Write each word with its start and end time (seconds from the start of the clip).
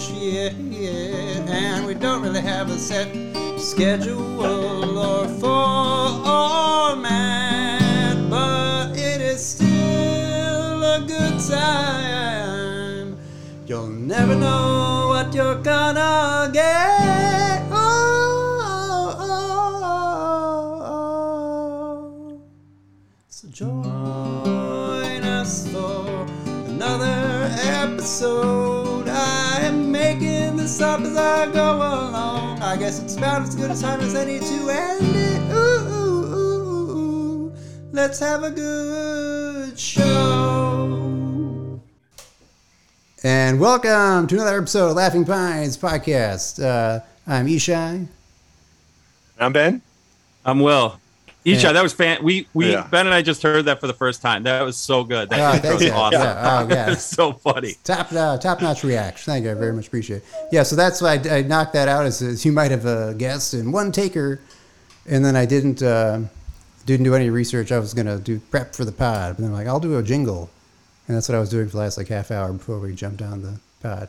this 0.00 0.10
year, 0.10 0.50
and 1.48 1.86
we 1.86 1.94
don't 1.94 2.22
really 2.22 2.40
have 2.40 2.70
a 2.70 2.78
set 2.78 3.08
schedule 3.58 4.39
about 33.20 33.42
as 33.42 33.54
good 33.54 33.70
a 33.70 33.78
time 33.78 34.00
as 34.00 34.14
any 34.14 34.38
to 34.38 34.70
end 34.70 35.14
it. 35.14 35.52
Ooh, 35.52 35.92
ooh, 35.92 36.24
ooh, 36.34 36.90
ooh. 36.96 37.52
Let's 37.92 38.18
have 38.18 38.44
a 38.44 38.50
good 38.50 39.78
show. 39.78 40.08
And 43.22 43.60
welcome 43.60 44.26
to 44.26 44.36
another 44.36 44.56
episode 44.56 44.92
of 44.92 44.96
Laughing 44.96 45.26
Pines 45.26 45.76
podcast. 45.76 46.64
Uh, 46.64 47.00
I'm 47.26 47.46
Ishai. 47.46 48.06
I'm 49.38 49.52
Ben. 49.52 49.82
I'm 50.46 50.60
Will. 50.60 50.98
Isha, 51.44 51.68
Yeah. 51.68 51.72
that 51.72 51.82
was 51.82 51.92
fan. 51.94 52.22
We 52.22 52.46
we 52.52 52.72
Yeah. 52.72 52.86
Ben 52.90 53.06
and 53.06 53.14
I 53.14 53.22
just 53.22 53.42
heard 53.42 53.64
that 53.64 53.80
for 53.80 53.86
the 53.86 53.94
first 53.94 54.20
time. 54.20 54.42
That 54.42 54.62
was 54.62 54.76
so 54.76 55.04
good. 55.04 55.30
That 55.30 55.64
Oh, 55.64 55.72
was 55.74 55.82
yeah. 55.82 55.94
awesome. 55.96 56.20
Yeah. 56.20 56.60
Oh, 56.62 56.68
yeah. 56.74 56.86
that 56.90 57.00
so 57.00 57.32
funny. 57.32 57.76
Top 57.84 58.12
uh, 58.12 58.36
top 58.38 58.60
notch 58.60 58.84
reaction. 58.84 59.32
Thank 59.32 59.44
you. 59.46 59.50
I 59.50 59.54
very 59.54 59.72
much 59.72 59.86
appreciate 59.86 60.18
it. 60.18 60.24
Yeah, 60.52 60.62
so 60.64 60.76
that's 60.76 61.00
why 61.00 61.14
I, 61.24 61.38
I 61.38 61.42
knocked 61.42 61.72
that 61.72 61.88
out 61.88 62.04
as, 62.04 62.20
as 62.20 62.44
you 62.44 62.52
might 62.52 62.70
have 62.70 62.84
uh, 62.84 63.14
guessed 63.14 63.54
in 63.54 63.72
one 63.72 63.90
taker, 63.90 64.40
and 65.08 65.24
then 65.24 65.34
I 65.34 65.46
didn't 65.46 65.82
uh, 65.82 66.20
didn't 66.84 67.04
do 67.04 67.14
any 67.14 67.30
research. 67.30 67.72
I 67.72 67.78
was 67.78 67.94
gonna 67.94 68.18
do 68.18 68.38
prep 68.50 68.74
for 68.74 68.84
the 68.84 68.92
pod, 68.92 69.36
but 69.36 69.42
then 69.42 69.50
I'm 69.50 69.56
like 69.56 69.66
I'll 69.66 69.80
do 69.80 69.96
a 69.96 70.02
jingle, 70.02 70.50
and 71.08 71.16
that's 71.16 71.28
what 71.28 71.36
I 71.36 71.40
was 71.40 71.48
doing 71.48 71.66
for 71.66 71.72
the 71.72 71.78
last 71.78 71.96
like 71.96 72.08
half 72.08 72.30
hour 72.30 72.52
before 72.52 72.78
we 72.80 72.94
jumped 72.94 73.22
on 73.22 73.40
the 73.42 73.58
pod. 73.82 74.08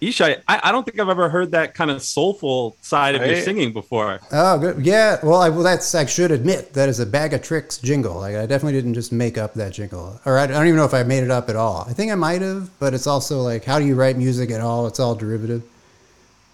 Isha, 0.00 0.42
I, 0.46 0.60
I 0.64 0.72
don't 0.72 0.84
think 0.84 1.00
I've 1.00 1.08
ever 1.08 1.28
heard 1.28 1.52
that 1.52 1.74
kind 1.74 1.90
of 1.90 2.02
soulful 2.02 2.76
side 2.82 3.14
of 3.14 3.26
your 3.26 3.40
singing 3.40 3.72
before. 3.72 4.20
Oh, 4.30 4.58
good. 4.58 4.84
Yeah. 4.84 5.18
Well, 5.22 5.40
I, 5.40 5.48
well, 5.48 5.62
that's 5.62 5.94
I 5.94 6.04
should 6.04 6.30
admit 6.30 6.74
that 6.74 6.88
is 6.88 7.00
a 7.00 7.06
bag 7.06 7.32
of 7.32 7.42
tricks 7.42 7.78
jingle. 7.78 8.16
Like 8.16 8.36
I 8.36 8.44
definitely 8.46 8.78
didn't 8.78 8.94
just 8.94 9.12
make 9.12 9.38
up 9.38 9.54
that 9.54 9.72
jingle, 9.72 10.20
or 10.26 10.38
I, 10.38 10.44
I 10.44 10.46
don't 10.48 10.66
even 10.66 10.76
know 10.76 10.84
if 10.84 10.94
I 10.94 11.02
made 11.02 11.24
it 11.24 11.30
up 11.30 11.48
at 11.48 11.56
all. 11.56 11.86
I 11.88 11.92
think 11.92 12.12
I 12.12 12.14
might 12.14 12.42
have, 12.42 12.70
but 12.78 12.92
it's 12.92 13.06
also 13.06 13.40
like 13.40 13.64
how 13.64 13.78
do 13.78 13.86
you 13.86 13.94
write 13.94 14.16
music 14.16 14.50
at 14.50 14.60
all? 14.60 14.86
It's 14.86 15.00
all 15.00 15.14
derivative. 15.14 15.62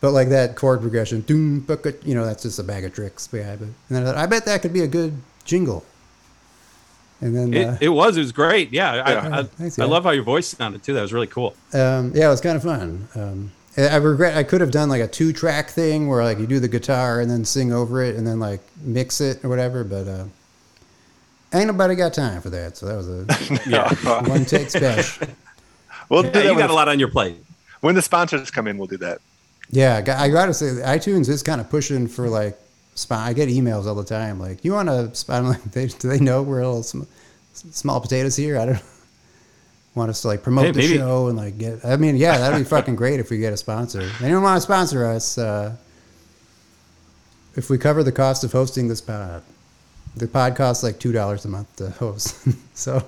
But 0.00 0.10
like 0.10 0.30
that 0.30 0.56
chord 0.56 0.80
progression, 0.80 1.20
doom, 1.20 1.64
you 2.04 2.16
know, 2.16 2.24
that's 2.24 2.42
just 2.42 2.58
a 2.58 2.64
bag 2.64 2.84
of 2.84 2.92
tricks 2.92 3.28
behind 3.28 3.60
it. 3.60 3.64
And 3.64 3.74
then 3.88 4.02
I 4.02 4.06
thought, 4.06 4.16
I 4.16 4.26
bet 4.26 4.44
that 4.46 4.60
could 4.60 4.72
be 4.72 4.80
a 4.80 4.88
good 4.88 5.16
jingle. 5.44 5.84
And 7.22 7.34
then, 7.34 7.54
It, 7.54 7.66
uh, 7.66 7.76
it 7.80 7.88
was. 7.88 8.16
It 8.16 8.20
was 8.20 8.32
great. 8.32 8.72
Yeah, 8.72 8.94
Yeah. 8.96 9.28
I, 9.32 9.38
I, 9.38 9.42
Thanks, 9.44 9.78
I 9.78 9.84
love 9.84 10.02
how 10.04 10.10
your 10.10 10.24
voice 10.24 10.48
sounded 10.48 10.82
too. 10.82 10.92
That 10.92 11.02
was 11.02 11.12
really 11.12 11.28
cool. 11.28 11.54
um, 11.72 12.12
yeah, 12.14 12.26
it 12.26 12.30
was 12.30 12.40
kind 12.40 12.56
of 12.56 12.62
fun. 12.64 13.08
Um, 13.14 13.52
I 13.76 13.86
I 13.86 13.96
regret 13.96 14.36
I 14.36 14.42
could 14.42 14.60
have 14.60 14.70
done 14.72 14.88
like 14.88 15.00
a 15.00 15.06
two 15.08 15.32
track 15.32 15.70
thing 15.70 16.08
where 16.08 16.22
like 16.24 16.38
you 16.38 16.46
do 16.46 16.58
the 16.60 16.68
guitar 16.68 17.20
and 17.20 17.30
then 17.30 17.44
sing 17.44 17.72
over 17.72 18.02
it 18.02 18.16
and 18.16 18.26
then 18.26 18.38
like 18.40 18.60
mix 18.82 19.20
it 19.20 19.42
or 19.44 19.48
whatever. 19.48 19.84
But 19.84 20.08
uh, 20.08 20.24
ain't 21.54 21.68
nobody 21.68 21.94
got 21.94 22.12
time 22.12 22.42
for 22.42 22.50
that. 22.50 22.76
So 22.76 22.86
that 22.86 22.96
was 22.96 23.08
a 23.08 23.60
Yeah, 23.70 23.88
one 24.28 24.44
take 24.44 24.68
special. 24.70 25.28
We'll 26.08 26.26
yeah 26.26 26.50
you 26.50 26.58
got 26.58 26.70
a 26.70 26.74
lot 26.74 26.88
on 26.88 26.98
your 26.98 27.08
plate. 27.08 27.36
when 27.80 27.94
the 27.94 28.02
sponsors 28.02 28.50
come 28.50 28.66
in. 28.66 28.76
We'll 28.78 28.88
do 28.88 28.98
that. 28.98 29.20
Yeah, 29.70 29.96
I 30.18 30.28
gotta 30.28 30.52
say, 30.52 30.66
iTunes 30.82 31.28
is 31.28 31.42
kind 31.42 31.60
of 31.60 31.70
pushing 31.70 32.08
for 32.08 32.28
like. 32.28 32.58
Spot. 32.94 33.18
I 33.20 33.32
get 33.32 33.48
emails 33.48 33.86
all 33.86 33.94
the 33.94 34.04
time 34.04 34.38
like, 34.38 34.64
"You 34.64 34.72
want 34.74 34.88
to?" 34.88 35.32
I'm 35.32 35.46
like, 35.48 35.62
they, 35.64 35.86
"Do 35.86 36.08
they 36.08 36.18
know 36.20 36.42
we're 36.42 36.56
little 36.64 36.82
sm- 36.82 37.02
small 37.52 38.00
potatoes 38.00 38.36
here?" 38.36 38.58
I 38.58 38.66
don't 38.66 38.82
want 39.94 40.10
us 40.10 40.20
to 40.22 40.28
like 40.28 40.42
promote 40.42 40.66
Hey, 40.66 40.70
the 40.72 40.78
maybe- 40.78 40.96
show 40.98 41.28
and 41.28 41.36
like 41.38 41.56
get. 41.56 41.84
I 41.84 41.96
mean, 41.96 42.16
yeah, 42.16 42.36
that'd 42.38 42.58
be 42.58 42.64
fucking 42.64 42.96
great 42.96 43.18
if 43.18 43.30
we 43.30 43.38
get 43.38 43.52
a 43.52 43.56
sponsor. 43.56 44.10
Anyone 44.22 44.42
want 44.42 44.56
to 44.58 44.60
sponsor 44.60 45.06
us? 45.06 45.38
Uh, 45.38 45.74
if 47.56 47.70
we 47.70 47.78
cover 47.78 48.02
the 48.02 48.12
cost 48.12 48.44
of 48.44 48.52
hosting 48.52 48.88
this 48.88 49.00
pod, 49.00 49.42
the 50.16 50.28
pod 50.28 50.54
costs 50.56 50.82
like 50.82 50.98
two 50.98 51.12
dollars 51.12 51.44
a 51.46 51.48
month 51.48 51.74
to 51.76 51.90
host. 51.90 52.36
so 52.76 53.04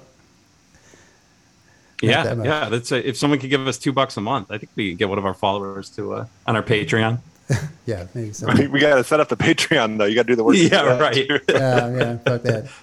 Yeah, 2.02 2.22
that 2.34 2.44
yeah. 2.44 2.68
That's 2.68 2.92
a, 2.92 3.06
if 3.08 3.16
someone 3.16 3.38
could 3.38 3.50
give 3.50 3.66
us 3.66 3.78
two 3.78 3.92
bucks 3.92 4.16
a 4.16 4.20
month, 4.20 4.50
I 4.50 4.58
think 4.58 4.70
we 4.76 4.90
could 4.90 4.98
get 4.98 5.08
one 5.08 5.18
of 5.18 5.26
our 5.26 5.34
followers 5.34 5.88
to 5.90 6.14
uh, 6.14 6.26
on 6.46 6.56
our 6.56 6.62
Patreon. 6.62 7.20
yeah, 7.86 8.06
maybe 8.14 8.32
so. 8.32 8.48
We, 8.56 8.66
we 8.68 8.80
got 8.80 8.96
to 8.96 9.04
set 9.04 9.20
up 9.20 9.28
the 9.28 9.36
Patreon 9.36 9.98
though. 9.98 10.04
You 10.04 10.14
got 10.14 10.22
to 10.22 10.28
do 10.32 10.36
the 10.36 10.44
work. 10.44 10.56
Yeah, 10.58 10.80
Uh, 10.82 10.98
right. 10.98 11.30
Uh, 11.30 11.38
yeah, 11.54 12.16
fuck 12.18 12.42
that. 12.42 12.68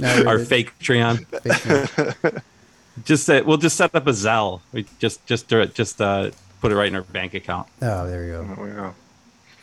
No, 0.00 0.26
our 0.28 0.38
fake 0.38 0.78
Patreon. 0.78 1.26
Just 3.04 3.28
uh, 3.30 3.42
we'll 3.46 3.56
just 3.58 3.76
set 3.76 3.94
up 3.94 4.06
a 4.06 4.10
Zelle. 4.10 4.60
We 4.72 4.86
just 4.98 5.24
just 5.26 5.48
do 5.48 5.60
it. 5.60 5.74
Just 5.74 6.00
uh, 6.00 6.30
put 6.60 6.72
it 6.72 6.76
right 6.76 6.88
in 6.88 6.94
our 6.96 7.02
bank 7.02 7.34
account. 7.34 7.68
Oh, 7.82 8.06
there 8.08 8.24
you 8.24 8.32
go. 8.32 8.44
There 8.44 8.64
we 8.64 8.70
go. 8.72 8.94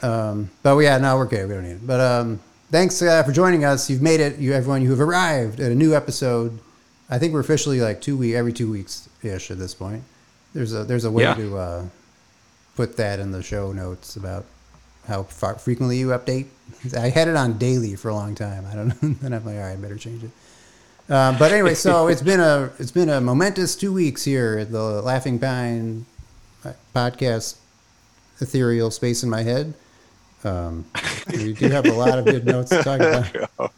Um, 0.08 0.50
but 0.64 0.78
yeah, 0.80 0.98
no, 0.98 1.18
we're 1.18 1.26
good. 1.26 1.48
We 1.48 1.54
don't 1.56 1.64
need 1.64 1.72
it. 1.72 1.88
But 1.88 2.00
um, 2.00 2.40
thanks 2.72 3.02
uh, 3.02 3.24
for 3.24 3.32
joining 3.32 3.66
us. 3.66 3.90
You've 3.90 4.02
made 4.02 4.20
it. 4.20 4.38
You 4.38 4.54
everyone, 4.54 4.82
you 4.82 4.90
have 4.92 5.02
arrived 5.02 5.60
at 5.60 5.72
a 5.72 5.76
new 5.76 5.94
episode. 5.96 6.60
I 7.10 7.18
think 7.18 7.34
we're 7.34 7.40
officially 7.42 7.80
like 7.82 8.02
two 8.02 8.18
week 8.18 8.36
every 8.36 8.54
two 8.54 8.70
weeks 8.72 9.08
ish 9.22 9.52
at 9.52 9.58
this 9.58 9.74
point. 9.74 10.04
There's 10.54 10.74
a 10.74 10.84
there's 10.84 11.04
a 11.06 11.12
way 11.12 11.24
Yeah. 11.24 11.34
to 11.36 11.58
uh, 11.58 11.86
put 12.76 12.98
that 12.98 13.20
in 13.20 13.32
the 13.32 13.42
show 13.42 13.72
notes 13.72 14.16
about 14.16 14.46
how 15.08 15.24
far, 15.24 15.56
frequently 15.56 15.98
you 15.98 16.08
update. 16.08 16.48
I 16.98 17.10
had 17.10 17.28
it 17.28 17.36
on 17.36 17.58
daily 17.58 17.96
for 17.96 18.10
a 18.10 18.16
long 18.16 18.36
time. 18.36 18.66
I 18.66 18.76
don't 18.76 18.88
know. 18.88 19.10
then 19.22 19.34
I'm 19.34 19.46
like, 19.46 19.56
all 19.56 19.62
right, 19.62 19.74
I 19.74 19.76
better 19.76 19.98
change 19.98 20.24
it. 20.24 20.32
Um, 21.12 21.38
but 21.38 21.52
anyway, 21.52 21.76
so 21.76 22.08
it's 22.10 22.22
been 22.22 22.40
a 22.40 22.72
it's 22.80 22.92
been 22.92 23.10
a 23.10 23.22
momentous 23.22 23.76
two 23.76 23.94
weeks 23.94 24.24
here 24.24 24.58
at 24.60 24.72
the 24.72 25.02
Laughing 25.02 25.40
Pine 25.40 26.06
podcast 26.96 27.58
ethereal 28.42 28.92
space 28.92 29.24
in 29.24 29.30
my 29.30 29.44
head. 29.44 29.74
Um, 30.44 30.86
we 31.32 31.54
do 31.54 31.70
have 31.70 31.86
a 31.86 31.94
lot 31.94 32.20
of 32.20 32.26
good 32.26 32.46
notes 32.46 32.70
to 32.70 32.84
talk 32.84 33.00
about. 33.00 33.72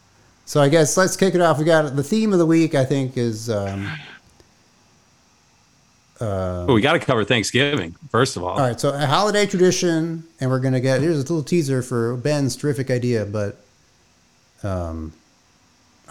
So 0.45 0.61
I 0.61 0.69
guess 0.69 0.95
let's 0.97 1.17
kick 1.17 1.35
it 1.35 1.41
off. 1.41 1.59
We 1.59 1.65
got 1.65 1.95
the 1.95 2.03
theme 2.03 2.33
of 2.33 2.39
the 2.39 2.45
week. 2.45 2.75
I 2.75 2.85
think 2.85 3.17
is 3.17 3.49
um, 3.49 3.89
uh, 6.19 6.65
Oh, 6.67 6.73
we 6.73 6.81
got 6.81 6.93
to 6.93 6.99
cover 6.99 7.23
Thanksgiving 7.23 7.95
first 8.09 8.37
of 8.37 8.43
all. 8.43 8.51
all 8.51 8.57
right. 8.59 8.79
So 8.79 8.89
a 8.93 9.05
holiday 9.05 9.45
tradition, 9.45 10.23
and 10.39 10.49
we're 10.49 10.59
gonna 10.59 10.79
get 10.79 11.01
here's 11.01 11.17
a 11.17 11.21
little 11.21 11.43
teaser 11.43 11.81
for 11.81 12.15
Ben's 12.17 12.55
terrific 12.55 12.89
idea. 12.91 13.25
But 13.25 13.57
um, 14.63 15.13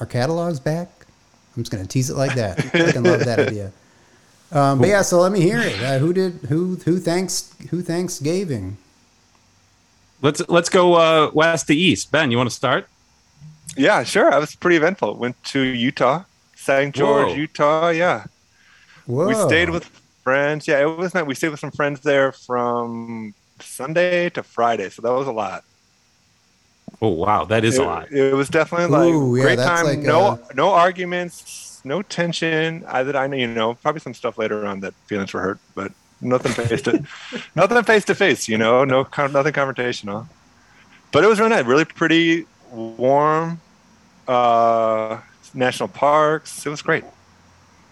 our 0.00 0.06
catalog's 0.06 0.61
back. 0.61 0.89
I'm 1.56 1.62
just 1.62 1.72
gonna 1.72 1.87
tease 1.87 2.11
it 2.11 2.16
like 2.16 2.34
that. 2.34 2.59
I 2.75 2.93
can 2.93 3.03
love 3.05 3.25
that 3.25 3.39
idea. 3.39 3.72
Um, 4.53 4.78
but 4.78 4.89
yeah, 4.89 5.03
so 5.03 5.21
let 5.21 5.33
me 5.33 5.41
hear 5.41 5.59
it. 5.59 5.83
Uh, 5.83 5.99
who 5.99 6.12
did 6.12 6.34
who 6.49 6.77
who 6.84 6.99
thanks 7.00 7.53
who 7.71 7.83
Thanksgiving? 7.83 8.77
Let's 10.22 10.41
let's 10.49 10.69
go 10.69 10.95
uh, 10.95 11.31
west 11.34 11.66
to 11.66 11.75
east. 11.75 12.11
Ben, 12.12 12.31
you 12.31 12.37
want 12.37 12.49
to 12.50 12.55
start? 12.55 12.89
Yeah, 13.77 14.05
sure. 14.05 14.33
I 14.33 14.39
was 14.39 14.55
pretty 14.55 14.77
eventful. 14.77 15.15
Went 15.16 15.43
to 15.47 15.61
Utah, 15.61 16.22
St. 16.55 16.95
George, 16.95 17.28
Whoa. 17.28 17.34
Utah. 17.34 17.89
Yeah, 17.91 18.25
Whoa. 19.06 19.28
we 19.28 19.34
stayed 19.34 19.71
with 19.71 19.84
friends. 20.22 20.67
Yeah, 20.67 20.81
it 20.81 20.84
was 20.84 21.15
nice. 21.15 21.25
We 21.25 21.34
stayed 21.34 21.50
with 21.50 21.61
some 21.61 21.71
friends 21.71 22.00
there 22.00 22.33
from 22.33 23.34
Sunday 23.61 24.31
to 24.31 24.43
Friday, 24.43 24.91
so 24.91 25.03
that 25.03 25.13
was 25.13 25.27
a 25.27 25.33
lot. 25.33 25.65
Oh 27.01 27.09
wow, 27.09 27.45
that 27.45 27.65
is 27.65 27.78
it, 27.78 27.83
a 27.83 27.84
lot. 27.84 28.10
It 28.10 28.34
was 28.34 28.48
definitely 28.48 28.89
like 28.89 29.13
Ooh, 29.13 29.36
yeah, 29.36 29.42
great 29.42 29.59
time. 29.59 29.84
like, 29.84 29.98
no, 30.01 30.21
uh, 30.21 30.39
no 30.54 30.71
arguments, 30.71 31.81
no 31.84 32.03
tension. 32.03 32.84
I 32.89 33.03
that 33.03 33.16
I 33.16 33.27
know, 33.27 33.36
you 33.36 33.47
know, 33.47 33.75
probably 33.75 34.01
some 34.01 34.15
stuff 34.15 34.39
later 34.39 34.66
on 34.66 34.81
that 34.81 34.95
feelings 35.07 35.33
were 35.33 35.41
hurt, 35.41 35.59
but 35.75 35.92
nothing 36.21 36.53
face 36.53 36.83
to, 36.83 37.04
nothing 37.54 37.83
face 37.84 38.04
to 38.07 38.15
face. 38.15 38.48
You 38.48 38.59
know, 38.59 38.84
no, 38.84 39.04
con- 39.04 39.33
nothing 39.33 39.53
confrontational. 39.53 40.27
But 41.13 41.25
it 41.25 41.28
was 41.28 41.39
really 41.39 41.51
nice, 41.51 41.65
really 41.65 41.84
pretty, 41.84 42.47
warm. 42.72 43.60
Uh, 44.27 45.21
national 45.54 45.89
parks. 45.89 46.66
It 46.66 46.69
was 46.69 46.83
great. 46.83 47.04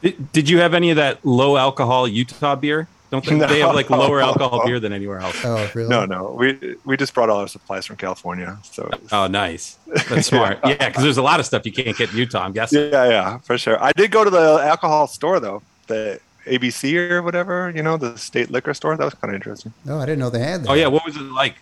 Did, 0.04 0.32
did 0.32 0.48
you 0.50 0.58
have 0.58 0.74
any 0.74 0.90
of 0.90 0.96
that 0.96 1.24
low 1.24 1.56
alcohol 1.56 2.06
Utah 2.06 2.54
beer? 2.56 2.86
Don't 3.10 3.24
they, 3.24 3.38
they 3.38 3.60
have 3.60 3.74
like 3.74 3.88
lower 3.90 4.20
alcohol 4.20 4.66
beer 4.66 4.78
than 4.80 4.92
anywhere 4.92 5.20
else? 5.20 5.36
Oh, 5.44 5.70
really? 5.74 5.88
No, 5.88 6.04
no, 6.04 6.32
we 6.32 6.76
we 6.84 6.96
just 6.96 7.14
brought 7.14 7.30
all 7.30 7.38
our 7.40 7.48
supplies 7.48 7.86
from 7.86 7.96
California. 7.96 8.58
So 8.64 8.90
Oh, 9.12 9.26
nice. 9.28 9.78
That's 10.10 10.26
smart. 10.26 10.58
Yeah, 10.66 10.88
because 10.88 11.02
there's 11.04 11.16
a 11.16 11.22
lot 11.22 11.40
of 11.40 11.46
stuff 11.46 11.64
you 11.64 11.72
can't 11.72 11.96
get 11.96 12.10
in 12.10 12.16
Utah. 12.18 12.42
I'm 12.44 12.52
guessing. 12.52 12.90
Yeah, 12.92 13.08
yeah, 13.08 13.38
for 13.38 13.56
sure. 13.56 13.82
I 13.82 13.92
did 13.92 14.10
go 14.10 14.24
to 14.24 14.30
the 14.30 14.60
alcohol 14.64 15.06
store 15.06 15.38
though, 15.40 15.62
the 15.86 16.18
ABC 16.46 17.08
or 17.10 17.22
whatever, 17.22 17.72
you 17.74 17.82
know, 17.82 17.96
the 17.96 18.18
state 18.18 18.50
liquor 18.50 18.74
store. 18.74 18.96
That 18.96 19.04
was 19.04 19.14
kind 19.14 19.30
of 19.32 19.36
interesting. 19.36 19.72
Oh, 19.88 19.98
I 19.98 20.04
didn't 20.06 20.18
know 20.18 20.28
they 20.30 20.40
had 20.40 20.64
that. 20.64 20.68
Oh 20.70 20.74
yeah, 20.74 20.88
what 20.88 21.04
was 21.06 21.16
it 21.16 21.22
like? 21.22 21.54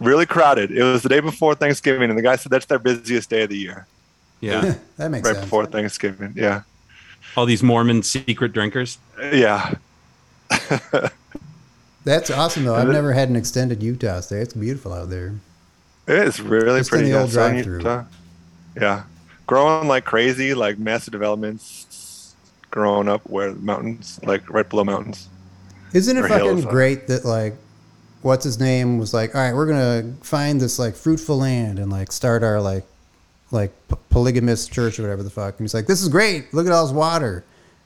Really 0.00 0.26
crowded. 0.26 0.70
It 0.70 0.82
was 0.84 1.02
the 1.02 1.08
day 1.08 1.20
before 1.20 1.54
Thanksgiving, 1.56 2.08
and 2.10 2.16
the 2.18 2.22
guy 2.22 2.36
said 2.36 2.52
that's 2.52 2.66
their 2.66 2.78
busiest 2.78 3.30
day 3.30 3.42
of 3.42 3.48
the 3.50 3.56
year, 3.58 3.86
Yeah, 4.40 4.74
that 4.98 5.10
makes 5.10 5.26
sense. 5.26 5.26
right 5.26 5.34
sense. 5.34 5.44
before 5.46 5.66
Thanksgiving. 5.66 6.34
Yeah, 6.36 6.62
all 7.36 7.46
these 7.46 7.62
Mormon 7.62 8.02
secret 8.02 8.52
drinkers. 8.52 8.98
yeah. 9.32 9.74
That's 12.04 12.30
awesome 12.30 12.64
though. 12.64 12.74
I've 12.74 12.88
never 12.88 13.12
had 13.12 13.28
an 13.28 13.36
extended 13.36 13.82
Utah 13.82 14.20
stay. 14.20 14.38
It's 14.38 14.54
beautiful 14.54 14.92
out 14.92 15.10
there. 15.10 15.34
It 16.06 16.16
is 16.26 16.40
really 16.40 16.80
Just 16.80 16.90
in 16.92 16.98
pretty. 16.98 17.10
the 17.10 17.16
yeah, 17.16 17.20
old 17.22 17.30
Southern 17.30 17.52
drive-through. 17.54 17.78
Utah. 17.78 18.04
Yeah, 18.80 19.02
growing 19.46 19.88
like 19.88 20.04
crazy, 20.04 20.54
like 20.54 20.78
massive 20.78 21.12
developments. 21.12 22.34
Growing 22.70 23.08
up 23.08 23.22
where 23.28 23.52
mountains, 23.54 24.20
like 24.22 24.48
right 24.50 24.68
below 24.68 24.84
mountains. 24.84 25.28
Isn't 25.92 26.16
it 26.16 26.24
Or 26.24 26.28
fucking 26.28 26.44
hills, 26.46 26.64
great 26.66 27.06
that 27.08 27.24
like 27.24 27.56
what's 28.22 28.44
his 28.44 28.58
name 28.58 28.98
was 28.98 29.12
like, 29.14 29.34
all 29.34 29.40
right, 29.40 29.54
we're 29.54 29.66
gonna 29.66 30.14
find 30.22 30.60
this 30.60 30.78
like 30.78 30.94
fruitful 30.94 31.38
land 31.38 31.78
and 31.78 31.90
like 31.90 32.12
start 32.12 32.42
our 32.42 32.60
like 32.60 32.84
like 33.50 33.72
p- 33.88 33.96
polygamous 34.10 34.66
church 34.68 34.98
or 34.98 35.02
whatever 35.02 35.22
the 35.22 35.30
fuck. 35.30 35.58
And 35.58 35.64
he's 35.64 35.74
like, 35.74 35.86
this 35.86 36.02
is 36.02 36.08
great. 36.08 36.52
Look 36.52 36.66
at 36.66 36.72
all 36.72 36.86
this 36.86 36.94
water, 36.94 37.44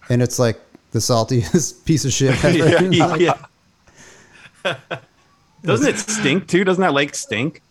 and 0.08 0.20
it's 0.22 0.38
like 0.38 0.60
the 0.92 0.98
saltiest 0.98 1.84
piece 1.84 2.04
of 2.04 2.12
shit 2.12 2.42
ever. 2.44 2.56
yeah, 2.92 3.14
yeah, 3.16 3.36
yeah. 4.64 4.76
Doesn't 5.64 5.88
it 5.94 5.98
stink 5.98 6.48
too? 6.48 6.64
Doesn't 6.64 6.80
that 6.82 6.92
lake 6.92 7.14
stink? 7.14 7.62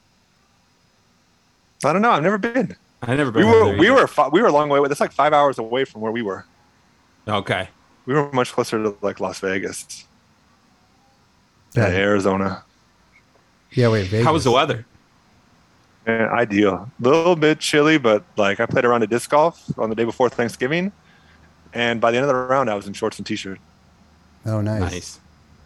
I 1.84 1.92
don't 1.94 2.02
know. 2.02 2.12
I've 2.12 2.24
never 2.24 2.38
been. 2.38 2.76
I 3.02 3.16
never 3.16 3.32
We 3.32 3.42
been. 3.42 3.50
were 3.52 3.66
there 3.66 3.78
we 3.78 3.90
were 3.90 4.08
fi- 4.08 4.28
we 4.30 4.42
were 4.42 4.48
a 4.48 4.52
long 4.52 4.70
way. 4.70 4.78
away. 4.80 4.88
That's 4.88 5.02
like 5.02 5.12
five 5.12 5.34
hours 5.34 5.58
away 5.60 5.84
from 5.86 6.02
where 6.02 6.12
we 6.12 6.22
were. 6.22 6.46
okay. 7.28 7.68
We 8.06 8.14
were 8.16 8.32
much 8.32 8.52
closer 8.54 8.82
to 8.82 8.96
like 9.02 9.20
Las 9.20 9.40
Vegas, 9.40 10.06
Yeah. 11.76 11.88
yeah, 11.90 11.96
Arizona. 11.98 12.64
Yeah, 13.74 13.90
wait, 13.90 14.08
Vegas. 14.08 14.26
How 14.26 14.34
was 14.34 14.44
the 14.44 14.52
weather? 14.52 14.86
And 16.06 16.30
ideal. 16.32 16.90
A 17.00 17.04
little 17.08 17.36
bit 17.36 17.60
chilly, 17.60 17.98
but 17.98 18.24
like 18.38 18.60
I 18.60 18.66
played 18.66 18.86
around 18.86 19.04
a 19.04 19.08
disc 19.08 19.30
golf 19.30 19.78
on 19.78 19.90
the 19.90 19.96
day 19.96 20.04
before 20.04 20.30
Thanksgiving, 20.30 20.92
and 21.74 22.02
by 22.02 22.12
the 22.12 22.18
end 22.18 22.24
of 22.24 22.30
the 22.30 22.36
round, 22.36 22.70
I 22.70 22.76
was 22.76 22.88
in 22.88 22.94
shorts 22.94 23.18
and 23.20 23.26
t-shirt. 23.26 23.60
Oh, 24.46 24.62
nice. 24.62 24.82
Nice. 24.82 25.20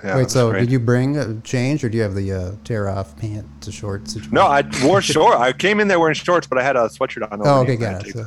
Yeah, 0.04 0.18
Wait, 0.18 0.30
so 0.30 0.52
great. 0.52 0.60
did 0.60 0.72
you 0.72 0.80
bring 0.80 1.18
a 1.18 1.40
change, 1.42 1.84
or 1.84 1.90
do 1.90 1.98
you 1.98 2.04
have 2.04 2.16
the 2.16 2.32
uh, 2.32 2.52
tear 2.66 2.90
off 2.90 3.18
pant 3.18 3.46
to 3.62 3.72
shorts? 3.72 4.12
situation? 4.12 4.34
No, 4.34 4.46
I 4.46 4.64
wore 4.84 5.02
shorts. 5.02 5.38
I 5.40 5.54
came 5.54 5.80
in 5.80 5.88
there 5.88 6.00
wearing 6.00 6.14
shorts, 6.16 6.48
but 6.48 6.58
I 6.58 6.64
had 6.64 6.76
a 6.76 6.90
sweatshirt 6.90 7.32
on. 7.32 7.42
Oh, 7.44 7.62
okay, 7.62 7.74
I 7.74 7.76
got 7.78 8.06
it. 8.06 8.14
So 8.14 8.26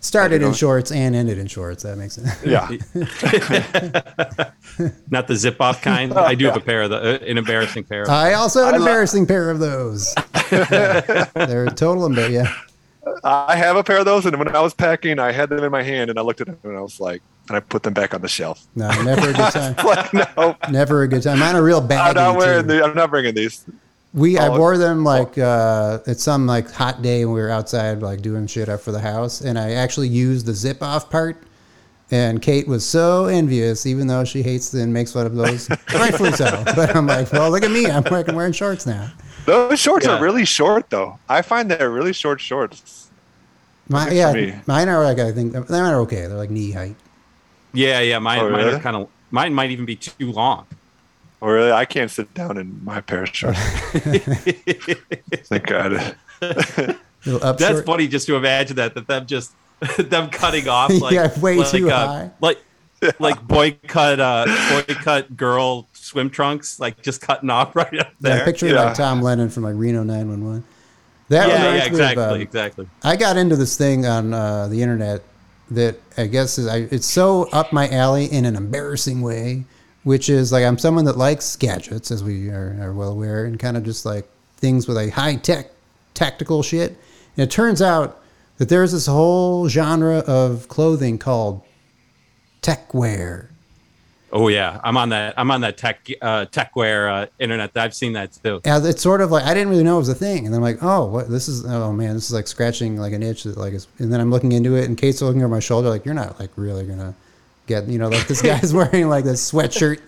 started 0.00 0.40
in 0.40 0.54
shorts 0.54 0.90
and 0.90 1.14
ended 1.14 1.36
in 1.38 1.46
shorts. 1.46 1.82
That 1.82 1.98
makes 1.98 2.14
sense. 2.14 2.42
Yeah, 2.42 2.66
Not 5.10 5.28
the 5.28 5.36
zip 5.36 5.60
off 5.60 5.82
kind. 5.82 6.12
I 6.14 6.34
do 6.34 6.46
have 6.46 6.56
a 6.56 6.60
pair 6.60 6.82
of 6.82 6.90
the 6.90 6.96
uh, 6.96 7.18
an 7.24 7.36
embarrassing 7.38 7.84
pair. 7.84 8.02
Of 8.04 8.08
I 8.08 8.32
also 8.32 8.64
have 8.64 8.74
an 8.74 8.80
lo- 8.80 8.86
embarrassing 8.86 9.26
pair 9.26 9.50
of 9.50 9.58
those. 9.58 10.14
They're 10.50 11.66
a 11.66 11.70
total 11.74 12.08
embar. 12.08 12.30
Yeah. 12.30 12.52
I 13.24 13.56
have 13.56 13.76
a 13.76 13.82
pair 13.82 13.98
of 13.98 14.04
those, 14.04 14.26
and 14.26 14.38
when 14.38 14.54
I 14.54 14.60
was 14.60 14.74
packing, 14.74 15.18
I 15.18 15.32
had 15.32 15.48
them 15.48 15.64
in 15.64 15.72
my 15.72 15.82
hand, 15.82 16.10
and 16.10 16.18
I 16.18 16.22
looked 16.22 16.40
at 16.42 16.46
them, 16.48 16.58
and 16.64 16.76
I 16.76 16.80
was 16.80 17.00
like, 17.00 17.22
and 17.48 17.56
I 17.56 17.60
put 17.60 17.82
them 17.82 17.94
back 17.94 18.12
on 18.14 18.20
the 18.20 18.28
shelf. 18.28 18.66
No, 18.76 18.88
never 19.02 19.30
a 19.30 19.32
good 19.32 19.52
time. 19.52 19.74
like, 19.84 20.12
no, 20.14 20.56
Never 20.70 21.02
a 21.02 21.08
good 21.08 21.22
time. 21.22 21.38
Mine 21.38 21.56
are 21.56 21.62
real 21.62 21.80
I'm 21.80 21.88
baggy. 21.88 22.14
not 22.14 22.36
wearing. 22.36 22.62
too. 22.62 22.68
The, 22.74 22.84
I'm 22.84 22.94
not 22.94 23.10
bringing 23.10 23.34
these. 23.34 23.64
We 24.12 24.38
I 24.38 24.48
Oh, 24.48 24.58
wore 24.58 24.76
them 24.76 25.02
like 25.04 25.38
uh, 25.38 26.00
it's 26.06 26.22
some 26.22 26.46
like 26.46 26.70
hot 26.70 27.00
day 27.00 27.24
when 27.24 27.34
we 27.34 27.40
were 27.40 27.50
outside 27.50 28.02
like 28.02 28.22
doing 28.22 28.46
shit 28.48 28.68
up 28.68 28.80
for 28.80 28.92
the 28.92 29.00
house, 29.00 29.40
and 29.40 29.58
I 29.58 29.72
actually 29.72 30.08
used 30.08 30.46
the 30.46 30.52
zip 30.54 30.82
off 30.82 31.08
part. 31.10 31.42
And 32.12 32.42
Kate 32.42 32.66
was 32.66 32.84
so 32.84 33.26
envious, 33.26 33.86
even 33.86 34.08
though 34.08 34.24
she 34.24 34.42
hates 34.42 34.74
and 34.74 34.92
makes 34.92 35.12
fun 35.12 35.26
of 35.26 35.36
those, 35.36 35.70
rightfully 35.94 36.32
so. 36.32 36.62
But 36.74 36.94
I'm 36.96 37.06
like, 37.06 37.32
well, 37.32 37.50
look 37.52 37.62
at 37.62 37.70
me, 37.70 37.86
I'm 37.86 38.02
fucking 38.02 38.34
wearing 38.34 38.52
shorts 38.52 38.84
now. 38.84 39.12
Those 39.46 39.78
shorts 39.80 40.06
Yeah. 40.06 40.18
are 40.18 40.22
really 40.22 40.44
short, 40.44 40.90
though. 40.90 41.18
I 41.28 41.42
find 41.42 41.70
they're 41.70 41.90
really 41.90 42.12
short 42.12 42.40
shorts. 42.40 43.10
My, 43.88 44.08
yeah, 44.10 44.60
mine 44.66 44.88
are 44.88 45.02
like 45.02 45.18
I 45.18 45.32
think 45.32 45.52
they're 45.52 45.96
okay. 46.00 46.26
They're 46.26 46.36
like 46.36 46.50
knee 46.50 46.70
height. 46.70 46.94
yeah, 47.72 47.98
yeah. 48.00 48.18
Mine, 48.20 48.38
Oh, 48.40 48.50
mine 48.50 48.68
are 48.68 48.78
kind 48.78 48.96
of. 48.96 49.08
Mine 49.32 49.52
might 49.54 49.70
even 49.70 49.84
be 49.84 49.96
too 49.96 50.30
long. 50.32 50.66
Or 51.40 51.54
really, 51.54 51.72
I 51.72 51.84
can't 51.86 52.10
sit 52.10 52.32
down 52.34 52.58
in 52.58 52.84
my 52.84 53.00
pair 53.00 53.22
of 53.22 53.34
shorts. 53.34 53.58
Thank 55.48 55.66
God. 55.66 56.14
That's 56.40 57.62
short. 57.64 57.86
funny 57.86 58.08
just 58.08 58.26
to 58.26 58.36
imagine 58.36 58.76
that 58.76 58.94
that 58.94 59.06
them 59.08 59.26
just 59.26 59.52
them 59.98 60.30
cutting 60.30 60.68
off 60.68 60.90
like 61.00 61.12
Yeah, 61.14 61.36
way 61.40 61.56
like, 61.56 61.70
too 61.70 61.90
uh, 61.90 62.06
high. 62.06 62.30
like 62.40 62.58
like 63.18 63.40
boycott 63.46 64.20
uh 64.20 64.44
boycott 64.86 65.36
girl 65.36 65.88
swim 65.92 66.28
trunks 66.30 66.78
like 66.80 67.00
just 67.02 67.20
cutting 67.20 67.50
off 67.50 67.74
right 67.76 67.98
up 67.98 68.08
Yeah, 68.20 68.36
there. 68.36 68.44
picture 68.44 68.66
Yeah. 68.68 68.84
like 68.84 68.94
Tom 68.94 69.22
Lennon 69.22 69.48
from 69.50 69.62
like 69.62 69.74
Reno 69.76 70.02
911. 70.02 70.64
That 71.28 71.48
yeah, 71.48 71.54
yeah, 71.64 71.72
me 71.74 71.78
of, 71.80 71.86
exactly, 71.86 72.24
um, 72.24 72.40
exactly. 72.40 72.88
I 73.04 73.14
got 73.16 73.36
into 73.36 73.54
this 73.56 73.76
thing 73.76 74.04
on 74.04 74.34
uh, 74.34 74.66
the 74.66 74.82
internet 74.82 75.22
that 75.70 75.96
I 76.18 76.26
guess 76.26 76.58
is 76.58 76.66
I, 76.66 76.78
it's 76.90 77.06
so 77.06 77.48
up 77.52 77.72
my 77.72 77.88
alley 77.88 78.24
in 78.26 78.44
an 78.44 78.56
embarrassing 78.56 79.22
way, 79.22 79.64
which 80.02 80.28
is 80.28 80.50
like 80.50 80.64
I'm 80.64 80.76
someone 80.76 81.04
that 81.04 81.16
likes 81.16 81.54
gadgets, 81.54 82.10
as 82.10 82.24
we 82.24 82.48
are, 82.50 82.76
are 82.82 82.92
well 82.92 83.10
aware, 83.10 83.44
and 83.44 83.60
kind 83.60 83.76
of 83.76 83.84
just 83.84 84.04
like 84.04 84.28
things 84.56 84.88
with 84.88 84.96
a 84.98 85.10
high 85.10 85.36
tech, 85.36 85.70
tactical 86.14 86.64
shit. 86.64 86.98
And 87.36 87.44
it 87.46 87.50
turns 87.52 87.80
out 87.80 88.20
that 88.58 88.68
there's 88.68 88.90
this 88.90 89.06
whole 89.06 89.68
genre 89.68 90.18
of 90.26 90.66
clothing 90.66 91.16
called 91.16 91.62
tech 92.62 92.92
wear. 92.94 93.48
Oh 94.32 94.46
yeah, 94.46 94.80
I'm 94.84 94.96
on 94.96 95.08
that. 95.08 95.34
I'm 95.36 95.50
on 95.50 95.60
that 95.62 95.76
tech 95.76 96.06
uh, 96.22 96.46
techwear 96.46 97.24
uh, 97.24 97.26
internet. 97.40 97.76
I've 97.76 97.94
seen 97.94 98.12
that 98.12 98.32
too. 98.32 98.60
And 98.64 98.86
it's 98.86 99.02
sort 99.02 99.20
of 99.22 99.32
like 99.32 99.42
I 99.44 99.54
didn't 99.54 99.70
really 99.70 99.82
know 99.82 99.96
it 99.96 99.98
was 100.00 100.08
a 100.08 100.14
thing, 100.14 100.46
and 100.46 100.54
I'm 100.54 100.62
like, 100.62 100.78
oh, 100.82 101.06
what? 101.06 101.28
This 101.28 101.48
is 101.48 101.64
oh 101.66 101.92
man, 101.92 102.14
this 102.14 102.26
is 102.28 102.32
like 102.32 102.46
scratching 102.46 102.96
like 102.96 103.12
an 103.12 103.24
itch 103.24 103.42
that 103.42 103.56
like 103.56 103.72
is. 103.72 103.88
And 103.98 104.12
then 104.12 104.20
I'm 104.20 104.30
looking 104.30 104.52
into 104.52 104.76
it, 104.76 104.84
and 104.84 104.96
Kate's 104.96 105.20
looking 105.20 105.42
over 105.42 105.48
my 105.52 105.58
shoulder, 105.60 105.88
like 105.88 106.04
you're 106.04 106.14
not 106.14 106.38
like 106.38 106.50
really 106.54 106.86
gonna 106.86 107.12
get, 107.66 107.88
you 107.88 107.98
know, 107.98 108.08
like 108.08 108.28
this 108.28 108.40
guy's 108.50 108.72
wearing 108.72 109.08
like 109.08 109.24
this 109.24 109.50
sweatshirt 109.50 110.00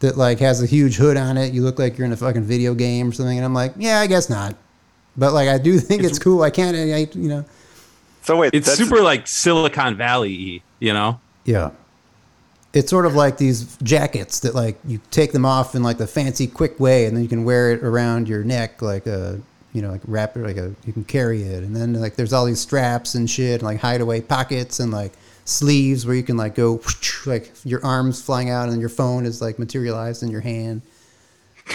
that 0.00 0.18
like 0.18 0.40
has 0.40 0.62
a 0.62 0.66
huge 0.66 0.96
hood 0.96 1.16
on 1.16 1.38
it. 1.38 1.54
You 1.54 1.62
look 1.62 1.78
like 1.78 1.96
you're 1.96 2.06
in 2.06 2.12
a 2.12 2.16
fucking 2.18 2.42
video 2.44 2.74
game 2.74 3.08
or 3.08 3.12
something, 3.12 3.38
and 3.38 3.46
I'm 3.46 3.54
like, 3.54 3.72
yeah, 3.78 4.00
I 4.00 4.06
guess 4.08 4.28
not. 4.28 4.56
But 5.16 5.32
like 5.32 5.48
I 5.48 5.56
do 5.56 5.78
think 5.80 6.04
it's, 6.04 6.18
cool. 6.18 6.42
I 6.42 6.50
can't, 6.50 6.76
I, 6.76 6.80
I- 6.94 7.08
you 7.14 7.28
know, 7.30 7.44
So 8.22 8.36
wait, 8.36 8.52
It's 8.52 8.66
that's- 8.66 8.76
super 8.78 9.02
like 9.02 9.26
Silicon 9.26 9.96
Valley, 9.96 10.62
you 10.80 10.92
know. 10.92 11.18
Yeah. 11.48 11.70
It's 12.74 12.90
sort 12.90 13.06
of 13.06 13.14
like 13.14 13.38
these 13.38 13.78
jackets 13.78 14.40
that 14.40 14.54
like 14.54 14.78
you 14.84 15.00
take 15.10 15.32
them 15.32 15.46
off 15.46 15.74
in 15.74 15.82
like 15.82 15.96
the 15.96 16.06
fancy 16.06 16.46
quick 16.46 16.78
way, 16.78 17.06
and 17.06 17.16
then 17.16 17.22
you 17.22 17.28
can 17.28 17.44
wear 17.44 17.72
it 17.72 17.82
around 17.82 18.28
your 18.28 18.44
neck 18.44 18.82
like 18.82 19.06
a 19.06 19.40
you 19.72 19.80
know 19.80 19.90
like 19.90 20.02
wrap 20.06 20.36
it 20.36 20.40
like 20.40 20.58
a 20.58 20.74
you 20.84 20.92
can 20.92 21.04
carry 21.04 21.42
it, 21.42 21.64
and 21.64 21.74
then 21.74 21.94
like 21.94 22.16
there's 22.16 22.34
all 22.34 22.44
these 22.44 22.60
straps 22.60 23.14
and 23.14 23.30
shit, 23.30 23.54
and 23.54 23.62
like 23.62 23.80
hideaway 23.80 24.20
pockets 24.20 24.78
and 24.78 24.92
like 24.92 25.12
sleeves 25.46 26.04
where 26.04 26.14
you 26.14 26.22
can 26.22 26.36
like 26.36 26.54
go 26.54 26.82
like 27.26 27.50
your 27.64 27.82
arms 27.82 28.20
flying 28.20 28.50
out 28.50 28.68
and 28.68 28.78
your 28.78 28.90
phone 28.90 29.24
is 29.24 29.40
like 29.40 29.58
materialized 29.58 30.22
in 30.22 30.30
your 30.30 30.42
hand. 30.42 30.82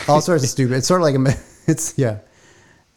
All 0.07 0.21
sorts 0.21 0.43
of 0.43 0.51
stupid. 0.51 0.75
It's 0.75 0.87
sort 0.87 1.01
of 1.01 1.05
like 1.05 1.15
a 1.15 1.39
it's 1.67 1.97
yeah. 1.97 2.19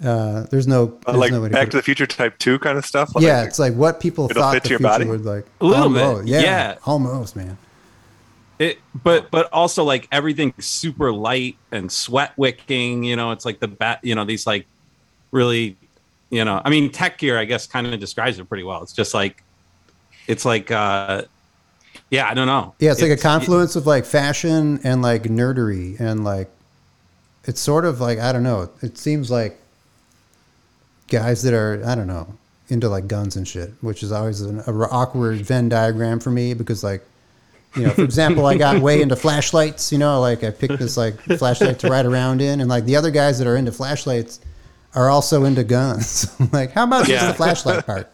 Uh, 0.03 0.43
there's 0.51 0.67
no 0.67 0.99
uh, 1.07 1.17
like 1.17 1.33
no 1.33 1.41
way 1.41 1.49
Back 1.49 1.67
put 1.67 1.71
to 1.71 1.77
the 1.79 1.83
Future 1.83 2.07
type 2.07 2.37
two 2.39 2.59
kind 2.59 2.77
of 2.77 2.85
stuff. 2.85 3.15
Like, 3.15 3.25
yeah, 3.25 3.45
it's 3.45 3.59
like 3.59 3.75
what 3.75 3.99
people 3.99 4.29
thought 4.29 4.63
the 4.63 4.69
your 4.69 4.79
future 4.79 4.83
body? 4.83 5.05
would 5.07 5.25
like. 5.25 5.47
A 5.61 5.65
little 5.65 5.89
bit, 5.89 6.03
Almost, 6.03 6.29
yeah, 6.29 6.41
yeah. 6.41 6.75
almost, 6.85 7.35
man. 7.35 7.57
It, 8.59 8.79
but 9.03 9.31
but 9.31 9.51
also 9.53 9.85
like 9.85 10.07
everything 10.13 10.53
super 10.59 11.13
light 11.13 11.57
and 11.73 11.91
sweat 11.91 12.33
wicking. 12.37 13.05
You 13.05 13.17
know, 13.17 13.33
it's 13.33 13.45
like 13.45 13.59
the 13.59 13.69
bat. 13.69 14.01
You 14.03 14.15
know, 14.15 14.25
these 14.25 14.47
like 14.47 14.67
really, 15.31 15.77
you 16.31 16.45
know, 16.45 16.61
I 16.63 16.69
mean, 16.69 16.91
tech 16.91 17.19
gear 17.19 17.39
I 17.39 17.47
guess 17.47 17.67
kind 17.67 17.87
of 17.87 17.99
describes 17.99 18.39
it 18.39 18.45
pretty 18.45 18.65
well. 18.65 18.83
It's 18.83 18.93
just 18.93 19.15
like, 19.15 19.43
it's 20.27 20.45
like, 20.45 20.71
uh 20.71 21.23
yeah, 22.11 22.29
I 22.29 22.35
don't 22.35 22.47
know. 22.47 22.75
Yeah, 22.79 22.93
it's, 22.93 23.03
like 23.03 23.11
a 23.11 23.17
confluence 23.17 23.77
of 23.77 23.87
like 23.87 24.05
fashion 24.05 24.81
and 24.85 25.03
like 25.03 25.25
nerdery 25.25 25.99
and 25.99 26.25
like 26.25 26.51
it's 27.45 27.61
sort 27.61 27.85
of 27.85 28.01
like 28.01 28.19
I 28.19 28.33
don't 28.33 28.43
know. 28.43 28.71
It 28.83 28.99
seems 28.99 29.31
like 29.31 29.59
guys 31.09 31.43
that 31.43 31.55
are 31.55 31.83
I 31.87 31.95
don't 31.95 32.07
know 32.07 32.35
into 32.69 32.89
like 32.89 33.07
guns 33.07 33.37
and 33.37 33.47
shit, 33.47 33.73
which 33.81 34.03
is 34.03 34.13
always 34.13 34.41
an 34.41 34.61
a 34.67 34.73
awkward 34.73 35.41
Venn 35.41 35.69
diagram 35.69 36.21
for 36.21 36.31
me 36.31 36.55
because 36.55 36.83
like 36.83 37.03
you 37.77 37.83
know, 37.83 37.91
for 37.91 38.03
example, 38.03 38.47
I 38.47 38.57
got 38.57 38.81
way 38.81 39.03
into 39.03 39.17
flashlights. 39.17 39.93
You 39.93 39.99
know, 39.99 40.21
like 40.21 40.43
I 40.43 40.51
picked 40.51 40.79
this 40.79 40.97
like 40.97 41.21
flashlight 41.21 41.79
to 41.81 41.91
ride 41.91 42.07
around 42.07 42.41
in, 42.41 42.61
and 42.61 42.69
like 42.71 42.85
the 42.85 42.97
other 42.97 43.11
guys 43.11 43.39
that 43.39 43.47
are 43.47 43.57
into 43.57 43.73
flashlights 43.73 44.41
are 44.95 45.11
also 45.11 45.45
into 45.45 45.63
guns. 45.63 46.35
like, 46.53 46.73
how 46.73 46.85
about 46.85 47.07
just 47.07 47.27
the 47.27 47.35
flashlight 47.35 47.85
part? 47.85 48.11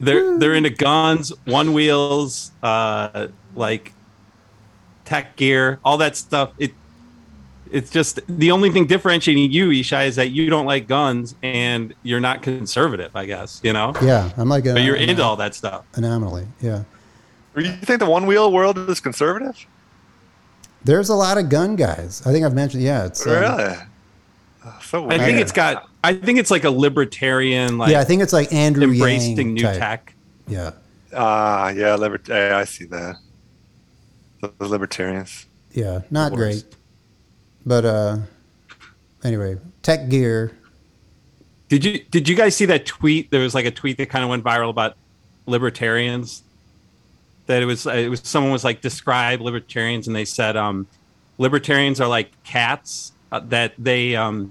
They're 0.00 0.38
they're 0.38 0.54
into 0.54 0.70
guns, 0.70 1.32
one 1.44 1.72
wheels, 1.72 2.52
uh, 2.62 3.28
like 3.56 3.92
tech 5.04 5.34
gear, 5.36 5.80
all 5.84 5.98
that 5.98 6.16
stuff. 6.16 6.52
It 6.58 6.72
it's 7.72 7.90
just 7.90 8.20
the 8.28 8.50
only 8.50 8.70
thing 8.70 8.86
differentiating 8.86 9.50
you, 9.52 9.68
Ishai, 9.68 10.06
is 10.06 10.16
that 10.16 10.30
you 10.30 10.48
don't 10.50 10.66
like 10.66 10.86
guns 10.86 11.34
and 11.42 11.94
you're 12.02 12.20
not 12.20 12.42
conservative. 12.42 13.14
I 13.14 13.26
guess 13.26 13.60
you 13.64 13.72
know, 13.72 13.92
Yeah, 14.02 14.30
I'm 14.36 14.48
like, 14.48 14.66
a, 14.66 14.72
but 14.74 14.82
you're 14.82 14.96
an 14.96 15.08
into 15.10 15.22
all 15.22 15.36
that 15.36 15.54
stuff. 15.54 15.84
anomaly. 15.94 16.46
Yeah. 16.60 16.84
Do 17.56 17.64
you 17.64 17.72
think 17.72 17.98
the 18.00 18.08
one 18.08 18.26
wheel 18.26 18.52
world 18.52 18.78
is 18.88 19.00
conservative? 19.00 19.66
There's 20.84 21.08
a 21.08 21.14
lot 21.14 21.38
of 21.38 21.48
gun 21.48 21.74
guys. 21.76 22.22
I 22.24 22.32
think 22.32 22.44
I've 22.44 22.54
mentioned. 22.54 22.82
Yeah, 22.84 23.06
it's 23.06 23.26
um, 23.26 23.32
really? 23.32 23.74
Oh, 24.64 24.78
so 24.82 25.10
I 25.10 25.18
think 25.18 25.38
it's 25.40 25.52
got. 25.52 25.88
I 26.04 26.14
think 26.14 26.38
it's 26.38 26.50
like 26.52 26.64
a 26.64 26.70
libertarian, 26.70 27.78
like 27.78 27.90
yeah, 27.90 28.00
I 28.00 28.04
think 28.04 28.22
it's 28.22 28.32
like 28.32 28.52
Andrew 28.52 28.84
embracing 28.92 29.36
Yang 29.36 29.54
new 29.54 29.62
type. 29.62 29.78
tech. 29.78 30.14
Yeah, 30.46 30.70
Ah, 31.12 31.70
yeah, 31.70 31.94
libert- 31.96 32.30
I 32.30 32.64
see 32.64 32.84
that. 32.86 33.16
The, 34.40 34.52
the 34.58 34.68
libertarians. 34.68 35.46
Yeah, 35.72 36.02
not 36.10 36.32
great. 36.32 36.64
But 37.68 37.84
uh, 37.84 38.16
anyway, 39.22 39.58
tech 39.82 40.08
gear. 40.08 40.56
Did 41.68 41.84
you 41.84 42.02
did 42.10 42.26
you 42.26 42.34
guys 42.34 42.56
see 42.56 42.64
that 42.64 42.86
tweet? 42.86 43.30
There 43.30 43.42
was 43.42 43.54
like 43.54 43.66
a 43.66 43.70
tweet 43.70 43.98
that 43.98 44.08
kind 44.08 44.24
of 44.24 44.30
went 44.30 44.42
viral 44.42 44.70
about 44.70 44.96
libertarians. 45.44 46.42
That 47.44 47.62
it 47.62 47.66
was 47.66 47.84
it 47.84 48.08
was 48.08 48.22
someone 48.24 48.52
was 48.52 48.64
like 48.64 48.80
describe 48.80 49.42
libertarians 49.42 50.06
and 50.06 50.16
they 50.16 50.24
said 50.24 50.56
um, 50.56 50.86
libertarians 51.36 52.00
are 52.00 52.08
like 52.08 52.30
cats 52.42 53.12
uh, 53.32 53.40
that 53.48 53.74
they 53.76 54.16
um, 54.16 54.50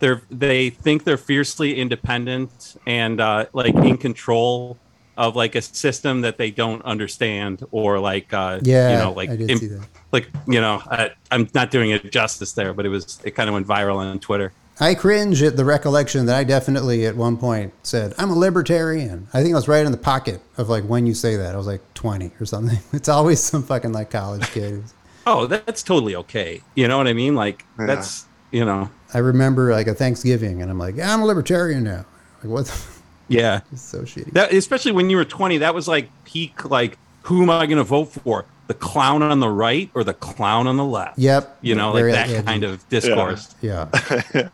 they're 0.00 0.20
they 0.30 0.68
think 0.68 1.04
they're 1.04 1.16
fiercely 1.16 1.80
independent 1.80 2.76
and 2.86 3.22
uh, 3.22 3.46
like 3.54 3.74
in 3.74 3.96
control 3.96 4.76
of 5.16 5.36
like 5.36 5.54
a 5.54 5.62
system 5.62 6.22
that 6.22 6.38
they 6.38 6.50
don't 6.50 6.82
understand 6.82 7.64
or 7.70 7.98
like 7.98 8.32
uh, 8.32 8.60
Yeah, 8.62 8.92
you 8.92 8.96
know 8.98 9.12
like 9.12 9.30
I 9.30 9.36
did 9.36 9.50
im- 9.50 9.58
see 9.58 9.66
that. 9.68 9.86
like 10.12 10.28
you 10.46 10.60
know 10.60 10.82
I, 10.90 11.10
I'm 11.30 11.48
not 11.54 11.70
doing 11.70 11.90
it 11.90 12.10
justice 12.12 12.52
there, 12.52 12.72
but 12.72 12.86
it 12.86 12.88
was 12.90 13.20
it 13.24 13.32
kind 13.32 13.48
of 13.48 13.54
went 13.54 13.66
viral 13.66 13.96
on 13.96 14.18
Twitter. 14.20 14.52
I 14.82 14.94
cringe 14.94 15.42
at 15.42 15.58
the 15.58 15.64
recollection 15.66 16.24
that 16.24 16.36
I 16.36 16.42
definitely 16.44 17.04
at 17.04 17.14
one 17.14 17.36
point 17.36 17.74
said, 17.82 18.14
I'm 18.16 18.30
a 18.30 18.34
libertarian. 18.34 19.28
I 19.34 19.42
think 19.42 19.52
I 19.54 19.58
was 19.58 19.68
right 19.68 19.84
in 19.84 19.92
the 19.92 19.98
pocket 19.98 20.40
of 20.56 20.70
like 20.70 20.84
when 20.84 21.04
you 21.06 21.12
say 21.12 21.36
that. 21.36 21.54
I 21.54 21.58
was 21.58 21.66
like 21.66 21.82
20 21.92 22.32
or 22.40 22.46
something. 22.46 22.78
It's 22.94 23.08
always 23.08 23.40
some 23.40 23.62
fucking 23.62 23.92
like 23.92 24.10
college 24.10 24.46
kid. 24.52 24.82
Oh, 25.26 25.44
that's 25.46 25.82
totally 25.82 26.16
okay. 26.16 26.62
You 26.74 26.88
know 26.88 26.96
what 26.96 27.06
I 27.06 27.12
mean? 27.12 27.34
Like 27.34 27.66
Yeah. 27.78 27.84
that's 27.86 28.24
you 28.52 28.64
know, 28.64 28.88
I 29.12 29.18
remember 29.18 29.70
like 29.70 29.86
a 29.86 29.92
Thanksgiving 29.94 30.62
and 30.62 30.70
I'm 30.70 30.78
like, 30.78 30.96
yeah, 30.96 31.12
I'm 31.12 31.20
a 31.20 31.26
libertarian 31.26 31.84
now. 31.84 32.06
Like, 32.42 32.50
what? 32.50 32.99
The, 33.30 33.36
yeah. 33.36 33.60
it's 33.72 33.82
so 33.82 34.02
shitty. 34.02 34.32
That 34.32 34.52
especially 34.52 34.92
when 34.92 35.08
you 35.08 35.16
were 35.16 35.24
20, 35.24 35.58
that 35.58 35.74
was 35.74 35.88
like 35.88 36.08
peak 36.24 36.68
like 36.68 36.98
who 37.22 37.42
am 37.42 37.50
I 37.50 37.66
going 37.66 37.78
to 37.78 37.84
vote 37.84 38.06
for? 38.06 38.44
The 38.66 38.74
clown 38.74 39.22
on 39.22 39.40
the 39.40 39.48
right 39.48 39.90
or 39.94 40.04
the 40.04 40.14
clown 40.14 40.66
on 40.66 40.76
the 40.76 40.84
left? 40.84 41.18
Yep. 41.18 41.58
You 41.60 41.74
know, 41.74 41.92
like 41.92 42.04
that 42.12 42.28
edgy. 42.28 42.46
kind 42.46 42.64
of 42.64 42.88
discourse. 42.88 43.54
Yeah. 43.60 43.88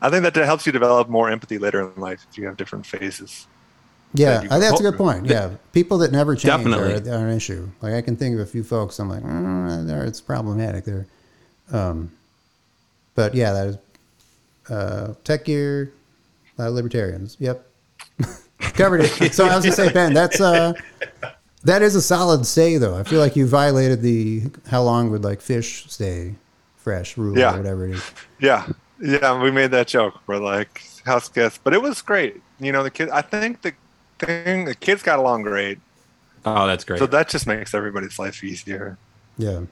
I 0.00 0.10
think 0.10 0.22
that 0.22 0.36
helps 0.36 0.66
you 0.66 0.72
develop 0.72 1.08
more 1.08 1.30
empathy 1.30 1.58
later 1.58 1.80
in 1.80 2.00
life 2.00 2.26
if 2.30 2.38
you 2.38 2.46
have 2.46 2.56
different 2.56 2.86
phases. 2.86 3.46
Yeah, 4.14 4.42
you 4.42 4.48
I- 4.50 4.58
that's 4.58 4.80
a 4.80 4.82
good 4.82 4.96
point. 4.96 5.26
Yeah, 5.26 5.50
people 5.72 5.98
that 5.98 6.12
never 6.12 6.34
change 6.34 6.44
Definitely. 6.44 7.10
are, 7.10 7.14
are 7.14 7.28
an 7.28 7.36
issue. 7.36 7.68
Like 7.82 7.94
I 7.94 8.02
can 8.02 8.16
think 8.16 8.34
of 8.34 8.40
a 8.40 8.46
few 8.46 8.62
folks. 8.62 8.98
I'm 8.98 9.08
like, 9.08 9.22
mm, 9.22 9.86
there, 9.86 10.04
it's 10.04 10.20
problematic 10.20 10.84
there. 10.84 11.06
Um, 11.72 12.12
but 13.14 13.34
yeah, 13.34 13.52
that 13.52 13.66
is 13.66 13.78
uh, 14.70 15.14
tech 15.24 15.44
gear, 15.44 15.92
a 16.58 16.62
lot 16.62 16.68
of 16.68 16.74
libertarians. 16.74 17.36
Yep, 17.40 17.66
covered 18.58 19.02
it. 19.02 19.34
So 19.34 19.44
I 19.46 19.56
was 19.56 19.64
gonna 19.64 19.76
say, 19.76 19.92
Ben, 19.92 20.12
that's 20.14 20.40
uh, 20.40 20.72
that 21.64 21.82
is 21.82 21.94
a 21.94 22.02
solid 22.02 22.46
stay 22.46 22.76
though. 22.78 22.96
I 22.96 23.02
feel 23.02 23.20
like 23.20 23.36
you 23.36 23.46
violated 23.46 24.02
the 24.02 24.44
how 24.68 24.82
long 24.82 25.10
would 25.10 25.24
like 25.24 25.40
fish 25.40 25.86
stay 25.88 26.34
fresh 26.76 27.16
rule 27.16 27.36
Yeah. 27.38 27.54
or 27.54 27.58
whatever 27.58 27.86
it 27.86 27.92
is. 27.96 28.10
Yeah, 28.38 28.66
yeah, 29.00 29.42
we 29.42 29.50
made 29.50 29.70
that 29.72 29.88
joke. 29.88 30.14
We're 30.26 30.38
like 30.38 30.82
house 31.04 31.28
guests, 31.28 31.58
but 31.62 31.72
it 31.74 31.82
was 31.82 32.00
great. 32.02 32.40
You 32.60 32.72
know, 32.72 32.82
the 32.82 32.90
kid. 32.90 33.10
I 33.10 33.22
think 33.22 33.62
the 33.62 33.72
thing 34.18 34.64
the 34.64 34.74
kids 34.74 35.02
got 35.02 35.18
along 35.18 35.42
great, 35.42 35.78
Oh, 36.44 36.66
that's 36.66 36.84
great. 36.84 36.98
so 36.98 37.06
that 37.06 37.28
just 37.28 37.46
makes 37.46 37.74
everybody's 37.74 38.18
life 38.18 38.42
easier. 38.42 38.96
Yeah, 39.36 39.62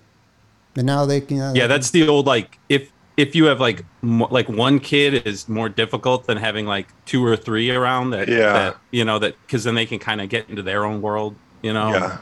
and 0.76 0.84
now 0.86 1.06
they 1.06 1.20
can. 1.22 1.40
Uh, 1.40 1.52
yeah, 1.54 1.66
that's 1.66 1.90
the 1.92 2.06
old 2.08 2.26
like 2.26 2.58
if 2.68 2.90
if 3.16 3.34
you 3.36 3.44
have 3.46 3.60
like 3.60 3.84
mo- 4.02 4.28
like 4.30 4.48
one 4.48 4.80
kid 4.80 5.26
is 5.26 5.48
more 5.48 5.68
difficult 5.68 6.26
than 6.26 6.36
having 6.36 6.66
like 6.66 6.88
two 7.06 7.24
or 7.24 7.36
three 7.36 7.70
around 7.70 8.10
that 8.10 8.28
Yeah. 8.28 8.52
that, 8.52 8.76
you 8.90 9.04
know 9.04 9.18
that 9.20 9.34
cuz 9.48 9.64
then 9.64 9.74
they 9.74 9.86
can 9.86 9.98
kind 9.98 10.20
of 10.20 10.28
get 10.28 10.48
into 10.50 10.62
their 10.62 10.84
own 10.84 11.00
world, 11.00 11.36
you 11.62 11.72
know. 11.72 11.90
Yeah, 11.90 12.18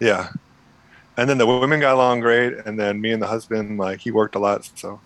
yeah. 0.00 0.28
And 1.16 1.28
then 1.28 1.36
the 1.38 1.46
women 1.46 1.80
got 1.80 1.94
along 1.94 2.20
great, 2.20 2.54
and 2.64 2.78
then 2.78 3.00
me 3.00 3.10
and 3.12 3.20
the 3.20 3.26
husband, 3.26 3.78
like 3.78 4.00
he 4.00 4.10
worked 4.10 4.34
a 4.34 4.38
lot, 4.38 4.68
so 4.76 5.00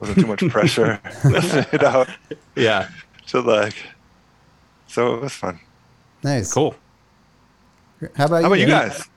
wasn't 0.00 0.18
too 0.18 0.26
much 0.26 0.40
pressure. 0.48 0.98
you 1.72 1.78
know, 1.78 2.06
Yeah. 2.56 2.88
so 3.26 3.40
like, 3.40 3.74
so 4.88 5.14
it 5.14 5.20
was 5.22 5.32
fun. 5.34 5.60
nice. 6.22 6.52
Cool. 6.52 6.74
How 8.16 8.24
about 8.26 8.40
How 8.42 8.46
about 8.48 8.54
you 8.58 8.66
Ian? 8.66 8.70
guys? 8.70 9.08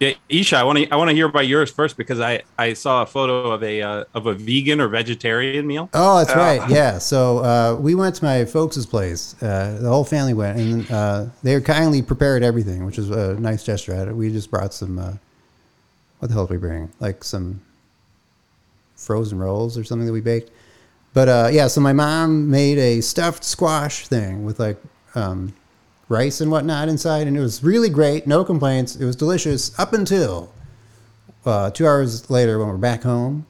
Yeah, 0.00 0.12
Isha, 0.28 0.56
I 0.56 0.62
want 0.62 0.78
to 0.78 0.88
I 0.90 0.96
want 0.96 1.10
to 1.10 1.14
hear 1.14 1.26
about 1.26 1.48
yours 1.48 1.70
first 1.72 1.96
because 1.96 2.20
I 2.20 2.42
I 2.56 2.72
saw 2.74 3.02
a 3.02 3.06
photo 3.06 3.50
of 3.50 3.64
a 3.64 3.82
uh, 3.82 4.04
of 4.14 4.26
a 4.26 4.34
vegan 4.34 4.80
or 4.80 4.86
vegetarian 4.86 5.66
meal. 5.66 5.90
Oh, 5.92 6.18
that's 6.18 6.30
Ah. 6.30 6.36
right. 6.38 6.70
Yeah. 6.70 6.98
So 6.98 7.38
uh, 7.38 7.74
we 7.80 7.96
went 7.96 8.14
to 8.16 8.24
my 8.24 8.44
folks' 8.44 8.86
place. 8.86 9.34
Uh, 9.42 9.78
the 9.82 9.88
whole 9.88 10.04
family 10.04 10.34
went, 10.34 10.56
and 10.58 10.90
uh, 10.90 11.24
they 11.42 11.60
kindly 11.60 12.00
prepared 12.02 12.44
everything, 12.44 12.84
which 12.86 12.96
is 12.98 13.10
a 13.10 13.34
nice 13.40 13.64
gesture. 13.64 13.92
At 13.92 14.06
it. 14.06 14.14
We 14.14 14.30
just 14.30 14.50
brought 14.52 14.72
some. 14.72 14.98
Uh, 15.00 15.14
what 16.20 16.28
the 16.28 16.34
hell 16.34 16.46
did 16.46 16.54
we 16.54 16.58
bring? 16.68 16.92
Like 17.00 17.24
some 17.24 17.60
frozen 18.96 19.38
rolls 19.38 19.76
or 19.78 19.84
something 19.84 20.06
that 20.06 20.12
we 20.12 20.20
baked. 20.20 20.50
But 21.14 21.28
uh, 21.28 21.48
yeah, 21.50 21.66
so 21.68 21.80
my 21.80 21.92
mom 21.92 22.50
made 22.50 22.78
a 22.78 23.00
stuffed 23.00 23.42
squash 23.42 24.06
thing 24.06 24.44
with 24.44 24.60
like 24.60 24.80
um, 25.16 25.54
rice 26.08 26.40
and 26.40 26.50
whatnot 26.50 26.88
inside, 26.88 27.26
and 27.26 27.36
it 27.36 27.40
was 27.40 27.62
really 27.62 27.88
great. 27.88 28.26
No 28.26 28.44
complaints. 28.44 28.96
It 28.96 29.04
was 29.04 29.16
delicious 29.16 29.78
up 29.78 29.92
until 29.92 30.52
uh, 31.44 31.70
two 31.70 31.86
hours 31.86 32.30
later 32.30 32.58
when 32.58 32.68
we're 32.68 32.76
back 32.76 33.02
home. 33.02 33.46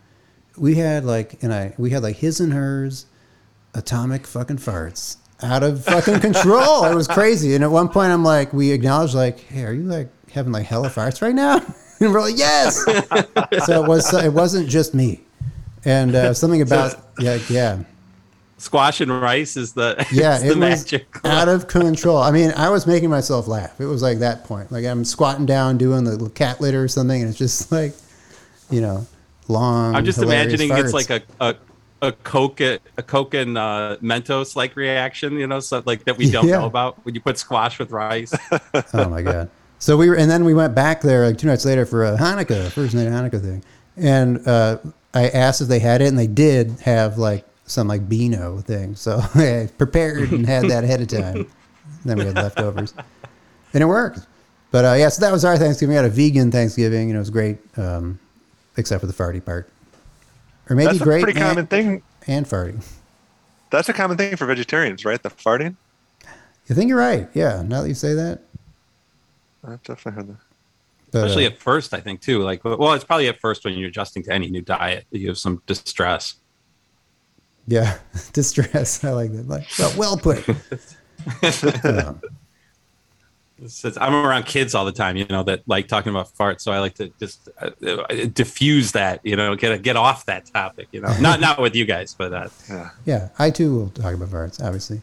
We 0.57 0.77
had 0.77 1.05
like, 1.05 1.43
and 1.43 1.53
I 1.53 1.75
we 1.79 1.91
had 1.91 2.03
like 2.03 2.17
his 2.17 2.41
and 2.41 2.53
hers 2.53 3.07
atomic 3.75 4.27
fucking 4.27 4.59
farts 4.59 5.17
out 5.43 5.63
of 5.63 5.85
fucking 5.85 6.21
control. 6.21 6.85
it 6.85 6.95
was 6.95 7.07
crazy. 7.07 7.55
And 7.55 7.63
at 7.63 7.71
one 7.71 7.89
point, 7.89 8.13
I'm 8.13 8.25
like, 8.25 8.53
we 8.53 8.73
acknowledged 8.73 9.15
like, 9.15 9.39
hey, 9.41 9.65
are 9.65 9.73
you 9.73 9.85
like 9.85 10.09
having 10.31 10.53
like 10.53 10.67
hella 10.67 10.89
farts 10.89 11.23
right 11.23 11.35
now? 11.35 11.61
And 12.01 12.13
we're 12.13 12.21
like, 12.21 12.39
yes. 12.39 12.85
so 13.67 13.83
it 13.83 13.89
was. 13.89 14.15
It 14.15 14.33
wasn't 14.33 14.69
just 14.69 14.95
me. 14.95 15.21
And 15.85 16.15
uh, 16.15 16.33
something 16.33 16.63
about 16.63 16.95
yeah, 17.19 17.41
yeah, 17.51 17.83
Squash 18.59 19.01
and 19.01 19.21
rice 19.23 19.57
is 19.57 19.73
the 19.73 20.05
yeah. 20.13 20.37
It 20.39 20.43
the 20.43 20.49
was 20.49 20.57
magic. 20.59 21.07
out 21.25 21.49
of 21.49 21.69
control. 21.69 22.19
I 22.19 22.31
mean, 22.33 22.53
I 22.57 22.71
was 22.71 22.87
making 22.87 23.09
myself 23.09 23.47
laugh. 23.49 23.81
It 23.81 23.87
was 23.87 24.03
like 24.03 24.19
that 24.19 24.45
point. 24.45 24.71
Like 24.73 24.85
I'm 24.85 25.05
squatting 25.05 25.47
down 25.47 25.79
doing 25.79 26.05
the 26.05 26.29
cat 26.31 26.61
litter 26.61 26.83
or 26.83 26.89
something, 26.89 27.21
and 27.21 27.31
it's 27.31 27.39
just 27.39 27.71
like, 27.79 27.95
you 28.71 28.81
know, 28.81 29.07
long. 29.47 29.95
I'm 29.95 30.05
just 30.05 30.19
imagining 30.21 30.71
it's 30.77 30.93
like 30.93 31.11
a 31.11 31.23
a 31.41 31.55
a 32.03 32.13
Coke 32.13 32.61
a 32.61 32.79
Coke 33.07 33.35
and 33.35 33.57
uh, 33.57 33.97
Mentos 34.03 34.55
like 34.57 34.77
reaction, 34.77 35.35
you 35.35 35.47
know, 35.47 35.61
so 35.61 35.83
like 35.87 36.05
that 36.05 36.17
we 36.19 36.31
don't 36.31 36.47
Yeah. 36.49 36.59
know 36.59 36.67
about 36.67 37.05
when 37.05 37.15
you 37.15 37.21
put 37.21 37.39
squash 37.39 37.79
with 37.79 37.91
rice. 37.93 38.33
oh 38.95 39.09
my 39.09 39.23
god. 39.23 39.51
So 39.81 39.97
we 39.97 40.09
were, 40.11 40.17
and 40.17 40.29
then 40.29 40.45
we 40.45 40.55
went 40.55 40.75
back 40.75 41.01
there 41.03 41.25
like 41.27 41.39
two 41.39 41.47
nights 41.47 41.65
later 41.65 41.87
for 41.87 42.05
a 42.05 42.17
Hanukkah, 42.17 42.71
first 42.73 42.95
night 42.95 43.07
Hanukkah 43.07 43.41
thing, 43.41 43.63
and 43.97 44.45
uh, 44.49 44.79
I 45.15 45.29
asked 45.29 45.61
if 45.61 45.69
they 45.69 45.79
had 45.79 46.03
it, 46.03 46.09
and 46.09 46.19
they 46.19 46.27
did 46.27 46.81
have 46.81 47.17
like 47.19 47.45
some 47.69 47.87
like 47.87 48.09
Beano 48.09 48.59
thing. 48.61 48.97
So 48.97 49.21
I 49.35 49.69
prepared 49.79 50.33
and 50.33 50.47
had 50.47 50.65
that 50.65 50.85
ahead 50.85 51.01
of 51.01 51.09
time. 51.09 51.49
then 52.05 52.19
we 52.19 52.25
had 52.25 52.35
leftovers, 52.35 52.95
and 53.73 53.83
it 53.83 53.87
worked. 53.87 54.21
But 54.71 54.85
uh, 54.85 54.95
yeah, 54.95 55.09
so 55.09 55.21
that 55.21 55.33
was 55.33 55.45
our 55.45 55.57
Thanksgiving. 55.57 55.91
We 55.91 55.97
had 55.97 56.05
a 56.05 56.11
vegan 56.11 56.51
Thanksgiving, 56.51 57.09
and 57.11 57.17
it 57.17 57.19
was 57.19 57.31
great, 57.31 57.59
um, 57.79 58.19
except 58.77 59.01
for 59.01 59.07
the 59.07 59.13
farty 59.13 59.43
part, 59.45 59.71
or 60.69 60.77
maybe 60.77 60.87
That's 60.89 61.01
a 61.01 61.05
great 61.05 61.23
pretty 61.23 61.39
and, 61.41 61.49
common 61.49 61.67
thing. 61.67 62.03
and 62.27 62.45
farting. 62.47 62.85
That's 63.71 63.89
a 63.89 63.93
common 63.93 64.17
thing 64.17 64.37
for 64.37 64.47
vegetarians, 64.47 65.05
right? 65.05 65.23
The 65.23 65.31
farting. 65.31 65.77
I 66.71 66.75
think 66.75 66.89
you're 66.89 66.99
right. 66.99 67.29
Yeah, 67.33 67.63
now 67.67 67.83
that 67.83 67.89
you 67.89 67.95
say 67.95 68.13
that, 68.15 68.41
I've 69.65 69.83
definitely 69.83 70.13
heard 70.23 70.29
that. 70.29 70.37
but, 71.13 71.19
Especially 71.25 71.47
uh, 71.47 71.51
at 71.51 71.59
first, 71.59 71.95
I 71.95 72.01
think 72.01 72.21
too. 72.21 72.41
Like, 72.41 72.63
well, 72.65 72.93
it's 72.93 73.05
probably 73.05 73.29
at 73.29 73.41
first 73.41 73.65
when 73.65 73.75
you're 73.75 73.89
adjusting 73.89 74.23
to 74.25 74.33
any 74.33 74.51
new 74.51 74.61
diet, 74.63 75.07
that 75.11 75.19
you 75.19 75.29
have 75.29 75.39
some 75.39 75.63
distress. 75.67 76.35
Yeah, 77.69 77.99
distress. 78.33 79.05
I 79.05 79.11
like 79.11 79.31
that. 79.33 79.47
Like, 79.49 79.67
well, 79.79 79.93
well 79.97 80.17
put. 80.17 80.45
Yeah. 81.43 82.15
It's- 83.59 83.85
it's- 83.85 83.99
I'm 84.01 84.15
around 84.15 84.45
kids 84.47 84.73
all 84.75 84.85
the 84.85 84.93
time, 84.93 85.17
you 85.17 85.27
know, 85.27 85.43
that 85.43 85.63
like 85.67 85.89
talking 85.89 86.11
about 86.11 86.33
farts. 86.33 86.61
So 86.61 86.71
I 86.71 86.79
like 86.79 86.95
to 86.95 87.11
just 87.19 87.49
uh, 87.61 87.71
uh, 87.85 88.07
diffuse 88.33 88.93
that, 88.93 89.19
you 89.25 89.35
know, 89.35 89.57
get 89.57 89.83
get 89.83 89.97
off 89.97 90.27
that 90.27 90.47
topic, 90.47 90.87
you 90.93 91.01
know, 91.01 91.13
not 91.21 91.41
not 91.41 91.61
with 91.61 91.75
you 91.75 91.85
guys, 91.85 92.15
but 92.17 92.33
uh, 92.33 92.49
Yeah. 92.71 92.91
yeah, 93.05 93.29
I 93.39 93.51
too 93.51 93.75
will 93.75 93.89
talk 93.91 94.15
about 94.15 94.29
farts, 94.29 94.63
obviously. 94.65 95.01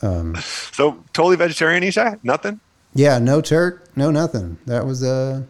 So 0.00 1.02
totally 1.12 1.36
vegetarian, 1.36 1.82
Isha? 1.82 2.18
Nothing. 2.22 2.60
Yeah, 2.94 3.18
no 3.18 3.40
Turk, 3.40 3.88
no 3.96 4.10
nothing. 4.10 4.58
That 4.66 4.84
was 4.84 5.02
uh, 5.02 5.42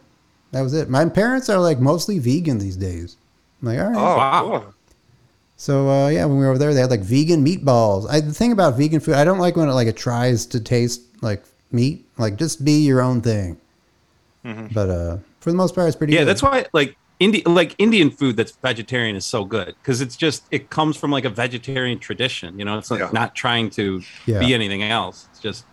that 0.52 0.60
was 0.60 0.74
it. 0.74 0.88
My 0.90 1.06
parents 1.08 1.48
are 1.48 1.58
like 1.58 1.80
mostly 1.80 2.18
vegan 2.18 2.58
these 2.58 2.76
days. 2.76 3.16
I'm 3.62 3.68
like, 3.68 3.78
all 3.78 3.90
right. 3.90 3.96
Oh, 3.96 4.16
Wow. 4.16 4.42
cool. 4.60 4.74
So 5.56 5.88
uh, 5.88 6.08
yeah, 6.08 6.24
when 6.24 6.38
we 6.38 6.44
were 6.44 6.50
over 6.50 6.58
there, 6.58 6.74
they 6.74 6.80
had 6.80 6.90
like 6.90 7.00
vegan 7.02 7.44
meatballs. 7.44 8.08
I, 8.10 8.20
the 8.20 8.32
thing 8.34 8.52
about 8.52 8.76
vegan 8.76 9.00
food, 9.00 9.14
I 9.14 9.24
don't 9.24 9.38
like 9.38 9.56
when 9.56 9.68
it 9.68 9.72
like 9.72 9.86
it 9.88 9.96
tries 9.96 10.46
to 10.46 10.60
taste 10.60 11.00
like 11.22 11.44
meat. 11.70 12.04
Like 12.18 12.36
just 12.36 12.64
be 12.64 12.84
your 12.84 13.00
own 13.00 13.20
thing. 13.20 13.58
But 14.42 14.90
uh, 14.90 15.18
for 15.40 15.50
the 15.50 15.56
most 15.56 15.74
part, 15.74 15.86
it's 15.88 15.96
pretty. 15.96 16.12
yeah, 16.12 16.20
good. 16.20 16.26
that's 16.26 16.42
why 16.42 16.66
like 16.74 16.96
Indi- 17.20 17.44
like 17.46 17.74
Indian 17.78 18.10
food 18.10 18.36
that's 18.36 18.52
vegetarian 18.52 19.16
is 19.16 19.24
so 19.24 19.44
good 19.44 19.74
because 19.80 20.00
it's 20.02 20.16
just 20.16 20.42
it 20.50 20.68
comes 20.68 20.96
from 20.98 21.10
like 21.10 21.24
a 21.24 21.30
vegetarian 21.30 21.98
tradition, 21.98 22.58
you 22.58 22.64
know, 22.64 22.76
it's 22.76 22.90
like 22.90 23.00
Yeah. 23.00 23.10
not 23.12 23.34
trying 23.34 23.70
to 23.70 24.02
Yeah. 24.26 24.40
be 24.40 24.52
anything 24.52 24.82
else. 24.82 25.28
It's 25.30 25.40
just. 25.40 25.64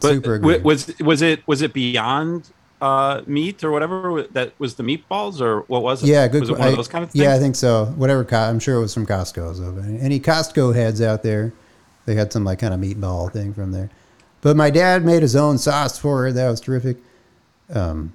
But 0.00 0.14
Super 0.14 0.38
w- 0.38 0.62
was 0.62 0.96
was 1.00 1.20
it 1.22 1.46
was 1.48 1.60
it 1.60 1.72
beyond 1.74 2.50
uh, 2.80 3.22
meat 3.26 3.64
or 3.64 3.70
whatever 3.70 4.22
that 4.32 4.52
was 4.58 4.76
the 4.76 4.82
meatballs 4.82 5.40
or 5.40 5.60
what 5.62 5.82
was 5.82 6.02
it? 6.02 6.06
Yeah, 6.08 6.28
good. 6.28 6.40
Was 6.42 6.50
it 6.50 6.58
one 6.58 6.62
I- 6.68 6.70
of 6.70 6.76
those 6.76 6.88
kind 6.88 7.02
of 7.04 7.10
things? 7.10 7.22
Yeah, 7.24 7.34
I 7.34 7.38
think 7.38 7.56
so. 7.56 7.86
Whatever. 7.96 8.26
I'm 8.34 8.58
sure 8.60 8.76
it 8.76 8.80
was 8.80 8.94
from 8.94 9.06
Costco. 9.06 9.56
So 9.56 9.98
any 10.00 10.20
Costco 10.20 10.74
heads 10.74 11.00
out 11.02 11.22
there, 11.22 11.52
they 12.06 12.14
had 12.14 12.32
some 12.32 12.44
like 12.44 12.58
kind 12.60 12.72
of 12.74 12.80
meatball 12.80 13.32
thing 13.32 13.52
from 13.54 13.72
there. 13.72 13.90
But 14.40 14.56
my 14.56 14.70
dad 14.70 15.04
made 15.04 15.22
his 15.22 15.34
own 15.34 15.58
sauce 15.58 15.98
for 15.98 16.28
it. 16.28 16.32
That 16.34 16.48
was 16.48 16.60
terrific. 16.60 16.98
Um, 17.74 18.12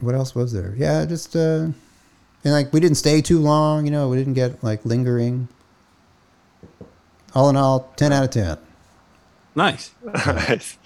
what 0.00 0.14
else 0.14 0.34
was 0.34 0.52
there? 0.52 0.74
Yeah, 0.76 1.04
just 1.06 1.34
uh, 1.34 1.68
and 2.44 2.52
like 2.52 2.72
we 2.72 2.80
didn't 2.80 2.96
stay 2.98 3.22
too 3.22 3.38
long. 3.38 3.86
You 3.86 3.90
know, 3.92 4.08
we 4.08 4.18
didn't 4.18 4.34
get 4.34 4.62
like 4.62 4.84
lingering. 4.84 5.48
All 7.34 7.48
in 7.48 7.56
all, 7.56 7.90
ten 7.96 8.12
out 8.12 8.24
of 8.24 8.30
ten. 8.30 8.58
nice. 9.54 9.92
nice. 10.04 10.76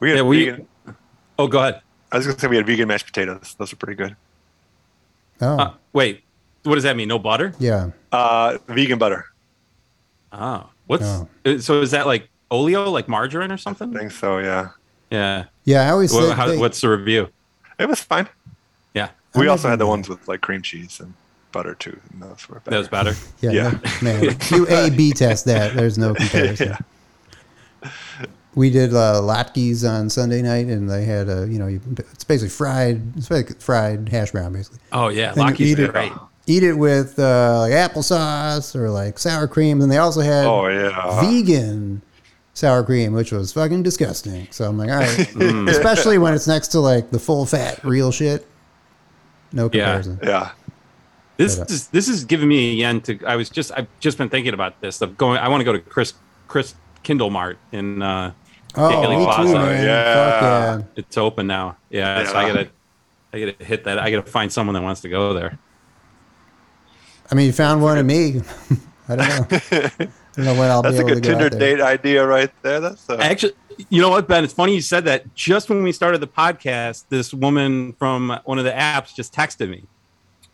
We 0.00 0.08
had 0.10 0.16
Yeah, 0.16 0.22
we- 0.22 0.44
vegan, 0.46 0.66
Oh, 1.38 1.46
go 1.48 1.58
ahead. 1.60 1.80
I 2.12 2.16
was 2.18 2.26
gonna 2.26 2.38
say 2.38 2.46
we 2.48 2.56
had 2.56 2.66
vegan 2.66 2.88
mashed 2.88 3.06
potatoes. 3.06 3.54
Those 3.58 3.72
are 3.72 3.76
pretty 3.76 3.94
good. 3.96 4.16
Oh, 5.40 5.56
Uh, 5.58 5.72
wait, 5.92 6.22
what 6.62 6.74
does 6.76 6.84
that 6.84 6.96
mean? 6.96 7.08
No 7.08 7.18
butter? 7.18 7.52
yeah. 7.58 7.90
Uh, 8.12 8.58
vegan 8.68 8.98
butter. 8.98 9.26
Oh, 10.32 10.68
what's 10.86 11.04
Oh. 11.04 11.28
uh, 11.44 11.58
so? 11.58 11.80
Is 11.82 11.90
that 11.90 12.06
like 12.06 12.28
oleo, 12.50 12.90
like 12.90 13.08
margarine 13.08 13.52
or 13.52 13.56
something? 13.58 13.94
I 13.94 13.98
think 13.98 14.12
so. 14.12 14.38
Yeah, 14.38 14.68
Yeah. 15.10 15.44
Yeah, 15.64 15.82
I 15.86 15.90
always 15.90 16.12
What, 16.12 16.36
how, 16.36 16.46
they- 16.48 16.58
what's 16.58 16.80
the 16.80 16.88
review? 16.88 17.28
it 17.78 17.88
was 17.88 18.00
fine. 18.00 18.28
Yeah, 18.94 19.08
I'm 19.34 19.40
We 19.40 19.48
also 19.48 19.68
had 19.68 19.78
the 19.78 19.86
ones 19.86 20.08
with 20.08 20.26
like 20.28 20.40
cream 20.40 20.62
cheese 20.62 21.00
and 21.00 21.12
butter 21.52 21.74
too. 21.74 21.98
And 22.12 22.22
those 22.22 22.48
were 22.48 22.60
better. 22.60 22.70
that 22.70 22.78
was 22.78 22.88
better. 22.88 23.14
Yeah, 23.40 23.50
Yeah. 23.50 23.70
no- 23.70 23.80
man. 24.02 24.36
You 24.50 24.66
A 24.68 24.90
B 24.90 25.12
test 25.12 25.44
that. 25.46 25.74
There's 25.74 25.98
no 25.98 26.14
comparison. 26.20 26.68
Yeah. 26.68 26.78
We 28.56 28.70
did 28.70 28.92
uh, 28.94 29.20
latkes 29.22 29.88
on 29.88 30.10
Sunday 30.10 30.42
night, 30.42 30.66
and 30.66 30.90
they 30.90 31.04
had 31.04 31.28
a 31.28 31.46
you 31.48 31.58
know 31.58 31.66
you, 31.68 31.80
it's 32.12 32.24
basically 32.24 32.48
fried 32.48 33.16
it's 33.16 33.30
like 33.30 33.60
fried 33.60 34.08
hash 34.08 34.32
brown 34.32 34.52
basically. 34.52 34.80
Oh 34.92 35.08
yeah, 35.08 35.28
And 35.28 35.36
you 35.36 35.42
Lucky's 35.44 35.70
eat 35.72 35.78
it- 35.78 35.92
great. 35.92 36.12
Eat 36.48 36.62
it 36.62 36.74
with 36.74 37.18
uh, 37.18 37.58
like 37.58 37.72
applesauce 37.72 38.74
or 38.76 38.88
like 38.88 39.18
sour 39.18 39.48
cream. 39.48 39.80
And 39.80 39.90
they 39.90 39.98
also 39.98 40.20
had 40.20 40.46
Oh 40.46 40.68
yeah. 40.68 41.20
vegan 41.20 42.02
sour 42.54 42.84
cream, 42.84 43.12
which 43.14 43.32
was 43.32 43.52
fucking 43.52 43.82
disgusting. 43.82 44.46
So 44.52 44.64
I'm 44.68 44.78
like, 44.78 44.88
all 44.90 44.96
right, 44.98 45.08
Mm. 45.34 45.68
especially 45.68 46.18
when 46.18 46.34
it's 46.34 46.46
next 46.46 46.68
to 46.68 46.78
like 46.80 47.10
the 47.10 47.18
full 47.18 47.46
fat 47.46 47.82
real 47.84 48.12
shit. 48.12 48.46
No 49.52 49.64
Yeah. 49.64 49.70
comparison. 49.98 50.20
yeah. 50.22 50.28
yeah. 50.28 50.50
This 51.36 51.56
But, 51.56 51.70
uh, 51.70 51.74
is 51.74 51.86
this 51.88 52.08
is 52.08 52.24
giving 52.24 52.48
me 52.48 52.70
a 52.70 52.74
yen 52.74 53.00
to. 53.02 53.18
I 53.26 53.34
was 53.36 53.50
just 53.50 53.72
I've 53.76 53.88
just 54.00 54.16
been 54.16 54.28
thinking 54.30 54.54
about 54.54 54.80
this. 54.80 55.02
Of 55.02 55.18
going, 55.18 55.38
I 55.38 55.48
want 55.48 55.60
to 55.60 55.64
go 55.64 55.72
to 55.72 55.80
Chris 55.80 56.14
Chris 56.48 56.74
Kindle 57.02 57.28
Mart 57.30 57.58
in. 57.72 58.00
Uh, 58.02 58.32
Oh, 58.76 58.90
Daily 58.90 59.16
me 59.16 59.24
too, 59.36 59.54
man. 59.54 59.84
Yeah. 59.84 60.40
Yeah. 60.76 60.82
it's 60.96 61.16
open 61.16 61.46
now. 61.46 61.76
Yeah, 61.90 62.24
so 62.24 62.34
I 62.36 62.42
Yeah. 62.46 62.48
gotta 62.54 62.68
I 63.32 63.40
gotta 63.40 63.64
hit 63.64 63.84
that. 63.84 63.98
I 63.98 64.10
gotta 64.10 64.30
find 64.30 64.52
someone 64.52 64.74
that 64.74 64.82
wants 64.82 65.00
to 65.02 65.08
go 65.08 65.32
there. 65.32 65.58
I 67.30 67.34
mean, 67.34 67.46
you 67.46 67.52
found 67.52 67.82
one 67.82 67.98
of 67.98 68.06
me. 68.06 68.40
I 69.08 69.16
don't 69.16 69.28
know. 69.28 69.46
I 69.70 70.08
don't 70.36 70.44
know 70.44 70.54
when 70.54 70.70
I'll 70.70 70.82
That's 70.82 70.96
be 70.96 71.02
a 71.02 71.06
able 71.06 71.08
to 71.08 71.14
good 71.16 71.22
go 71.22 71.28
Tinder 71.30 71.50
date 71.50 71.80
idea 71.80 72.26
right 72.26 72.50
there. 72.62 72.80
That's 72.80 73.08
uh, 73.08 73.16
Actually, 73.20 73.54
you 73.88 74.00
know 74.00 74.10
what, 74.10 74.28
Ben? 74.28 74.44
It's 74.44 74.52
funny 74.52 74.74
you 74.74 74.80
said 74.80 75.04
that. 75.06 75.34
Just 75.34 75.68
when 75.68 75.82
we 75.82 75.92
started 75.92 76.20
the 76.20 76.26
podcast, 76.26 77.04
this 77.08 77.32
woman 77.32 77.94
from 77.94 78.38
one 78.44 78.58
of 78.58 78.64
the 78.64 78.72
apps 78.72 79.14
just 79.14 79.32
texted 79.34 79.68
me, 79.70 79.84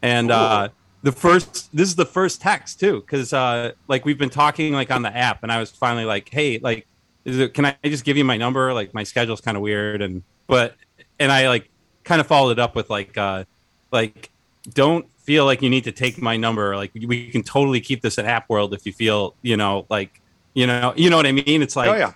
and 0.02 0.30
uh, 0.30 0.68
the 1.02 1.12
first 1.12 1.74
this 1.76 1.88
is 1.88 1.96
the 1.96 2.06
first 2.06 2.40
text 2.40 2.78
too, 2.80 3.00
because 3.00 3.32
uh, 3.32 3.72
like 3.88 4.04
we've 4.04 4.18
been 4.18 4.30
talking 4.30 4.72
like 4.72 4.90
on 4.90 5.02
the 5.02 5.14
app, 5.16 5.42
and 5.42 5.50
I 5.50 5.58
was 5.58 5.70
finally 5.70 6.04
like, 6.04 6.28
hey, 6.30 6.58
like, 6.58 6.86
is 7.24 7.38
it? 7.38 7.54
Can 7.54 7.66
I 7.66 7.76
just 7.84 8.04
give 8.04 8.16
you 8.16 8.24
my 8.24 8.36
number? 8.36 8.72
Like 8.74 8.94
my 8.94 9.04
schedule's 9.04 9.40
kind 9.40 9.56
of 9.56 9.62
weird, 9.62 10.02
and 10.02 10.22
but 10.46 10.76
and 11.18 11.30
I 11.30 11.48
like 11.48 11.68
kind 12.04 12.20
of 12.20 12.26
followed 12.26 12.50
it 12.52 12.58
up 12.58 12.74
with 12.74 12.90
like, 12.90 13.16
uh, 13.16 13.44
like 13.92 14.30
don't 14.72 15.08
feel 15.20 15.44
like 15.44 15.62
you 15.62 15.70
need 15.70 15.84
to 15.84 15.92
take 15.92 16.20
my 16.20 16.36
number. 16.36 16.76
Like 16.76 16.92
we 16.94 17.30
can 17.30 17.42
totally 17.42 17.80
keep 17.80 18.02
this 18.02 18.18
at 18.18 18.24
App 18.24 18.48
World 18.48 18.74
if 18.74 18.86
you 18.86 18.92
feel, 18.92 19.34
you 19.42 19.56
know, 19.56 19.86
like 19.88 20.20
you 20.54 20.66
know, 20.66 20.92
you 20.96 21.10
know 21.10 21.16
what 21.16 21.26
I 21.26 21.32
mean. 21.32 21.62
It's 21.62 21.76
like 21.76 21.88
oh 21.88 21.94
yeah. 21.94 22.12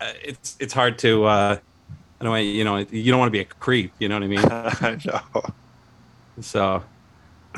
uh, 0.00 0.12
it's 0.22 0.56
it's 0.58 0.72
hard 0.72 0.98
to 1.00 1.24
uh 1.24 1.58
I 2.20 2.24
don't 2.24 2.44
you 2.44 2.64
know 2.64 2.78
you 2.78 3.10
don't 3.10 3.18
want 3.18 3.28
to 3.28 3.32
be 3.32 3.40
a 3.40 3.44
creep 3.44 3.92
you 3.98 4.08
know 4.08 4.16
what 4.16 4.24
I 4.24 4.26
mean 4.26 4.38
I 4.44 4.98
know. 5.04 5.42
so 6.40 6.82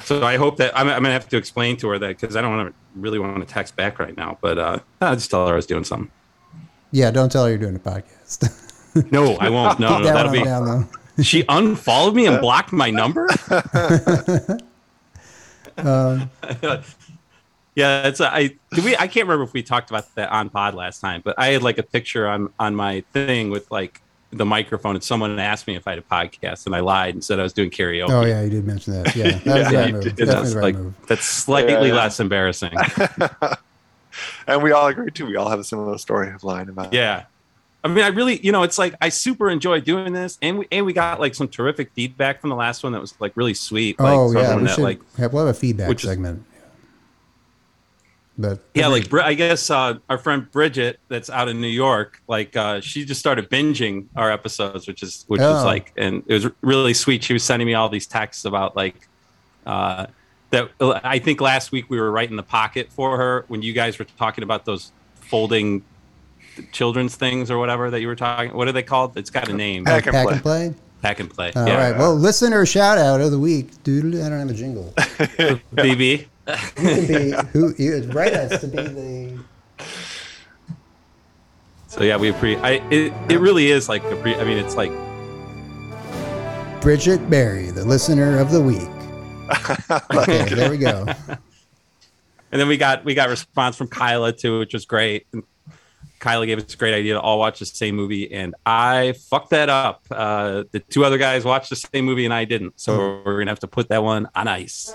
so 0.03 0.25
I 0.25 0.37
hope 0.37 0.57
that 0.59 0.77
I'm, 0.77 0.89
I'm 0.89 1.03
gonna 1.03 1.13
have 1.13 1.29
to 1.31 1.37
explain 1.37 1.77
to 1.79 1.89
her 1.89 1.99
that 1.99 2.21
because 2.21 2.37
I 2.37 2.43
don't 2.43 2.57
want 2.57 2.69
to 2.69 2.75
really 2.95 3.19
want 3.19 3.47
to 3.47 3.53
text 3.53 3.75
back 3.75 3.99
right 3.99 4.17
now 4.17 4.39
but 4.41 4.59
uh 4.59 4.79
I'll 5.01 5.15
just 5.15 5.31
tell 5.31 5.47
her 5.47 5.55
I 5.55 5.57
was 5.57 5.67
doing 5.67 5.85
something 5.85 6.11
Yeah, 6.93 7.11
don't 7.11 7.33
tell 7.33 7.45
her 7.45 7.51
you're 7.51 7.59
doing 7.59 7.77
a 7.77 7.79
podcast. 7.81 8.51
no 9.11 9.37
I 9.37 9.49
won't 9.49 9.81
no, 9.81 9.99
no 9.99 10.05
that 10.05 10.13
that'll 10.13 10.31
be 10.33 10.43
down 10.45 10.87
she 11.23 11.45
unfollowed 11.49 12.15
me 12.15 12.27
and 12.27 12.41
blocked 12.41 12.73
my 12.73 12.91
number 12.91 13.27
Um, 15.79 16.31
yeah 17.75 18.07
it's 18.07 18.21
a, 18.21 18.31
I 18.33 18.55
did 18.75 18.85
we 18.85 18.95
I 18.97 19.07
can't 19.09 19.27
remember 19.27 19.45
if 19.45 19.55
we 19.55 19.63
talked 19.63 19.89
about 19.91 20.15
that 20.17 20.31
on 20.31 20.51
pod 20.51 20.75
last 20.75 21.01
time 21.01 21.23
but 21.25 21.35
I 21.39 21.49
had 21.49 21.63
like 21.63 21.79
a 21.79 21.83
picture 21.83 22.29
on 22.29 22.51
on 22.59 22.75
my 22.75 23.01
thing 23.15 23.49
with 23.51 23.71
like 23.71 24.03
the 24.31 24.45
microphone 24.45 24.95
and 24.97 25.05
someone 25.05 25.39
asked 25.39 25.67
me 25.67 25.75
if 25.77 25.87
I 25.87 25.91
had 25.93 25.99
a 25.99 26.03
podcast 26.03 26.67
and 26.67 26.75
I 26.77 26.81
lied 26.81 27.15
and 27.15 27.25
said 27.25 27.41
I 27.41 27.43
was 27.43 27.55
doing 27.55 27.71
karaoke 27.71 28.11
oh 28.11 28.25
yeah, 28.27 28.43
you 28.43 28.51
did 28.51 28.67
mention 28.67 28.93
that. 29.03 29.15
Yeah, 29.17 29.31
that 29.39 29.47
was 29.59 29.73
Yeah, 29.73 29.81
right 29.81 29.93
move. 29.95 30.03
did. 30.05 30.17
Definitely 30.17 30.35
that's 30.43 30.55
right 30.55 30.63
like 30.65 30.75
move. 30.77 30.95
that's 31.09 31.25
slightly 31.25 31.73
Yeah, 31.73 31.95
yeah. 31.95 31.95
less 31.95 32.21
embarrassing 32.21 32.73
and 34.47 34.63
we 34.63 34.73
all 34.73 34.87
agree 34.89 35.11
too. 35.11 35.27
We 35.27 35.37
all 35.37 35.49
have 35.51 35.59
a 35.59 35.65
similar 35.65 35.99
story 35.99 36.31
of 36.33 36.45
lying 36.45 36.69
about. 36.69 36.87
it. 36.87 36.95
Yeah. 36.97 37.25
I 37.85 37.89
mean, 37.89 38.05
I 38.05 38.09
really, 38.09 38.39
you 38.45 38.53
know, 38.53 38.63
it's 38.63 38.79
like 38.79 38.95
I 39.01 39.09
super 39.09 39.51
enjoy 39.51 39.81
doing 39.81 40.13
this, 40.13 40.39
and 40.41 40.59
we 40.61 40.69
and 40.71 40.87
we 40.87 40.93
got 40.93 41.19
like 41.19 41.35
some 41.35 41.49
terrific 41.49 41.91
feedback 41.95 42.41
from 42.41 42.51
the 42.51 42.57
last 42.57 42.85
one 42.85 42.93
that 42.93 43.01
was 43.01 43.13
like 43.21 43.37
really 43.37 43.55
sweet. 43.55 43.99
Like, 43.99 44.17
oh 44.17 44.31
yeah, 44.33 44.43
someone 44.43 44.57
we 44.63 44.69
that, 44.69 44.75
should 44.77 44.85
like 44.85 45.15
have, 45.17 45.33
we'll 45.33 45.47
have 45.47 45.57
a 45.57 45.59
feedback 45.59 45.89
which 45.89 46.05
is- 46.05 46.11
segment. 46.11 46.45
But 48.39 48.61
yeah, 48.75 48.87
like 48.87 49.13
I 49.13 49.35
guess 49.35 49.69
uh, 49.69 49.99
our 50.09 50.17
friend 50.17 50.51
Bridget, 50.51 50.99
that's 51.09 51.29
out 51.29 51.49
in 51.49 51.61
New 51.61 51.67
York, 51.69 52.23
like 52.29 52.57
uh, 52.57 52.81
she 52.81 53.05
just 53.05 53.21
started 53.21 53.51
binging 53.51 54.07
our 54.17 54.31
episodes, 54.33 54.87
which 54.87 55.03
is 55.03 55.25
which 55.29 55.41
Oh. 55.43 55.59
is 55.59 55.65
like, 55.65 55.93
and 55.99 56.23
it 56.27 56.33
was 56.33 56.47
really 56.63 56.95
sweet. 56.95 57.23
She 57.23 57.35
was 57.35 57.43
sending 57.43 57.67
me 57.67 57.75
all 57.75 57.89
these 57.91 58.07
texts 58.07 58.47
about 58.47 58.75
like 58.75 59.07
uh, 59.67 60.07
that. 60.53 60.71
I 61.05 61.19
think 61.19 61.41
last 61.41 61.73
week 61.73 61.91
we 61.91 62.01
were 62.01 62.11
right 62.11 62.29
in 62.29 62.37
the 62.37 62.43
pocket 62.43 62.91
for 62.93 63.17
her 63.17 63.45
when 63.49 63.63
you 63.63 63.73
guys 63.73 63.99
were 63.99 64.05
talking 64.05 64.45
about 64.45 64.65
those 64.65 64.93
folding 65.15 65.85
children's 66.71 67.17
things 67.17 67.51
or 67.51 67.59
whatever 67.59 67.91
that 67.91 68.01
you 68.01 68.07
were 68.07 68.17
talking. 68.17 68.55
What 68.55 68.69
are 68.69 68.73
they 68.73 68.83
called? 68.83 69.17
It's 69.17 69.31
got 69.31 69.49
a 69.49 69.53
name. 69.53 69.85
Pack 69.85 70.07
and 70.07 70.15
pack 70.15 70.27
play. 70.27 70.35
and 70.35 70.43
play. 70.43 70.75
Pack 71.01 71.21
and 71.21 71.31
play. 71.31 71.53
All 71.57 71.67
yeah. 71.67 71.91
right. 71.91 71.99
Well, 71.99 72.15
listener 72.15 72.65
shout 72.65 72.99
out 72.99 73.21
of 73.21 73.31
the 73.31 73.39
week, 73.39 73.83
dude. 73.83 74.15
I 74.15 74.29
don't 74.29 74.39
have 74.39 74.51
a 74.51 74.55
jingle. 74.55 74.93
BB. 74.97 76.27
You 76.49 76.57
can 76.75 77.07
be 77.07 77.49
who 77.53 77.75
you 77.79 78.03
write 78.13 78.35
us 78.35 78.61
to 78.61 78.69
be 78.69 78.77
the. 78.77 79.39
So 81.89 82.03
yeah, 82.05 82.17
we 82.17 82.29
appreciate. 82.29 82.63
I 82.63 82.71
it, 82.91 83.13
it 83.31 83.41
really 83.41 83.71
is 83.71 83.89
like 83.89 84.05
a 84.05 84.17
pre. 84.17 84.35
I 84.35 84.45
mean, 84.45 84.59
it's 84.59 84.77
like 84.77 84.93
Bridget 86.81 87.31
Berry, 87.31 87.71
the 87.71 87.85
listener 87.85 88.39
of 88.39 88.51
the 88.51 88.61
week. 88.61 89.02
Okay, 90.15 90.55
there 90.55 90.71
we 90.71 90.79
go. 90.79 91.07
and 92.51 92.61
then 92.61 92.69
we 92.69 92.77
got 92.77 93.05
we 93.05 93.15
got 93.15 93.29
response 93.29 93.77
from 93.77 93.89
Kyla 93.89 94.33
too, 94.33 94.59
which 94.59 94.73
was 94.75 94.85
great. 94.85 95.27
And 95.33 95.43
Kyla 96.21 96.47
gave 96.47 96.59
us 96.59 96.73
a 96.73 96.77
great 96.77 96.95
idea 96.95 97.15
to 97.15 97.21
all 97.21 97.39
watch 97.39 97.59
the 97.59 97.67
same 97.67 97.97
movie, 97.97 98.33
and 98.33 98.55
I 98.65 99.15
fucked 99.29 99.51
that 99.51 99.69
up. 99.69 100.03
Uh, 100.11 100.65
the 100.71 100.79
two 100.79 101.05
other 101.05 101.19
guys 101.19 101.45
watched 101.45 101.71
the 101.71 101.77
same 101.77 102.05
movie, 102.05 102.25
and 102.25 102.33
I 102.33 102.45
didn't. 102.45 102.79
So 102.81 103.23
we're 103.25 103.39
gonna 103.39 103.51
have 103.51 103.59
to 103.61 103.67
put 103.67 103.89
that 103.89 104.03
one 104.05 104.29
on 104.35 104.47
ice. 104.49 104.95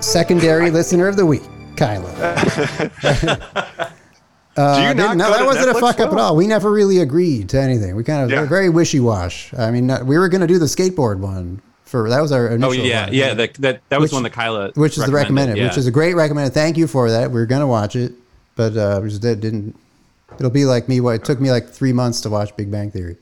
Secondary 0.00 0.70
listener 0.70 1.06
of 1.08 1.16
the 1.16 1.26
week, 1.26 1.42
Kyla. 1.76 2.10
Uh, 4.56 4.74
Do 4.76 4.82
you 4.82 4.88
not 4.88 4.96
didn't- 4.96 5.18
no, 5.18 5.30
that 5.30 5.46
wasn't 5.46 5.68
a 5.68 5.72
Netflix 5.74 5.80
fuck 5.80 6.00
up 6.00 6.12
at 6.12 6.18
all. 6.18 6.34
We 6.34 6.48
never 6.48 6.72
really 6.72 6.98
agreed 6.98 7.48
to 7.50 7.60
anything. 7.60 7.94
We 7.94 8.02
kind 8.02 8.24
of 8.24 8.30
Yeah. 8.30 8.40
were 8.40 8.46
very 8.46 8.68
wishy 8.68 8.98
wash. 8.98 9.54
I 9.56 9.70
mean, 9.70 9.86
we 10.04 10.18
were 10.18 10.28
going 10.28 10.40
to 10.40 10.46
do 10.48 10.58
the 10.58 10.66
skateboard 10.66 11.18
one 11.20 11.62
for 11.90 12.08
that 12.08 12.20
was 12.20 12.30
our 12.30 12.48
initial. 12.48 12.70
Oh 12.70 12.72
yeah, 12.72 13.06
one. 13.06 13.14
yeah. 13.14 13.34
That 13.34 13.54
that 13.54 13.80
that 13.88 14.00
was 14.00 14.10
Which- 14.10 14.14
one 14.14 14.22
that 14.22 14.32
Kyla, 14.32 14.70
which 14.74 14.96
is 14.96 15.04
the 15.04 15.12
recommended, 15.12 15.56
yeah. 15.56 15.64
which 15.64 15.76
is 15.76 15.86
a 15.86 15.90
great 15.90 16.14
recommended. 16.14 16.54
Thank 16.54 16.76
you 16.76 16.86
for 16.86 17.10
that. 17.10 17.30
We 17.30 17.40
are 17.40 17.46
going 17.46 17.60
to 17.60 17.66
watch 17.66 17.96
it, 17.96 18.12
but 18.54 18.76
uh, 18.76 19.00
we 19.02 19.08
just 19.08 19.22
did, 19.22 19.40
didn't. 19.40 19.76
It'll 20.38 20.50
be 20.50 20.64
like 20.64 20.88
me. 20.88 21.00
What 21.00 21.16
it 21.16 21.24
took 21.24 21.40
me 21.40 21.50
like 21.50 21.68
three 21.68 21.92
months 21.92 22.20
to 22.22 22.30
watch 22.30 22.56
Big 22.56 22.70
Bang 22.70 22.92
Theory. 22.92 23.16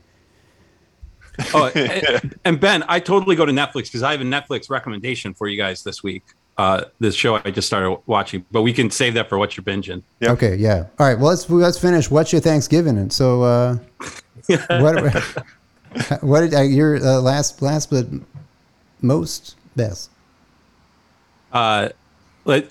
oh, 1.53 1.71
and, 1.73 2.39
and 2.45 2.59
Ben, 2.59 2.83
I 2.87 2.99
totally 2.99 3.35
go 3.35 3.45
to 3.45 3.51
Netflix 3.51 3.85
because 3.85 4.03
I 4.03 4.11
have 4.11 4.21
a 4.21 4.25
Netflix 4.25 4.69
recommendation 4.69 5.33
for 5.33 5.47
you 5.47 5.57
guys 5.57 5.83
this 5.83 6.03
week. 6.03 6.23
Uh, 6.57 6.83
this 6.99 7.15
show 7.15 7.35
I 7.35 7.51
just 7.51 7.67
started 7.67 7.97
watching, 8.05 8.45
but 8.51 8.61
we 8.61 8.73
can 8.73 8.91
save 8.91 9.13
that 9.13 9.29
for 9.29 9.37
what 9.37 9.55
you're 9.55 9.63
binging. 9.63 10.03
Yep. 10.19 10.31
Okay, 10.31 10.55
yeah. 10.57 10.87
All 10.99 11.07
right. 11.07 11.17
Well, 11.17 11.29
let's 11.29 11.49
let's 11.49 11.79
finish. 11.79 12.11
What's 12.11 12.33
your 12.33 12.41
Thanksgiving? 12.41 12.97
And 12.97 13.11
so, 13.11 13.41
uh, 13.43 13.77
what? 14.67 15.35
What 16.21 16.41
did 16.41 16.53
uh, 16.53 16.61
your 16.61 16.97
uh, 16.97 17.19
last 17.19 17.61
last 17.61 17.89
but 17.89 18.05
most 19.01 19.55
best? 19.75 20.09
Uh, 21.51 21.89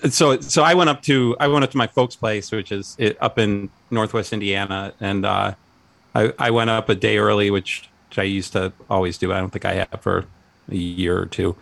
so 0.09 0.39
so 0.41 0.63
I 0.63 0.73
went 0.73 0.89
up 0.89 1.01
to 1.03 1.35
I 1.39 1.47
went 1.47 1.63
up 1.63 1.71
to 1.71 1.77
my 1.77 1.87
folks' 1.87 2.15
place, 2.15 2.51
which 2.51 2.71
is 2.71 2.97
up 3.21 3.37
in 3.39 3.69
Northwest 3.91 4.33
Indiana, 4.33 4.93
and 4.99 5.25
uh, 5.25 5.53
I, 6.15 6.33
I 6.39 6.51
went 6.51 6.69
up 6.69 6.89
a 6.89 6.95
day 6.95 7.17
early, 7.17 7.51
which, 7.51 7.89
which 8.09 8.19
I 8.19 8.23
used 8.23 8.53
to 8.53 8.73
always 8.89 9.17
do. 9.17 9.31
I 9.33 9.39
don't 9.39 9.51
think 9.51 9.65
I 9.65 9.73
have 9.75 10.01
for 10.01 10.25
a 10.69 10.75
year 10.75 11.17
or 11.19 11.25
two. 11.25 11.55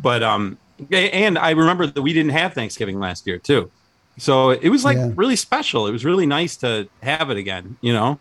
But 0.00 0.22
um, 0.22 0.58
and 0.90 1.38
I 1.38 1.50
remember 1.50 1.86
that 1.86 2.02
we 2.02 2.12
didn't 2.12 2.32
have 2.32 2.54
Thanksgiving 2.54 2.98
last 2.98 3.26
year 3.26 3.38
too, 3.38 3.70
so 4.18 4.50
it 4.50 4.68
was 4.70 4.84
like 4.84 4.96
Yeah. 4.96 5.12
really 5.14 5.36
special. 5.36 5.86
It 5.86 5.92
was 5.92 6.04
really 6.04 6.26
nice 6.26 6.56
to 6.58 6.88
have 7.02 7.30
it 7.30 7.36
again, 7.36 7.76
you 7.80 7.92
know. 7.92 8.18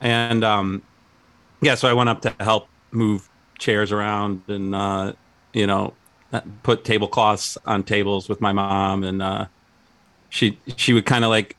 And 0.00 0.44
um, 0.44 0.82
yeah, 1.60 1.74
so 1.76 1.88
I 1.88 1.92
went 1.94 2.10
up 2.10 2.20
to 2.22 2.34
help 2.40 2.68
move 2.90 3.28
chairs 3.62 3.92
around 3.92 4.42
and 4.48 4.74
uh, 4.74 5.12
you 5.54 5.66
know 5.66 5.94
put 6.62 6.84
tablecloths 6.84 7.58
on 7.66 7.82
tables 7.84 8.28
with 8.28 8.40
my 8.40 8.52
mom, 8.52 9.04
and 9.04 9.22
uh, 9.22 9.46
she 10.28 10.58
she 10.76 10.92
would 10.92 11.06
kind 11.06 11.24
of 11.24 11.30
like 11.30 11.56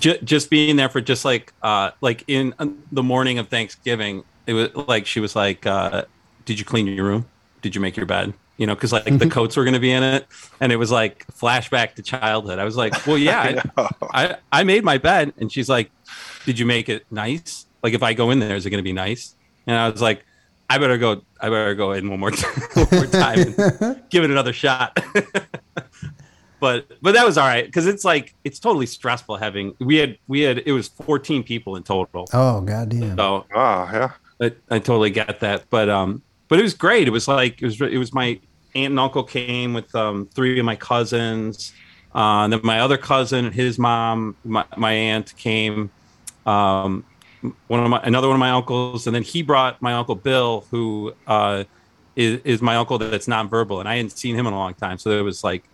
ju- 0.00 0.18
just 0.22 0.50
being 0.50 0.76
there 0.76 0.88
for 0.88 1.00
just 1.00 1.24
like 1.24 1.52
uh, 1.62 1.90
like 2.00 2.24
in 2.28 2.54
uh, 2.58 2.66
the 2.90 3.02
morning 3.02 3.38
of 3.38 3.48
Thanksgiving. 3.48 4.24
It 4.46 4.54
was 4.54 4.74
like 4.74 5.06
she 5.06 5.20
was 5.20 5.34
like, 5.34 5.66
uh, 5.66 6.04
"Did 6.44 6.58
you 6.58 6.64
clean 6.64 6.86
your 6.86 7.04
room? 7.04 7.28
Did 7.62 7.74
you 7.74 7.80
make 7.80 7.96
your 7.96 8.06
bed?" 8.06 8.34
You 8.58 8.66
know, 8.66 8.74
because 8.74 8.92
like 8.92 9.04
the 9.18 9.28
coats 9.28 9.56
were 9.56 9.64
going 9.64 9.74
to 9.74 9.80
be 9.80 9.92
in 9.92 10.02
it, 10.02 10.26
and 10.60 10.72
it 10.72 10.76
was 10.76 10.90
like 10.90 11.26
flashback 11.28 11.94
to 11.94 12.02
childhood. 12.02 12.58
I 12.58 12.64
was 12.64 12.76
like, 12.76 13.06
"Well, 13.06 13.18
yeah, 13.30 13.62
I, 13.76 13.90
I 14.12 14.36
I 14.52 14.64
made 14.64 14.84
my 14.84 14.98
bed," 14.98 15.32
and 15.38 15.50
she's 15.50 15.68
like, 15.68 15.90
"Did 16.44 16.58
you 16.58 16.66
make 16.66 16.88
it 16.88 17.06
nice? 17.10 17.66
Like 17.82 17.94
if 17.94 18.02
I 18.02 18.12
go 18.12 18.30
in 18.30 18.38
there, 18.38 18.54
is 18.56 18.66
it 18.66 18.70
going 18.70 18.78
to 18.78 18.84
be 18.84 18.92
nice?" 18.92 19.34
And 19.66 19.76
I 19.76 19.88
was 19.88 20.02
like, 20.02 20.24
"I 20.70 20.78
better 20.78 20.98
go. 20.98 21.22
I 21.40 21.48
better 21.48 21.74
go 21.74 21.92
in 21.92 22.08
one 22.10 22.20
more 22.20 22.30
time, 22.30 22.62
one 22.74 22.88
more 22.92 23.06
time 23.06 23.38
and 23.40 24.02
give 24.10 24.24
it 24.24 24.30
another 24.30 24.52
shot." 24.52 24.98
but 26.60 26.86
but 27.02 27.14
that 27.14 27.24
was 27.24 27.36
all 27.36 27.46
right 27.46 27.66
because 27.66 27.86
it's 27.86 28.04
like 28.04 28.34
it's 28.44 28.58
totally 28.58 28.86
stressful 28.86 29.36
having 29.36 29.74
we 29.80 29.96
had 29.96 30.16
we 30.28 30.40
had 30.40 30.62
it 30.64 30.72
was 30.72 30.88
14 30.88 31.42
people 31.42 31.76
in 31.76 31.82
total. 31.82 32.28
Oh 32.32 32.60
goddamn. 32.60 33.16
So 33.16 33.46
Oh 33.54 33.88
yeah. 33.92 34.12
I, 34.40 34.52
I 34.70 34.78
totally 34.78 35.10
get 35.10 35.40
that, 35.40 35.64
but 35.70 35.88
um, 35.88 36.22
but 36.48 36.58
it 36.58 36.62
was 36.62 36.74
great. 36.74 37.06
It 37.06 37.12
was 37.12 37.28
like 37.28 37.62
it 37.62 37.64
was 37.64 37.80
it 37.80 37.98
was 37.98 38.12
my 38.12 38.40
aunt 38.74 38.90
and 38.90 39.00
uncle 39.00 39.22
came 39.22 39.74
with 39.74 39.94
um 39.94 40.28
three 40.34 40.58
of 40.58 40.64
my 40.64 40.76
cousins, 40.76 41.72
uh, 42.14 42.44
and 42.44 42.52
then 42.52 42.60
my 42.62 42.80
other 42.80 42.96
cousin, 42.96 43.46
and 43.46 43.54
his 43.54 43.78
mom, 43.78 44.36
my, 44.44 44.64
my 44.76 44.92
aunt 44.92 45.34
came, 45.36 45.90
um, 46.44 47.04
one 47.68 47.80
of 47.80 47.90
my 47.90 48.00
another 48.02 48.28
one 48.28 48.36
of 48.36 48.40
my 48.40 48.50
uncles, 48.50 49.06
and 49.06 49.14
then 49.14 49.22
he 49.22 49.42
brought 49.42 49.80
my 49.82 49.94
uncle 49.94 50.14
Bill, 50.14 50.66
who 50.70 51.12
uh 51.26 51.64
is 52.16 52.40
is 52.44 52.62
my 52.62 52.76
uncle 52.76 52.98
that's 52.98 53.26
nonverbal, 53.26 53.80
and 53.80 53.88
I 53.88 53.96
hadn't 53.96 54.10
seen 54.10 54.34
him 54.36 54.46
in 54.46 54.52
a 54.52 54.56
long 54.58 54.74
time, 54.74 54.98
so 54.98 55.10
it 55.10 55.22
was 55.22 55.42
like 55.42 55.64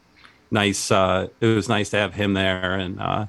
nice. 0.51 0.91
Uh, 0.91 1.29
it 1.41 1.47
was 1.47 1.69
nice 1.69 1.91
to 1.91 1.97
have 1.99 2.15
him 2.15 2.35
there, 2.35 2.75
and 2.75 3.01
uh, 3.01 3.27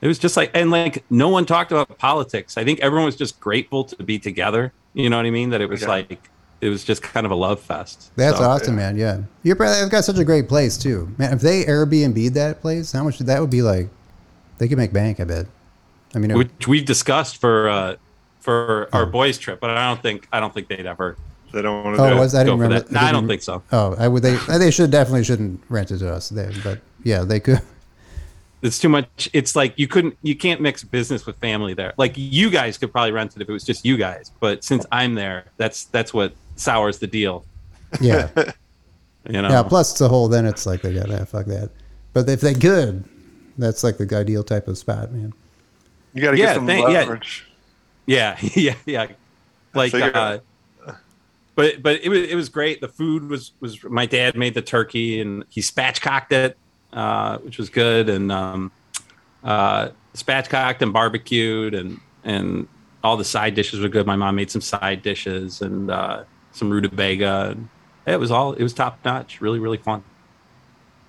it 0.00 0.08
was 0.08 0.18
just 0.18 0.36
like, 0.36 0.50
and 0.54 0.70
like, 0.70 1.04
no 1.10 1.28
one 1.28 1.46
talked 1.46 1.72
about 1.72 1.98
politics. 1.98 2.56
I 2.56 2.64
think 2.64 2.80
everyone 2.80 3.06
was 3.06 3.16
just 3.16 3.40
grateful 3.40 3.84
to 3.84 4.02
be 4.02 4.18
together. 4.18 4.72
You 4.94 5.08
know 5.10 5.16
what 5.16 5.26
I 5.26 5.30
mean? 5.30 5.50
That 5.50 5.60
it 5.60 5.68
was 5.68 5.82
Yeah. 5.82 5.88
like, 5.88 6.28
it 6.60 6.68
was 6.68 6.84
just 6.84 7.02
kind 7.02 7.24
of 7.24 7.32
a 7.32 7.34
love 7.34 7.60
fest. 7.60 8.10
That's 8.16 8.38
So, 8.38 8.44
awesome, 8.44 8.76
man. 8.76 8.96
Yeah, 8.96 9.22
you're 9.42 9.56
probably 9.56 9.80
they've 9.80 9.90
got 9.90 10.04
such 10.04 10.18
a 10.18 10.24
great 10.24 10.48
place 10.48 10.76
too, 10.76 11.12
man. 11.18 11.32
If 11.32 11.40
they 11.40 11.64
Airbnb 11.64 12.34
that 12.34 12.60
place, 12.60 12.92
how 12.92 13.02
much 13.04 13.18
that 13.18 13.40
would 13.40 13.50
be 13.50 13.62
like? 13.62 13.88
They 14.58 14.68
could 14.68 14.78
make 14.78 14.92
bank, 14.92 15.18
I 15.18 15.24
bet. 15.24 15.46
I 16.14 16.18
mean, 16.18 16.36
Which 16.36 16.68
we've 16.68 16.84
discussed 16.84 17.38
for 17.38 17.68
uh, 17.68 17.96
for 18.40 18.88
our 18.92 19.02
Oh. 19.04 19.06
boys 19.06 19.38
trip, 19.38 19.60
but 19.60 19.70
I 19.70 19.86
don't 19.88 20.02
think 20.02 20.28
I 20.32 20.40
don't 20.40 20.52
think 20.52 20.68
they'd 20.68 20.84
ever 20.86 21.16
They 21.52 21.62
don't 21.62 21.84
want 21.84 21.96
to 21.96 22.02
oh, 22.02 22.10
do 22.10 22.16
was 22.16 22.34
it. 22.34 22.38
I 22.38 22.44
go 22.44 22.50
didn't 22.52 22.58
for 22.58 22.62
remember? 22.64 22.88
that. 22.88 22.92
No, 22.92 23.00
I 23.00 23.12
don't 23.12 23.22
didn't- 23.22 23.28
think 23.30 23.42
so. 23.42 23.62
Oh, 23.72 23.94
I 23.98 24.08
would. 24.08 24.22
They 24.22 24.36
they 24.58 24.70
should 24.70 24.90
definitely 24.90 25.24
shouldn't 25.24 25.62
rent 25.68 25.90
it 25.90 25.98
to 25.98 26.12
us. 26.12 26.28
They, 26.30 26.50
but 26.62 26.80
yeah, 27.04 27.24
they 27.24 27.40
could. 27.40 27.60
It's 28.62 28.78
too 28.78 28.88
much. 28.88 29.28
It's 29.32 29.56
like 29.56 29.76
you 29.76 29.88
couldn't, 29.88 30.16
you 30.22 30.36
can't 30.36 30.60
mix 30.60 30.84
business 30.84 31.26
with 31.26 31.36
family 31.38 31.74
there. 31.74 31.94
Like 31.96 32.12
you 32.16 32.48
guys 32.48 32.78
could 32.78 32.92
probably 32.92 33.10
rent 33.10 33.34
it 33.34 33.42
if 33.42 33.48
it 33.48 33.52
was 33.52 33.64
just 33.64 33.84
you 33.84 33.96
guys, 33.96 34.30
but 34.38 34.62
since 34.62 34.86
I'm 34.92 35.14
there, 35.14 35.46
that's 35.56 35.84
that's 35.86 36.14
what 36.14 36.32
sours 36.54 36.98
the 37.00 37.08
deal. 37.08 37.44
Yeah, 38.00 38.28
You 39.28 39.42
know. 39.42 39.48
yeah. 39.48 39.62
Plus, 39.64 39.90
it's 39.92 40.00
a 40.00 40.08
whole. 40.08 40.28
Then 40.28 40.46
it's 40.46 40.64
like 40.64 40.82
they 40.82 40.94
got 40.94 41.06
to 41.06 41.26
fuck 41.26 41.46
that. 41.46 41.70
But 42.12 42.28
if 42.28 42.40
they 42.40 42.54
could, 42.54 43.02
that's 43.58 43.82
like 43.82 43.96
the 43.98 44.08
ideal 44.16 44.44
type 44.44 44.68
of 44.68 44.78
spot, 44.78 45.10
man. 45.12 45.32
You 46.14 46.22
got 46.22 46.32
to 46.32 46.36
Yeah, 46.38 46.46
get 46.46 46.54
some 46.56 46.66
thank- 46.66 46.88
yeah. 46.88 47.00
leverage. 47.00 47.46
Yeah, 48.06 48.36
yeah, 48.54 48.74
yeah. 48.86 49.06
Like, 49.74 49.92
figured- 49.92 50.14
uh, 50.16 50.38
but 51.54 51.82
but 51.82 52.00
it 52.02 52.08
was 52.08 52.20
it 52.30 52.34
was 52.34 52.48
great. 52.48 52.80
The 52.80 52.88
food 52.88 53.28
was 53.28 53.52
was 53.60 53.82
my 53.84 54.06
dad 54.06 54.36
made 54.36 54.54
the 54.54 54.62
turkey 54.62 55.20
and 55.20 55.44
he 55.50 55.60
spatchcocked 55.60 56.32
it, 56.32 56.56
uh, 56.94 57.38
which 57.38 57.58
was 57.58 57.68
good, 57.68 58.08
and 58.08 58.32
um, 58.32 58.72
uh, 59.44 59.90
spatchcocked 60.14 60.80
and 60.80 60.92
barbecued, 60.94 61.74
and 61.74 62.00
and 62.24 62.66
all 63.04 63.16
the 63.18 63.24
side 63.24 63.54
dishes 63.54 63.80
were 63.80 63.88
good. 63.88 64.06
My 64.06 64.16
mom 64.16 64.36
made 64.36 64.50
some 64.50 64.62
side 64.62 65.02
dishes 65.02 65.60
and 65.60 65.90
uh, 65.90 66.24
some 66.52 66.70
rutabaga. 66.70 67.50
And 67.50 67.68
it 68.06 68.18
was 68.18 68.30
all 68.30 68.54
it 68.54 68.62
was 68.62 68.72
top 68.72 68.98
notch. 69.04 69.40
Really 69.42 69.58
really 69.58 69.78
fun. 69.78 70.02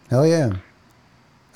Hell 0.09 0.27
yeah. 0.27 0.53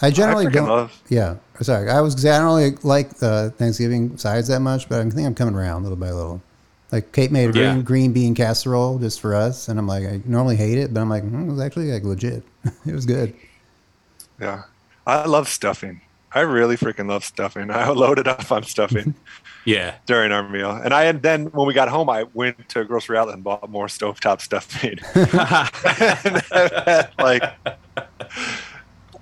I 0.01 0.11
generally 0.11 0.45
freaking 0.45 0.53
don't. 0.53 0.69
love- 0.69 1.01
Yeah, 1.09 1.35
sorry. 1.61 1.89
I 1.89 2.01
was. 2.01 2.15
generally 2.15 2.71
like 2.83 3.15
the 3.15 3.53
Thanksgiving 3.57 4.15
sides 4.17 4.47
that 4.49 4.59
much, 4.61 4.87
but 4.89 4.99
I 5.05 5.09
think 5.09 5.25
I'm 5.25 5.35
coming 5.35 5.55
around 5.55 5.83
little 5.83 5.97
by 5.97 6.11
little. 6.11 6.41
Like 6.91 7.11
Kate 7.11 7.31
made 7.31 7.49
a 7.49 7.51
green, 7.51 7.63
Yeah. 7.77 7.81
green 7.81 8.13
bean 8.13 8.33
casserole 8.35 8.97
just 8.99 9.19
for 9.19 9.33
us, 9.35 9.67
and 9.67 9.77
I'm 9.79 9.87
like, 9.87 10.05
I 10.05 10.21
normally 10.25 10.55
hate 10.55 10.77
it, 10.77 10.93
but 10.93 11.01
I'm 11.01 11.09
like, 11.09 11.23
mm, 11.23 11.47
it 11.47 11.51
was 11.51 11.59
actually 11.59 11.91
like 11.91 12.03
legit. 12.03 12.43
it 12.85 12.93
was 12.93 13.05
good. 13.05 13.33
Yeah. 14.39 14.63
I 15.05 15.25
love 15.25 15.47
stuffing. 15.49 16.01
I 16.33 16.41
really 16.41 16.77
freaking 16.77 17.07
love 17.09 17.23
stuffing. 17.25 17.71
I 17.71 17.89
loaded 17.89 18.27
up 18.27 18.51
on 18.51 18.63
stuffing 18.63 19.15
Yeah. 19.65 19.95
during 20.05 20.31
our 20.31 20.47
meal. 20.47 20.71
And 20.71 20.93
I 20.93 21.05
and 21.05 21.21
then 21.21 21.47
when 21.47 21.65
we 21.67 21.73
got 21.73 21.89
home, 21.89 22.09
I 22.09 22.23
went 22.33 22.69
to 22.69 22.81
a 22.81 22.85
grocery 22.85 23.17
outlet 23.17 23.35
and 23.35 23.43
bought 23.43 23.69
more 23.69 23.87
stovetop 23.87 24.41
stuffing. 24.41 24.99
and 25.15 26.43
I've 26.51 26.85
had 26.85 27.09
like 27.17 27.43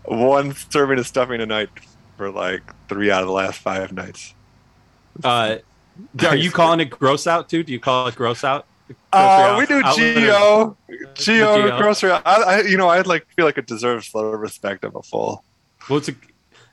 one 0.08 0.54
serving 0.70 1.00
of 1.00 1.08
stuffing 1.08 1.42
a 1.42 1.46
night 1.46 1.70
for 2.18 2.30
like 2.32 2.62
three 2.88 3.12
out 3.12 3.22
of 3.22 3.28
the 3.28 3.34
last 3.34 3.60
five 3.60 3.92
nights. 3.92 4.34
uh, 5.24 5.58
are 6.28 6.36
you 6.36 6.52
calling 6.52 6.80
it 6.82 6.90
gross 6.90 7.26
out 7.28 7.50
too? 7.50 7.64
Do 7.64 7.72
you 7.72 7.80
call 7.80 8.08
it 8.08 8.16
gross 8.16 8.44
out? 8.44 8.66
Uh, 9.12 9.56
we 9.58 9.66
do 9.66 9.76
out- 9.78 9.86
outlet 9.86 10.18
or- 10.18 10.78
Geo, 11.16 11.16
Geo 11.16 11.78
grocery. 11.80 12.12
I, 12.12 12.20
I, 12.26 12.62
you 12.62 12.78
know, 12.78 12.90
I'd 12.90 13.08
like 13.08 13.26
feel 13.36 13.46
like 13.46 13.58
it 13.58 13.66
deserves 13.66 14.14
a 14.14 14.18
little 14.18 14.36
respect 14.36 14.84
of 14.84 14.96
a 14.96 15.02
full. 15.02 15.44
Well, 15.90 15.98
it's 16.00 16.10
a, 16.10 16.16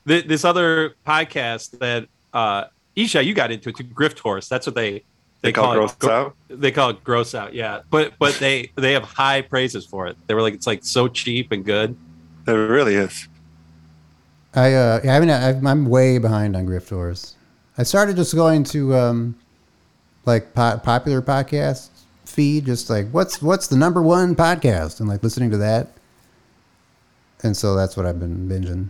th- 0.07 0.25
this 0.27 0.43
other 0.45 0.95
podcast 1.07 1.79
that 1.79 2.07
uh, 2.33 2.65
Isha, 2.95 3.23
you 3.23 3.33
got 3.33 3.51
into 3.51 3.69
it, 3.69 3.77
too, 3.77 3.83
Grift 3.85 4.19
Horse. 4.19 4.47
That's 4.49 4.67
what 4.67 4.75
they 4.75 5.03
They, 5.41 5.51
call, 5.51 5.71
it 5.71 5.75
gross 5.75 5.95
gro- 5.95 6.11
out. 6.11 6.35
They 6.49 6.71
call 6.71 6.89
it 6.91 7.03
gross 7.03 7.33
out. 7.33 7.53
Yeah, 7.53 7.81
but 7.89 8.13
but 8.19 8.35
they 8.35 8.71
they 8.75 8.93
have 8.93 9.03
high 9.03 9.41
praises 9.41 9.85
for 9.85 10.05
it. 10.07 10.15
They 10.27 10.33
were 10.35 10.41
like, 10.41 10.53
it's 10.53 10.67
like 10.67 10.83
so 10.83 11.07
cheap 11.07 11.51
and 11.51 11.63
good. 11.65 11.95
It 12.47 12.51
really 12.51 12.95
is. 12.95 13.27
I 14.55 14.73
uh, 14.73 14.99
I 15.03 15.07
haven't. 15.07 15.29
I've, 15.29 15.65
I'm 15.65 15.85
way 15.85 16.17
behind 16.17 16.55
on 16.55 16.65
Grift 16.67 16.91
Wars. 16.91 17.35
I 17.77 17.83
started 17.83 18.15
just 18.15 18.35
going 18.35 18.63
to 18.65 18.95
um, 18.95 19.35
like 20.25 20.53
po- 20.53 20.77
popular 20.83 21.21
podcast 21.21 21.89
feed, 22.25 22.65
just 22.65 22.89
like 22.89 23.09
what's 23.11 23.41
what's 23.41 23.67
the 23.67 23.77
number 23.77 24.01
one 24.01 24.35
podcast, 24.35 24.99
and 24.99 25.09
like 25.09 25.23
listening 25.23 25.49
to 25.51 25.57
that. 25.57 25.89
And 27.41 27.57
so 27.57 27.75
that's 27.75 27.97
what 27.97 28.05
I've 28.05 28.19
been 28.19 28.47
binging. 28.47 28.89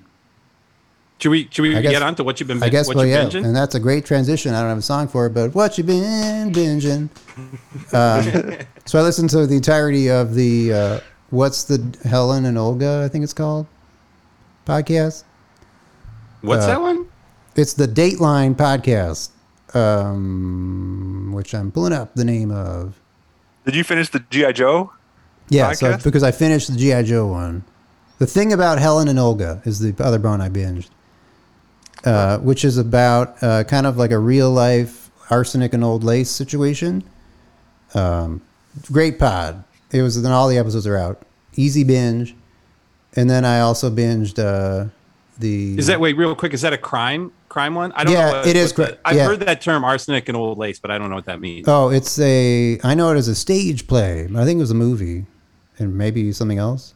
Should 1.19 1.29
we 1.29 1.47
should 1.49 1.61
we 1.61 1.75
I 1.77 1.81
guess- 1.81 1.91
get 1.93 2.01
on 2.01 2.15
to 2.15 2.23
what 2.25 2.39
you've 2.39 2.47
been 2.47 2.61
I 2.61 2.67
guess, 2.69 2.87
what 2.87 2.97
well, 2.97 3.05
yeah, 3.05 3.23
binging? 3.23 3.45
and 3.45 3.55
that's 3.55 3.75
a 3.75 3.79
great 3.79 4.03
transition. 4.05 4.53
I 4.53 4.59
don't 4.59 4.69
have 4.69 4.77
a 4.79 4.81
song 4.81 5.07
for 5.07 5.27
it, 5.27 5.33
but 5.33 5.55
what 5.55 5.77
you've 5.77 5.87
been 5.87 6.51
binging? 6.51 7.09
Um, 7.93 8.57
so 8.85 8.99
I 8.99 9.01
listened 9.01 9.29
to 9.31 9.45
the 9.47 9.55
entirety 9.55 10.09
of 10.09 10.33
the 10.35 10.73
uh, 10.73 10.99
"What's 11.33 11.63
the 11.63 11.97
Helen 12.03 12.45
and 12.45 12.59
Olga?" 12.59 13.01
I 13.03 13.09
think 13.09 13.23
it's 13.23 13.33
called 13.33 13.65
podcast. 14.67 15.23
What's 16.41 16.65
uh, 16.65 16.67
that 16.67 16.81
one? 16.81 17.07
It's 17.55 17.73
the 17.73 17.87
Dateline 17.87 18.53
podcast, 18.53 19.31
um, 19.75 21.31
which 21.33 21.55
I'm 21.55 21.71
pulling 21.71 21.91
up 21.91 22.13
the 22.13 22.23
name 22.23 22.51
of. 22.51 22.99
Did 23.65 23.75
you 23.75 23.83
finish 23.83 24.09
the 24.09 24.19
GI 24.29 24.53
Joe? 24.53 24.93
Yeah, 25.49 25.73
so 25.73 25.97
because 25.97 26.21
I 26.21 26.31
finished 26.31 26.71
the 26.71 26.77
GI 26.77 27.03
Joe 27.03 27.25
one. 27.25 27.63
The 28.19 28.27
thing 28.27 28.53
about 28.53 28.77
Helen 28.77 29.07
and 29.07 29.17
Olga 29.17 29.61
is 29.65 29.79
the 29.79 29.95
other 30.03 30.19
bone 30.19 30.39
I 30.39 30.49
binged, 30.49 30.89
uh, 32.05 32.37
which 32.37 32.63
is 32.63 32.77
about 32.77 33.41
uh, 33.41 33.63
kind 33.63 33.87
of 33.87 33.97
like 33.97 34.11
a 34.11 34.19
real 34.19 34.51
life 34.51 35.09
arsenic 35.31 35.73
and 35.73 35.83
old 35.83 36.03
lace 36.03 36.29
situation. 36.29 37.03
Um, 37.95 38.41
great 38.91 39.17
pod. 39.17 39.63
It 39.93 40.01
was 40.01 40.21
then 40.21 40.31
all 40.31 40.47
the 40.49 40.57
episodes 40.57 40.87
are 40.87 40.97
out. 40.97 41.21
Easy 41.55 41.83
binge, 41.83 42.35
and 43.15 43.29
then 43.29 43.45
I 43.45 43.59
also 43.59 43.89
binged 43.91 44.39
uh, 44.39 44.89
the. 45.37 45.77
Is 45.77 45.87
that 45.87 45.99
wait 45.99 46.17
real 46.17 46.35
quick? 46.35 46.53
Is 46.53 46.61
that 46.61 46.73
a 46.73 46.77
crime 46.77 47.31
crime 47.47 47.75
one? 47.75 47.91
I 47.91 48.03
don't 48.03 48.13
Yeah, 48.13 48.31
know. 48.31 48.37
what- 48.39 48.47
it 48.47 48.55
is 48.55 48.75
what 48.75 48.87
the- 48.89 48.97
I've 49.07 49.15
yeah. 49.15 49.25
heard 49.27 49.39
that 49.41 49.61
term 49.61 49.83
arsenic 49.83 50.27
and 50.27 50.35
old 50.35 50.57
lace, 50.57 50.79
but 50.79 50.89
I 50.89 50.97
don't 50.97 51.09
know 51.09 51.15
what 51.15 51.25
that 51.25 51.39
means. 51.39 51.67
Oh, 51.67 51.89
it's 51.89 52.17
a. 52.19 52.79
I 52.83 52.95
know 52.95 53.11
it 53.11 53.17
as 53.17 53.27
a 53.27 53.35
stage 53.35 53.85
play. 53.87 54.23
I 54.35 54.43
think 54.45 54.57
it 54.57 54.61
was 54.61 54.71
a 54.71 54.75
movie, 54.75 55.25
and 55.77 55.95
maybe 55.95 56.31
something 56.33 56.57
else. 56.57 56.95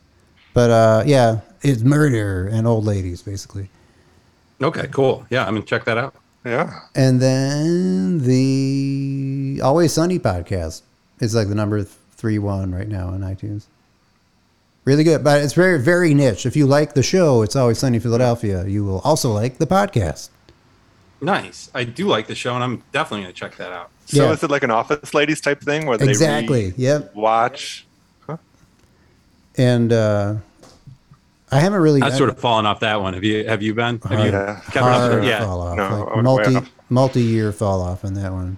But 0.56 0.72
uh, 0.72 1.04
yeah, 1.06 1.42
it's 1.62 1.84
murder 1.84 2.48
and 2.48 2.66
old 2.66 2.84
ladies 2.86 3.22
basically. 3.22 3.70
Okay, 4.60 4.88
cool. 4.88 5.24
Yeah, 5.30 5.46
I'm 5.46 5.54
gonna 5.54 5.66
check 5.66 5.86
that 5.86 6.00
out. 6.00 6.16
Yeah. 6.44 6.80
And 6.96 7.22
then 7.22 8.20
the 8.24 9.62
Always 9.64 9.94
Sunny 9.94 10.18
podcast 10.18 10.82
is 11.20 11.36
like 11.36 11.48
the 11.50 11.54
number 11.56 11.86
three 12.18 12.40
one 12.40 12.74
right 12.74 12.88
now 12.88 13.08
on 13.10 13.22
iTunes. 13.22 13.66
Really 14.86 15.04
good, 15.04 15.24
but 15.24 15.42
it's 15.42 15.54
very 15.54 15.80
very 15.82 16.14
niche. 16.14 16.46
If 16.46 16.56
you 16.56 16.66
like 16.66 16.94
the 16.94 17.04
show, 17.04 17.42
it's 17.42 17.56
Always 17.56 17.80
Sunny 17.80 18.00
Philadelphia. 18.00 18.66
You 18.66 18.84
will 18.86 19.00
also 19.00 19.32
like 19.32 19.58
the 19.58 19.68
podcast. 19.68 20.30
Nice. 21.20 21.70
I 21.74 21.84
do 21.84 22.08
like 22.08 22.28
the 22.28 22.36
show, 22.36 22.54
and 22.56 22.64
I'm 22.64 22.84
definitely 22.92 23.24
gonna 23.24 23.34
check 23.34 23.58
that 23.58 23.72
out. 23.72 23.90
So 24.06 24.26
Yeah. 24.26 24.32
is 24.34 24.44
it 24.44 24.52
like 24.52 24.64
an 24.64 24.72
office 24.72 25.14
ladies 25.14 25.42
type 25.42 25.62
thing 25.62 25.86
where 25.88 25.98
they 25.98 26.08
Exactly. 26.10 26.74
Yep. 26.78 27.16
watch? 27.16 27.86
And 29.58 29.92
uh, 29.92 30.36
I 31.52 31.60
haven't 31.60 31.82
really. 31.82 32.02
I've 32.04 32.14
sort 32.16 32.30
of 32.30 32.40
fallen 32.40 32.66
off 32.68 32.80
that 32.82 33.02
one. 33.02 33.14
Have 33.16 33.24
you? 33.24 33.48
Have 33.48 33.64
you 33.64 33.74
been? 33.74 34.00
Have 34.08 34.20
you 34.26 34.32
Yeah. 34.32 34.60
kept 34.66 34.78
up 34.78 34.84
hard 34.84 35.16
with? 35.16 35.24
Yeah. 35.24 35.44
fall 35.44 35.62
off. 35.62 35.78
No, 35.78 36.04
like 36.14 36.24
multi 36.52 36.70
multi 36.90 37.22
year 37.24 37.52
fall 37.52 37.82
off 37.82 38.06
on 38.06 38.14
that 38.14 38.32
one. 38.32 38.58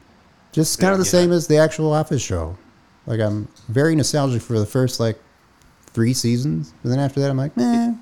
Just 0.52 0.80
kind 0.80 0.92
of 0.92 0.98
Yeah. 1.00 1.04
the 1.04 1.10
same 1.10 1.32
as 1.32 1.48
the 1.48 1.58
actual 1.58 1.94
Office 1.94 2.22
show. 2.22 2.58
Like 3.10 3.20
I'm 3.20 3.50
very 3.68 3.96
nostalgic 3.96 4.42
for 4.42 4.58
the 4.58 4.66
first 4.66 5.00
like 5.00 5.20
three 5.88 6.14
seasons, 6.14 6.74
but 6.82 6.90
then 6.90 7.00
after 7.00 7.20
that 7.20 7.30
I'm 7.30 7.38
like, 7.38 7.58
meh. 7.58 7.96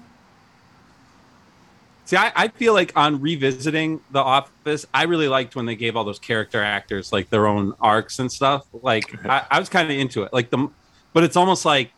See, 2.06 2.16
I, 2.16 2.32
I 2.36 2.48
feel 2.50 2.74
like 2.74 2.92
on 2.96 3.20
revisiting 3.20 4.00
The 4.12 4.20
Office, 4.20 4.86
I 4.94 5.04
really 5.04 5.28
liked 5.28 5.56
when 5.56 5.66
they 5.66 5.76
gave 5.76 5.96
all 5.96 6.04
those 6.04 6.20
character 6.20 6.62
actors 6.62 7.12
like 7.12 7.30
their 7.30 7.48
own 7.48 7.74
arcs 7.82 8.20
and 8.20 8.32
stuff. 8.32 8.66
Like 8.72 9.26
I, 9.26 9.46
I 9.50 9.60
was 9.60 9.70
kind 9.70 9.90
of 9.90 9.98
into 9.98 10.24
it. 10.24 10.32
Like 10.32 10.50
the, 10.50 10.70
but 11.14 11.24
it's 11.24 11.36
almost 11.36 11.66
like 11.66 11.92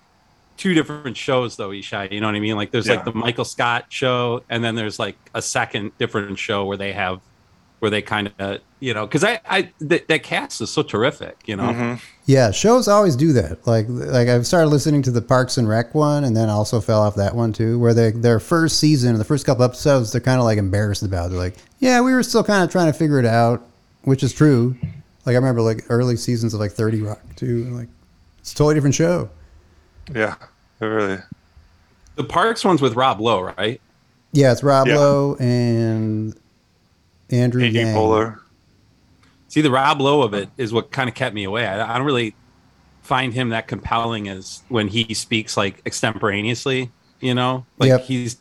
two 0.57 0.73
different 0.73 1.17
shows 1.17 1.55
though, 1.55 1.69
Ishai. 1.69 2.11
You 2.11 2.21
know 2.21 2.27
what 2.27 2.35
I 2.35 2.39
mean? 2.39 2.55
Like 2.55 2.69
there's 2.71 2.89
like 2.89 3.05
the 3.05 3.13
Michael 3.13 3.45
Scott 3.45 3.85
show, 3.89 4.43
and 4.49 4.63
then 4.63 4.75
there's 4.75 4.99
like 4.99 5.15
a 5.33 5.41
second 5.41 5.97
different 5.97 6.37
show 6.37 6.65
where 6.65 6.77
they 6.77 6.93
have, 6.93 7.21
where 7.79 7.89
they 7.89 8.01
kind 8.01 8.31
of, 8.39 8.59
you 8.79 8.93
know, 8.93 9.05
because 9.05 9.23
I, 9.23 9.39
I 9.49 9.69
th- 9.87 10.05
that 10.07 10.23
cast 10.23 10.61
is 10.61 10.69
so 10.69 10.83
terrific. 10.83 11.37
You 11.45 11.55
know, 11.55 11.63
Mhm. 11.69 12.01
Yeah, 12.25 12.51
shows 12.51 12.87
always 12.87 13.15
do 13.15 13.33
that. 13.33 13.65
Like 13.65 13.85
like 13.89 14.27
I've 14.27 14.45
started 14.45 14.67
listening 14.67 15.01
to 15.03 15.11
the 15.11 15.21
Parks 15.21 15.57
and 15.57 15.67
Rec 15.67 15.95
one, 15.95 16.23
and 16.23 16.35
then 16.37 16.49
also 16.49 16.79
fell 16.79 17.01
off 17.01 17.15
that 17.15 17.35
one 17.35 17.51
too, 17.53 17.79
where 17.79 17.93
they 17.93 18.11
their 18.11 18.39
first 18.39 18.77
season, 18.79 19.17
the 19.17 19.23
first 19.23 19.45
couple 19.45 19.63
episodes, 19.63 20.11
they're 20.11 20.21
kind 20.21 20.39
of 20.39 20.45
like 20.45 20.57
embarrassed 20.59 21.01
about. 21.03 21.29
They're 21.31 21.39
like, 21.39 21.55
yeah, 21.79 22.01
we 22.01 22.13
were 22.13 22.21
still 22.23 22.43
kind 22.43 22.63
of 22.63 22.69
trying 22.71 22.85
to 22.91 22.93
figure 22.97 23.19
it 23.19 23.25
out, 23.25 23.65
which 24.03 24.21
is 24.23 24.31
true. 24.33 24.75
Like 25.25 25.33
I 25.33 25.37
remember 25.37 25.61
like 25.61 25.85
early 25.89 26.15
seasons 26.17 26.53
of 26.53 26.59
like 26.59 26.71
Thirty 26.71 27.01
Rock 27.01 27.21
too, 27.35 27.63
and, 27.65 27.77
like 27.77 27.87
it's 28.39 28.51
a 28.51 28.55
totally 28.55 28.75
different 28.75 28.95
show. 28.95 29.29
Yeah. 30.13 30.35
It 30.81 30.85
really. 30.85 31.17
the 32.15 32.23
Parks 32.23 32.63
one's 32.63 32.81
with 32.81 32.95
Rob 32.95 33.19
Lowe, 33.19 33.41
right? 33.41 33.81
Yeah, 34.31 34.51
it's 34.51 34.61
Rob 34.63 34.87
Yeah. 34.87 34.97
Lowe 34.97 35.35
and 35.39 36.35
Andrew 37.31 37.63
Amy 37.63 37.79
Yang. 37.79 37.95
Poehler. 37.95 38.39
See, 39.47 39.61
the 39.61 39.71
Rob 39.71 39.99
Lowe 40.01 40.21
of 40.21 40.33
it 40.33 40.49
is 40.57 40.71
what 40.71 40.91
kind 40.91 41.09
of 41.09 41.15
kept 41.15 41.33
me 41.33 41.43
away. 41.43 41.65
I, 41.65 41.93
I 41.95 41.97
don't 41.97 42.05
really 42.05 42.35
find 43.01 43.33
him 43.33 43.49
that 43.49 43.67
compelling 43.67 44.27
as 44.29 44.61
when 44.69 44.87
he 44.87 45.13
speaks 45.15 45.57
like 45.57 45.81
extemporaneously. 45.85 46.91
You 47.19 47.33
know, 47.33 47.65
like 47.77 47.89
Yep. 47.89 48.01
he's 48.05 48.37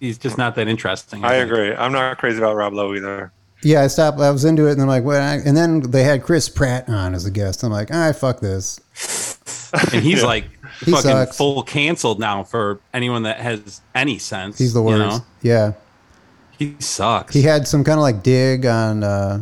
he's 0.00 0.16
just 0.18 0.38
not 0.38 0.54
that 0.54 0.68
interesting. 0.68 1.24
I 1.24 1.40
think. 1.40 1.50
agree. 1.50 1.74
I'm 1.74 1.92
not 1.92 2.16
crazy 2.18 2.38
about 2.38 2.56
Rob 2.56 2.72
Lowe 2.72 2.94
either. 2.94 3.32
Yeah, 3.64 3.82
I 3.82 3.86
stopped. 3.88 4.18
I 4.18 4.30
was 4.30 4.44
into 4.44 4.66
it, 4.66 4.72
and 4.72 4.80
I'm 4.82 4.88
like, 4.88 5.04
what? 5.04 5.16
And 5.20 5.56
then 5.56 5.80
they 5.90 6.02
had 6.02 6.22
Chris 6.24 6.48
Pratt 6.48 6.88
on 6.88 7.14
as 7.14 7.26
a 7.26 7.30
guest. 7.30 7.62
I'm 7.62 7.70
like, 7.70 7.92
all 7.92 7.98
right, 7.98 8.16
fuck 8.16 8.40
this. 8.40 8.80
And 9.92 10.02
he's 10.02 10.20
Yeah. 10.20 10.26
like 10.26 10.44
He 10.84 10.90
fucking 10.90 11.10
sucks. 11.10 11.36
full 11.36 11.62
canceled 11.62 12.18
now 12.18 12.42
for 12.44 12.80
anyone 12.92 13.22
that 13.24 13.38
has 13.40 13.80
any 13.94 14.18
sense. 14.18 14.58
He's 14.58 14.72
the 14.72 14.80
you 14.80 14.86
worst. 14.86 15.20
know? 15.20 15.26
Yeah. 15.42 15.72
He 16.70 16.76
sucks. 16.80 17.34
He 17.34 17.42
had 17.42 17.66
some 17.68 17.84
kind 17.84 17.98
of 17.98 18.02
like 18.02 18.22
dig 18.22 18.66
on 18.66 19.02
uh 19.04 19.40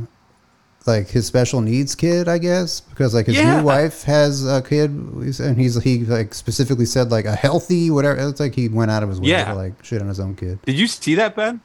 like 0.86 1.08
his 1.08 1.26
special 1.26 1.60
needs 1.60 1.94
kid, 1.94 2.26
I 2.26 2.38
guess, 2.38 2.80
because 2.80 3.14
like 3.14 3.26
his 3.26 3.36
Yeah. 3.36 3.58
new 3.58 3.64
wife 3.66 4.02
has 4.04 4.46
a 4.46 4.62
kid, 4.62 4.90
and 4.90 5.58
he's 5.58 5.80
he 5.82 6.04
like 6.04 6.32
specifically 6.34 6.86
said 6.86 7.10
like 7.10 7.26
a 7.26 7.34
healthy 7.36 7.90
whatever. 7.90 8.28
It's 8.28 8.40
like 8.40 8.54
he 8.54 8.68
went 8.68 8.90
out 8.90 9.02
of 9.02 9.08
his 9.10 9.20
way 9.20 9.28
Yeah. 9.28 9.44
to 9.52 9.54
like 9.54 9.84
shit 9.84 10.00
on 10.00 10.08
his 10.08 10.18
own 10.20 10.34
kid. 10.36 10.58
Did 10.64 10.76
you 10.78 10.86
see 10.86 11.14
that, 11.16 11.36
Ben? 11.36 11.60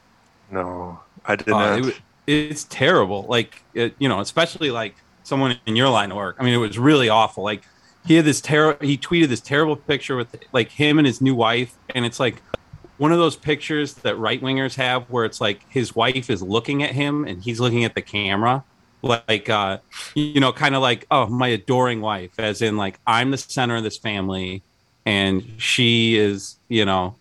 No, 0.51 0.99
I 1.25 1.37
did 1.37 1.49
Uh, 1.49 1.77
not. 1.77 1.85
it, 1.87 1.95
it's 2.27 2.65
terrible. 2.65 3.25
Like, 3.27 3.63
it, 3.73 3.95
you 3.99 4.07
know, 4.09 4.19
especially 4.19 4.69
like 4.69 4.95
someone 5.23 5.57
in 5.65 5.75
your 5.75 5.89
line 5.89 6.11
of 6.11 6.17
work. 6.17 6.35
I 6.39 6.43
mean, 6.43 6.53
it 6.53 6.57
was 6.57 6.77
really 6.77 7.09
awful. 7.09 7.43
Like, 7.43 7.63
he 8.05 8.15
had 8.15 8.25
this 8.25 8.41
terrible. 8.41 8.85
He 8.85 8.97
tweeted 8.97 9.29
this 9.29 9.41
terrible 9.41 9.75
picture 9.75 10.15
with 10.15 10.35
like 10.51 10.69
him 10.71 10.97
and 10.99 11.07
his 11.07 11.21
new 11.21 11.33
wife, 11.33 11.73
and 11.95 12.05
it's 12.05 12.19
like 12.19 12.43
one 12.97 13.11
of 13.11 13.17
those 13.17 13.35
pictures 13.35 13.93
that 13.95 14.17
right 14.17 14.41
wingers 14.41 14.75
have, 14.75 15.03
where 15.09 15.25
it's 15.25 15.41
like 15.41 15.61
his 15.69 15.95
wife 15.95 16.29
is 16.29 16.41
looking 16.41 16.81
at 16.83 16.91
him 16.91 17.25
and 17.25 17.43
he's 17.43 17.59
looking 17.59 17.83
at 17.83 17.93
the 17.95 18.01
camera, 18.01 18.63
like, 19.01 19.49
uh, 19.49 19.79
you 20.15 20.39
know, 20.39 20.51
kind 20.53 20.75
of 20.75 20.81
like, 20.81 21.05
oh, 21.11 21.27
my 21.27 21.49
adoring 21.49 22.01
wife, 22.01 22.31
as 22.39 22.61
in 22.61 22.77
like 22.77 22.99
I'm 23.05 23.31
the 23.31 23.37
center 23.37 23.75
of 23.75 23.83
this 23.83 23.97
family, 23.97 24.63
and 25.05 25.43
she 25.57 26.17
is, 26.17 26.55
you 26.69 26.85
know, 26.85 27.15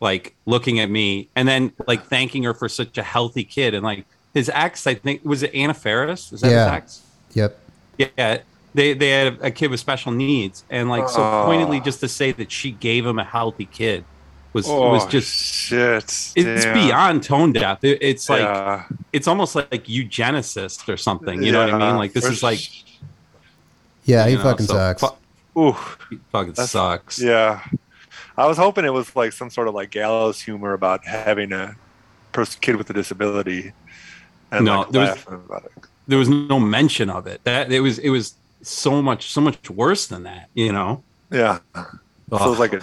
like 0.00 0.34
looking 0.44 0.78
at 0.80 0.90
me 0.90 1.28
and 1.34 1.48
then 1.48 1.72
like 1.86 2.04
thanking 2.06 2.42
her 2.42 2.52
for 2.52 2.68
such 2.68 2.98
a 2.98 3.02
healthy 3.02 3.44
kid 3.44 3.72
and 3.72 3.82
like 3.82 4.04
his 4.34 4.50
ex 4.52 4.86
i 4.86 4.92
think 4.92 5.24
was 5.24 5.42
it 5.42 5.54
anna 5.54 5.72
Faris? 5.72 6.34
is 6.34 6.42
that 6.42 6.50
Yeah. 6.50 6.64
his 6.64 6.72
ex 6.74 7.02
Yep. 7.32 7.58
yeah 7.96 8.38
they 8.74 8.92
they 8.92 9.08
had 9.08 9.38
a 9.40 9.50
kid 9.50 9.70
with 9.70 9.80
special 9.80 10.12
needs 10.12 10.64
and 10.68 10.90
like 10.90 11.08
so 11.08 11.22
Oh. 11.22 11.44
pointedly 11.46 11.80
just 11.80 12.00
to 12.00 12.08
say 12.08 12.30
that 12.32 12.52
she 12.52 12.72
gave 12.72 13.06
him 13.06 13.18
a 13.18 13.24
healthy 13.24 13.64
kid 13.64 14.04
was 14.56 14.66
oh, 14.68 14.90
was 14.96 15.06
just 15.06 15.30
shit. 15.68 16.04
it's 16.04 16.64
Damn. 16.64 16.74
beyond 16.74 17.16
tone 17.30 17.52
deaf 17.52 17.78
It- 17.84 17.98
it's 18.10 18.26
like 18.34 18.40
Yeah. 18.40 18.84
it's 19.12 19.28
almost 19.28 19.52
like 19.54 19.84
eugenicist 19.98 20.88
or 20.92 20.96
something 21.08 21.36
you 21.44 21.52
know 21.52 21.62
what 21.64 21.74
i 21.74 21.78
mean 21.86 21.96
like 22.02 22.12
this 22.16 22.24
for 22.26 22.32
is 22.32 22.42
like 22.42 22.58
sh- 22.58 22.82
Yeah, 24.04 24.26
he 24.28 24.36
know, 24.36 24.42
fucking 24.42 24.66
so 24.66 24.74
sucks. 24.74 25.02
fu- 25.02 25.60
Ooh, 25.60 25.76
he 26.10 26.16
fucking 26.32 26.52
That's- 26.52 26.70
sucks 26.70 27.20
yeah. 27.20 27.60
I 28.38 28.46
was 28.46 28.58
hoping 28.58 28.84
it 28.84 28.92
was 28.92 29.08
like 29.16 29.32
some 29.32 29.50
sort 29.50 29.66
of 29.68 29.74
like 29.74 29.90
gallows 29.90 30.40
humor 30.40 30.72
about 30.74 31.00
having 31.06 31.52
a 31.52 31.74
person, 32.32 32.58
kid 32.60 32.76
with 32.76 32.88
a 32.90 32.92
disability, 32.92 33.72
and 34.52 34.64
No, 34.66 34.80
like 34.80 34.90
there 34.92 35.00
was- 35.00 35.10
laughing 35.10 35.34
about 35.48 35.64
it. 35.64 35.72
there 36.06 36.18
was 36.18 36.28
no 36.28 36.60
mention 36.60 37.08
of 37.10 37.26
it 37.26 37.40
that 37.44 37.72
it 37.72 37.80
was 37.80 37.98
it 37.98 38.10
was 38.10 38.34
so 38.62 39.00
much 39.02 39.22
so 39.32 39.40
much 39.40 39.70
worse 39.70 40.06
than 40.06 40.22
that 40.24 40.48
you 40.54 40.72
know 40.72 41.02
Yeah. 41.30 41.58
So 41.74 42.36
it 42.46 42.50
was 42.54 42.58
like 42.58 42.74
a. 42.74 42.82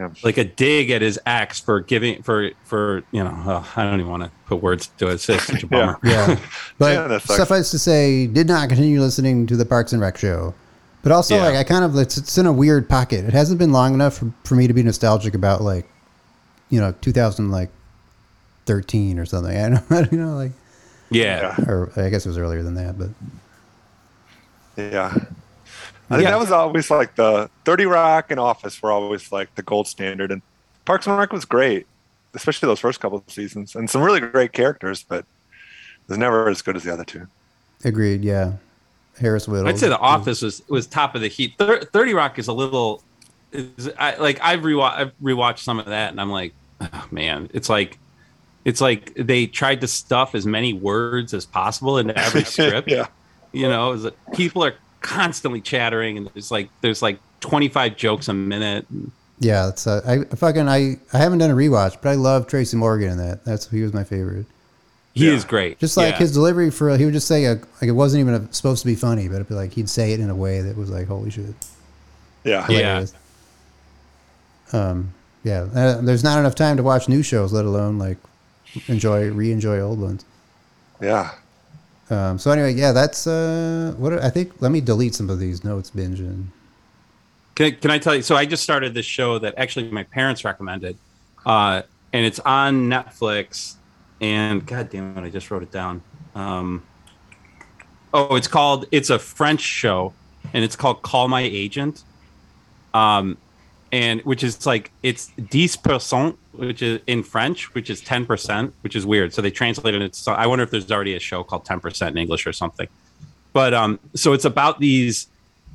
Yeah. 0.00 0.08
like 0.24 0.38
a 0.38 0.44
dig 0.44 0.90
at 0.90 1.02
his 1.02 1.18
ex 1.26 1.60
for 1.60 1.80
giving 1.80 2.22
for 2.22 2.50
for 2.64 3.02
you 3.12 3.22
know 3.22 3.30
uh, 3.46 3.64
I 3.76 3.84
don't 3.84 4.00
even 4.00 4.10
want 4.10 4.22
to 4.22 4.30
put 4.46 4.62
words 4.62 4.88
to 4.98 5.08
it. 5.08 5.14
It's 5.14 5.24
such 5.24 5.62
a 5.62 5.66
bummer. 5.68 5.98
Yeah. 6.02 6.38
But 6.78 7.10
Yeah, 7.10 7.18
suffice 7.18 7.70
to 7.72 7.78
say, 7.78 8.26
did 8.26 8.48
not 8.48 8.68
continue 8.70 9.00
listening 9.00 9.46
to 9.48 9.56
the 9.56 9.66
Parks 9.66 9.92
and 9.92 10.00
Rec 10.00 10.16
show. 10.16 10.54
But 11.02 11.12
also, 11.12 11.36
Yeah. 11.36 11.44
like, 11.44 11.56
I 11.56 11.64
kind 11.64 11.84
of, 11.84 11.96
it's, 11.96 12.16
it's 12.18 12.36
in 12.38 12.44
a 12.46 12.52
weird 12.52 12.88
pocket. 12.88 13.24
It 13.24 13.32
hasn't 13.32 13.58
been 13.58 13.72
long 13.72 13.94
enough 13.94 14.18
for, 14.18 14.30
for 14.44 14.54
me 14.54 14.66
to 14.66 14.74
be 14.74 14.82
nostalgic 14.82 15.34
about, 15.34 15.62
like, 15.62 15.86
you 16.68 16.78
know, 16.80 16.92
2000, 17.00 17.50
like, 17.50 17.70
13 18.66 19.18
or 19.18 19.24
something. 19.26 19.56
I 19.56 19.68
don't 19.70 19.90
know, 19.90 20.06
you 20.12 20.18
know, 20.18 20.34
like, 20.36 20.52
Yeah. 21.10 21.54
Yeah. 21.58 21.64
or 21.70 21.90
I 21.96 22.10
guess 22.10 22.26
it 22.26 22.28
was 22.28 22.36
earlier 22.38 22.62
than 22.62 22.74
that, 22.74 22.98
but 22.98 23.08
Yeah. 24.76 25.14
I 26.10 26.16
think 26.16 26.24
Yeah. 26.24 26.32
that 26.32 26.40
was 26.40 26.50
always 26.50 26.90
like 26.90 27.14
the 27.16 27.48
30 27.64 27.86
Rock 27.86 28.30
and 28.30 28.40
Office 28.40 28.82
were 28.82 28.90
always 28.90 29.30
like 29.30 29.54
the 29.54 29.62
gold 29.62 29.86
standard. 29.86 30.30
And 30.32 30.42
Parks 30.84 31.06
and 31.06 31.16
Rec 31.16 31.32
was 31.32 31.44
great, 31.44 31.86
especially 32.34 32.66
those 32.66 32.80
first 32.80 33.00
couple 33.00 33.18
of 33.18 33.32
seasons. 33.32 33.74
And 33.76 33.88
some 33.88 34.02
really 34.02 34.20
great 34.20 34.52
characters, 34.52 35.04
but 35.08 35.20
it 35.20 35.24
was 36.08 36.18
never 36.18 36.48
as 36.48 36.62
good 36.62 36.76
as 36.76 36.82
the 36.82 36.92
other 36.92 37.04
two. 37.04 37.26
agreed. 37.84 38.24
Yeah. 38.24 38.54
Harris 39.20 39.46
Wittels. 39.46 39.66
I'd 39.68 39.78
say 39.78 39.88
The 39.88 39.98
Office 39.98 40.40
was 40.42 40.62
was 40.68 40.86
top 40.86 41.14
of 41.14 41.20
the 41.20 41.28
heap. 41.28 41.58
Thir- 41.58 41.82
Thirty 41.82 42.14
Rock 42.14 42.38
is 42.38 42.48
a 42.48 42.52
little, 42.54 43.02
is, 43.52 43.90
I, 43.98 44.16
like 44.16 44.40
I've 44.42 44.60
rewatched 44.60 44.96
I've 44.96 45.12
rewatched 45.22 45.58
some 45.58 45.78
of 45.78 45.86
that, 45.86 46.10
and 46.10 46.20
I'm 46.20 46.30
like, 46.30 46.54
oh, 46.80 47.06
man, 47.10 47.48
it's 47.54 47.68
like. 47.68 47.98
It's 48.62 48.80
like 48.82 49.14
they 49.14 49.46
tried 49.46 49.80
to 49.80 49.88
stuff 49.88 50.34
as 50.34 50.44
many 50.44 50.74
words 50.74 51.32
as 51.32 51.46
possible 51.46 51.96
into 51.96 52.14
every 52.18 52.44
script. 52.54 52.88
yeah. 52.90 53.06
You 53.52 53.68
know, 53.70 53.92
is 53.92 54.02
that 54.02 54.14
people 54.34 54.62
are 54.62 54.74
constantly 55.00 55.60
chattering, 55.60 56.16
and 56.18 56.26
there's 56.34 56.50
like 56.50 56.68
there's 56.80 57.02
like 57.02 57.18
25 57.40 57.96
jokes 57.96 58.28
a 58.28 58.34
minute. 58.34 58.86
Yeah. 59.42 59.68
It's, 59.70 59.86
uh, 59.86 60.02
I 60.06 60.36
fucking, 60.36 60.68
I, 60.68 60.98
I 61.14 61.18
haven't 61.18 61.38
done 61.38 61.50
a 61.50 61.54
rewatch, 61.54 61.96
but 62.02 62.10
I 62.10 62.14
love 62.14 62.46
Tracy 62.46 62.76
Morgan 62.76 63.12
in 63.12 63.16
that. 63.16 63.42
That's, 63.46 63.70
he 63.70 63.80
was 63.80 63.94
my 63.94 64.04
favorite. 64.04 64.44
He 65.14 65.26
Yeah. 65.28 65.32
is 65.32 65.46
great. 65.46 65.78
Just 65.78 65.96
like 65.96 66.12
Yeah. 66.12 66.18
his 66.18 66.32
delivery 66.32 66.70
for, 66.70 66.94
he 66.98 67.06
would 67.06 67.14
just 67.14 67.26
say, 67.26 67.46
a, 67.46 67.54
like, 67.54 67.84
it 67.84 67.92
wasn't 67.92 68.20
even 68.20 68.34
a, 68.34 68.52
supposed 68.52 68.82
to 68.82 68.86
be 68.86 68.94
funny, 68.94 69.28
but 69.28 69.36
it'd 69.36 69.48
be 69.48 69.54
like, 69.54 69.72
he'd 69.72 69.88
say 69.88 70.12
it 70.12 70.20
in 70.20 70.28
a 70.28 70.34
way 70.34 70.60
that 70.60 70.76
was 70.76 70.90
like, 70.90 71.06
holy 71.08 71.30
shit. 71.30 71.54
Yeah. 72.44 72.66
Yeah. 72.68 73.06
Um, 74.74 75.14
yeah. 75.42 75.66
Uh, 75.74 76.00
there's 76.02 76.22
not 76.22 76.38
enough 76.38 76.54
time 76.54 76.76
to 76.76 76.82
watch 76.82 77.08
new 77.08 77.22
shows, 77.22 77.52
let 77.52 77.64
alone 77.64 77.98
like 77.98 78.18
enjoy, 78.88 79.30
re-enjoy 79.30 79.80
old 79.80 80.00
ones. 80.00 80.24
Yeah. 81.00 81.30
Um, 82.10 82.38
so 82.38 82.50
anyway, 82.50 82.74
yeah, 82.74 82.92
that's 82.92 83.26
uh, 83.26 83.94
what 83.96 84.12
I 84.14 84.30
think. 84.30 84.60
Let 84.60 84.72
me 84.72 84.80
delete 84.80 85.14
some 85.14 85.30
of 85.30 85.38
these 85.38 85.62
notes, 85.62 85.90
binging. 85.90 86.46
Can 87.54 87.66
I, 87.66 87.70
can 87.70 87.90
I 87.90 87.98
tell 87.98 88.14
you? 88.14 88.22
So 88.22 88.36
I 88.36 88.46
just 88.46 88.62
started 88.62 88.94
this 88.94 89.06
show 89.06 89.38
that 89.38 89.54
actually 89.56 89.90
my 89.90 90.02
parents 90.02 90.44
recommended, 90.44 90.96
uh, 91.46 91.82
and 92.12 92.26
it's 92.26 92.40
on 92.40 92.88
Netflix. 92.88 93.76
and 94.20 94.66
god 94.66 94.90
damn 94.90 95.16
it, 95.16 95.24
I 95.24 95.30
just 95.30 95.50
wrote 95.50 95.62
it 95.62 95.70
down. 95.70 96.02
Um, 96.34 96.82
oh, 98.12 98.34
it's 98.34 98.48
called. 98.48 98.86
It's 98.90 99.10
a 99.10 99.18
French 99.18 99.60
show, 99.60 100.12
and 100.52 100.64
it's 100.64 100.74
called 100.74 101.02
Call 101.02 101.28
My 101.28 101.42
Agent. 101.42 102.02
Um, 102.92 103.38
and 103.92 104.20
which 104.22 104.44
is 104.44 104.66
like 104.66 104.90
it's 105.02 105.30
10% 105.36 106.36
which 106.52 106.82
is 106.82 107.00
in 107.06 107.22
french 107.22 107.74
which 107.74 107.90
is 107.90 108.02
10% 108.02 108.72
which 108.82 108.94
is 108.94 109.04
weird. 109.04 109.32
So 109.34 109.42
they 109.42 109.50
translated 109.50 110.02
it 110.02 110.14
so 110.14 110.32
i 110.32 110.46
wonder 110.46 110.62
if 110.62 110.70
there's 110.70 110.90
already 110.90 111.14
a 111.16 111.20
show 111.20 111.42
called 111.42 111.64
10% 111.64 112.08
in 112.08 112.16
english 112.16 112.46
or 112.46 112.52
something. 112.52 112.88
But 113.52 113.74
um 113.74 113.98
so 114.14 114.32
it's 114.32 114.44
about 114.44 114.78
these 114.78 115.28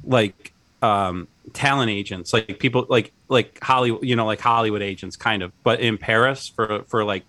like 0.03 0.53
um 0.81 1.27
talent 1.53 1.89
agents 1.89 2.33
like 2.33 2.59
people 2.59 2.85
like 2.89 3.11
like 3.29 3.59
hollywood 3.61 4.03
you 4.03 4.15
know 4.15 4.25
like 4.25 4.39
hollywood 4.39 4.81
agents 4.81 5.15
kind 5.15 5.41
of 5.41 5.51
but 5.63 5.79
in 5.79 5.97
paris 5.97 6.47
for 6.47 6.83
for 6.87 7.03
like 7.03 7.23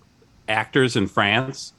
actors 0.49 0.97
in 0.97 1.07
france. 1.07 1.73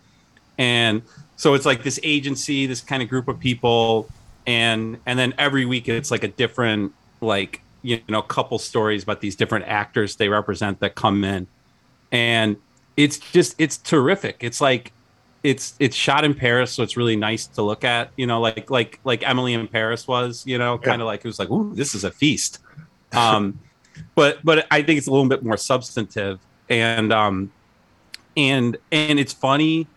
And 0.59 1.03
so 1.35 1.53
it's 1.53 1.65
like 1.65 1.83
this 1.83 1.99
agency 2.03 2.65
this 2.65 2.81
kind 2.81 3.01
of 3.03 3.09
group 3.09 3.27
of 3.27 3.39
people 3.39 4.09
and 4.45 4.97
and 5.05 5.19
then 5.19 5.33
every 5.37 5.65
week 5.65 5.87
it's 5.87 6.09
like 6.09 6.23
a 6.23 6.27
different 6.27 6.93
like 7.21 7.61
you 7.81 8.01
know 8.09 8.21
couple 8.21 8.59
stories 8.59 9.03
about 9.03 9.21
these 9.21 9.35
different 9.35 9.65
actors 9.65 10.15
they 10.15 10.29
represent 10.29 10.79
that 10.79 10.95
come 10.95 11.23
in. 11.23 11.47
And 12.11 12.57
it's 12.95 13.17
just 13.17 13.55
it's 13.57 13.77
terrific. 13.77 14.37
It's 14.41 14.61
like 14.61 14.91
it's 15.43 15.75
it's 15.79 15.95
shot 15.95 16.25
in 16.25 16.33
paris 16.33 16.71
so 16.71 16.81
it's 16.81 16.97
really 16.97 17.15
nice 17.15 17.45
to 17.45 17.61
look 17.61 17.83
at 17.83 18.09
you 18.17 18.25
know 18.25 18.41
like 18.41 18.71
like 18.71 18.99
like 19.03 19.25
emily 19.25 19.53
in 19.53 19.67
paris 19.67 20.07
was 20.07 20.43
you 20.47 20.57
know 20.57 20.79
kind 20.79 20.99
of 20.99 21.05
like 21.05 21.19
it 21.19 21.27
was 21.27 21.37
like 21.37 21.49
ooh 21.51 21.73
this 21.75 21.93
is 21.95 22.03
a 22.03 22.11
feast. 22.11 22.59
Um 23.13 23.59
but 24.15 24.39
but 24.43 24.67
i 24.71 24.81
think 24.81 24.97
it's 24.97 25.07
a 25.07 25.11
little 25.11 25.27
bit 25.27 25.43
more 25.43 25.57
substantive 25.57 26.39
and 26.69 27.11
um 27.13 27.51
and 28.35 28.77
and 28.91 29.19
it's 29.19 29.33
funny. 29.33 29.87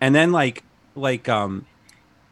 And 0.00 0.14
then 0.14 0.32
like 0.32 0.64
like 0.94 1.28
um 1.28 1.66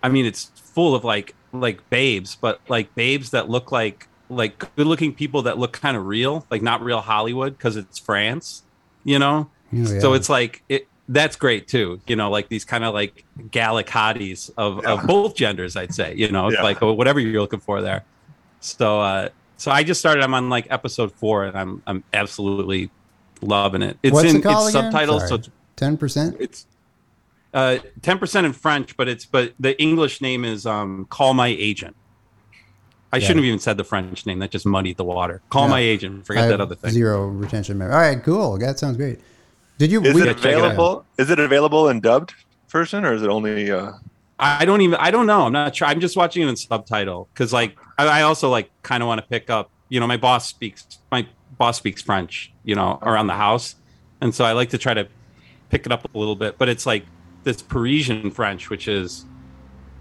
i 0.02 0.08
mean 0.08 0.26
it's 0.26 0.50
full 0.56 0.94
of 0.94 1.04
like 1.04 1.34
like 1.52 1.88
babes 1.90 2.36
but 2.36 2.60
like 2.68 2.94
babes 2.94 3.30
that 3.30 3.48
look 3.48 3.72
like 3.72 4.07
like 4.30 4.58
good 4.76 4.86
looking 4.86 5.14
people 5.14 5.42
that 5.42 5.58
look 5.58 5.72
kind 5.72 5.96
of 5.96 6.06
real, 6.06 6.46
like 6.50 6.62
not 6.62 6.82
real 6.82 7.00
Hollywood 7.00 7.56
because 7.56 7.76
it's 7.76 7.98
France, 7.98 8.62
you 9.04 9.18
know? 9.18 9.48
Oh, 9.50 9.76
yeah. 9.76 10.00
So 10.00 10.12
it's 10.14 10.28
like 10.28 10.62
it 10.68 10.86
that's 11.10 11.36
great 11.36 11.66
too, 11.68 12.00
you 12.06 12.16
know, 12.16 12.30
like 12.30 12.48
these 12.50 12.64
kind 12.66 12.84
of 12.84 12.92
like 12.92 13.24
Gallic 13.50 13.86
hotties 13.86 14.50
of, 14.58 14.80
Yeah. 14.82 14.92
of 14.92 15.06
both 15.06 15.34
genders, 15.34 15.74
I'd 15.76 15.94
say, 15.94 16.14
you 16.14 16.30
know, 16.30 16.50
Yeah. 16.50 16.62
like 16.62 16.80
whatever 16.82 17.18
you're 17.20 17.40
looking 17.40 17.60
for 17.60 17.80
there. 17.80 18.04
So 18.60 19.00
uh 19.00 19.28
so 19.56 19.70
I 19.70 19.82
just 19.82 20.00
started 20.00 20.22
I'm 20.22 20.34
on 20.34 20.50
like 20.50 20.66
episode 20.70 21.12
four 21.12 21.44
and 21.44 21.56
I'm 21.56 21.82
I'm 21.86 22.04
absolutely 22.12 22.90
loving 23.40 23.82
it. 23.82 23.96
It's 24.02 24.12
What's 24.12 24.28
in 24.30 24.36
it 24.36 24.42
called 24.42 24.66
it's 24.68 24.74
again? 24.76 24.92
subtitles, 24.92 25.28
so 25.28 25.34
it's 25.36 25.48
Ten 25.76 25.96
percent. 25.96 26.36
it's 26.40 26.66
uh 27.54 27.78
10% 28.02 28.44
in 28.44 28.52
French, 28.52 28.94
but 28.96 29.08
it's 29.08 29.24
but 29.24 29.54
the 29.58 29.80
English 29.80 30.20
name 30.20 30.44
is 30.44 30.66
um 30.66 31.06
Call 31.08 31.32
My 31.34 31.48
Agent. 31.48 31.96
I 33.12 33.16
Yeah. 33.16 33.20
shouldn't 33.22 33.38
have 33.38 33.46
even 33.46 33.58
said 33.58 33.76
the 33.78 33.84
French 33.84 34.26
name. 34.26 34.38
That 34.40 34.50
just 34.50 34.66
muddied 34.66 34.96
the 34.98 35.04
water. 35.04 35.40
Call 35.50 35.64
Yeah. 35.64 35.70
my 35.70 35.80
agent. 35.80 36.26
Forget 36.26 36.48
that 36.50 36.60
other 36.60 36.74
thing. 36.74 36.90
Zero 36.90 37.26
retention 37.28 37.78
memory. 37.78 37.94
All 37.94 38.00
right, 38.00 38.22
cool. 38.22 38.58
That 38.58 38.78
sounds 38.78 38.96
great. 38.96 39.18
Did 39.78 39.90
you? 39.90 40.02
Is 40.02 40.14
we- 40.14 40.22
it 40.22 40.36
check 40.38 40.44
it 40.46 40.54
out. 40.54 40.64
available? 40.72 41.04
Is 41.18 41.30
it 41.30 41.38
available 41.38 41.88
in 41.88 42.00
dubbed 42.00 42.34
version 42.68 43.04
or 43.04 43.12
is 43.14 43.22
it 43.22 43.28
only? 43.30 43.70
Uh, 43.70 43.92
I 44.38 44.64
don't 44.64 44.80
even. 44.82 44.96
I 45.00 45.10
don't 45.10 45.26
know. 45.26 45.46
I'm 45.46 45.52
not 45.52 45.74
sure. 45.74 45.88
I'm 45.88 46.00
just 46.00 46.16
watching 46.16 46.42
it 46.42 46.48
in 46.48 46.56
subtitle 46.56 47.28
because, 47.32 47.52
like, 47.52 47.76
I, 47.98 48.06
I 48.06 48.22
also 48.22 48.48
like 48.50 48.70
kind 48.82 49.02
of 49.02 49.06
want 49.06 49.20
to 49.20 49.26
pick 49.26 49.50
up. 49.50 49.70
You 49.88 50.00
know, 50.00 50.06
my 50.06 50.16
boss 50.16 50.46
speaks. 50.46 50.86
My 51.10 51.26
boss 51.56 51.78
speaks 51.78 52.02
French. 52.02 52.52
You 52.64 52.74
know, 52.74 52.98
around 53.02 53.28
the 53.28 53.34
house, 53.34 53.74
and 54.20 54.34
so 54.34 54.44
I 54.44 54.52
like 54.52 54.70
to 54.70 54.78
try 54.78 54.94
to 54.94 55.08
pick 55.70 55.86
it 55.86 55.92
up 55.92 56.04
a 56.14 56.18
little 56.18 56.36
bit. 56.36 56.58
But 56.58 56.68
it's 56.68 56.84
like 56.86 57.04
this 57.44 57.62
Parisian 57.62 58.30
French, 58.30 58.68
which 58.70 58.86
is 58.86 59.24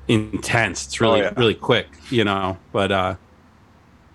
intense. 0.08 0.86
It's 0.88 1.02
really, 1.02 1.22
Oh, 1.22 1.24
yeah. 1.26 1.34
really 1.38 1.56
quick. 1.56 1.88
You 2.10 2.24
know, 2.24 2.58
but 2.72 2.92
uh, 2.92 3.16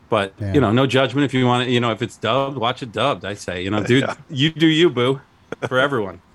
but 0.09 0.35
Yeah. 0.41 0.55
you 0.55 0.61
know, 0.61 0.73
no 0.73 0.87
judgment 0.87 1.25
if 1.25 1.33
you 1.35 1.47
want 1.47 1.67
to. 1.67 1.71
You 1.71 1.81
know, 1.81 1.91
if 1.91 2.03
it's 2.03 2.17
dubbed, 2.17 2.57
watch 2.57 2.83
it 2.83 2.93
dubbed. 2.93 3.25
I 3.25 3.35
say, 3.35 3.63
you 3.63 3.71
know, 3.71 3.83
dude, 3.85 4.03
Yeah. 4.03 4.15
you 4.31 4.51
do 4.51 4.67
you, 4.67 4.91
boo, 4.91 5.21
for 5.69 5.79
everyone. 5.79 6.21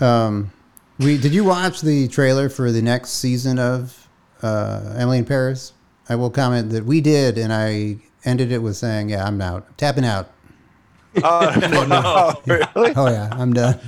Um, 0.00 0.50
we 0.98 1.18
did 1.18 1.34
you 1.34 1.44
watch 1.44 1.82
the 1.82 2.08
trailer 2.08 2.48
for 2.48 2.72
the 2.72 2.80
next 2.80 3.10
season 3.10 3.58
of 3.58 4.08
uh, 4.42 4.94
Emily 4.96 5.18
in 5.18 5.26
Paris? 5.26 5.74
I 6.08 6.14
will 6.16 6.30
comment 6.30 6.70
that 6.70 6.86
we 6.86 7.02
did, 7.02 7.36
and 7.36 7.52
I 7.52 7.98
ended 8.24 8.52
it 8.52 8.58
with 8.62 8.76
saying, 8.76 9.10
"Yeah, 9.10 9.26
I'm 9.26 9.38
out, 9.42 9.76
tapping 9.76 10.06
out. 10.06 10.30
oh, 11.22 12.40
really? 12.46 12.92
Oh 12.96 13.06
yeah, 13.10 13.28
I'm 13.32 13.52
done." 13.52 13.78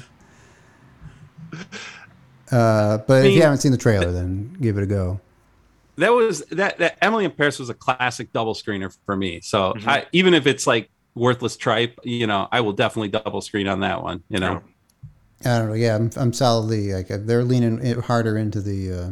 Uh, 2.50 2.98
but 2.98 3.18
if 3.18 3.24
mean- 3.24 3.32
you 3.36 3.42
haven't 3.42 3.58
seen 3.58 3.72
the 3.72 3.78
trailer, 3.78 4.12
then 4.12 4.56
give 4.60 4.76
it 4.78 4.82
a 4.82 4.86
go. 4.86 5.20
that 5.96 6.10
was 6.12 6.40
that 6.50 6.78
that 6.78 6.98
Emily 7.02 7.24
in 7.24 7.30
Paris 7.30 7.58
was 7.58 7.70
a 7.70 7.74
classic 7.74 8.32
double 8.32 8.54
screener 8.54 8.94
for 9.06 9.16
me. 9.16 9.40
So 9.40 9.72
Mm-hmm. 9.74 9.88
I, 9.88 10.06
even 10.12 10.34
if 10.34 10.46
it's 10.46 10.66
like 10.66 10.90
worthless 11.14 11.56
tripe, 11.56 11.98
you 12.02 12.26
know, 12.26 12.48
I 12.52 12.60
will 12.60 12.72
definitely 12.72 13.08
double 13.08 13.40
screen 13.40 13.68
on 13.68 13.80
that 13.80 14.02
one. 14.02 14.22
You 14.28 14.40
know, 14.40 14.62
I 15.44 15.58
don't 15.58 15.68
know. 15.68 15.74
Yeah, 15.74 15.94
I'm, 15.96 16.10
I'm 16.16 16.32
solidly 16.32 16.92
like 16.92 17.10
uh, 17.10 17.18
they're 17.20 17.44
leaning 17.44 18.00
harder 18.00 18.36
into 18.38 18.60
the. 18.60 18.92
Uh, 18.92 19.10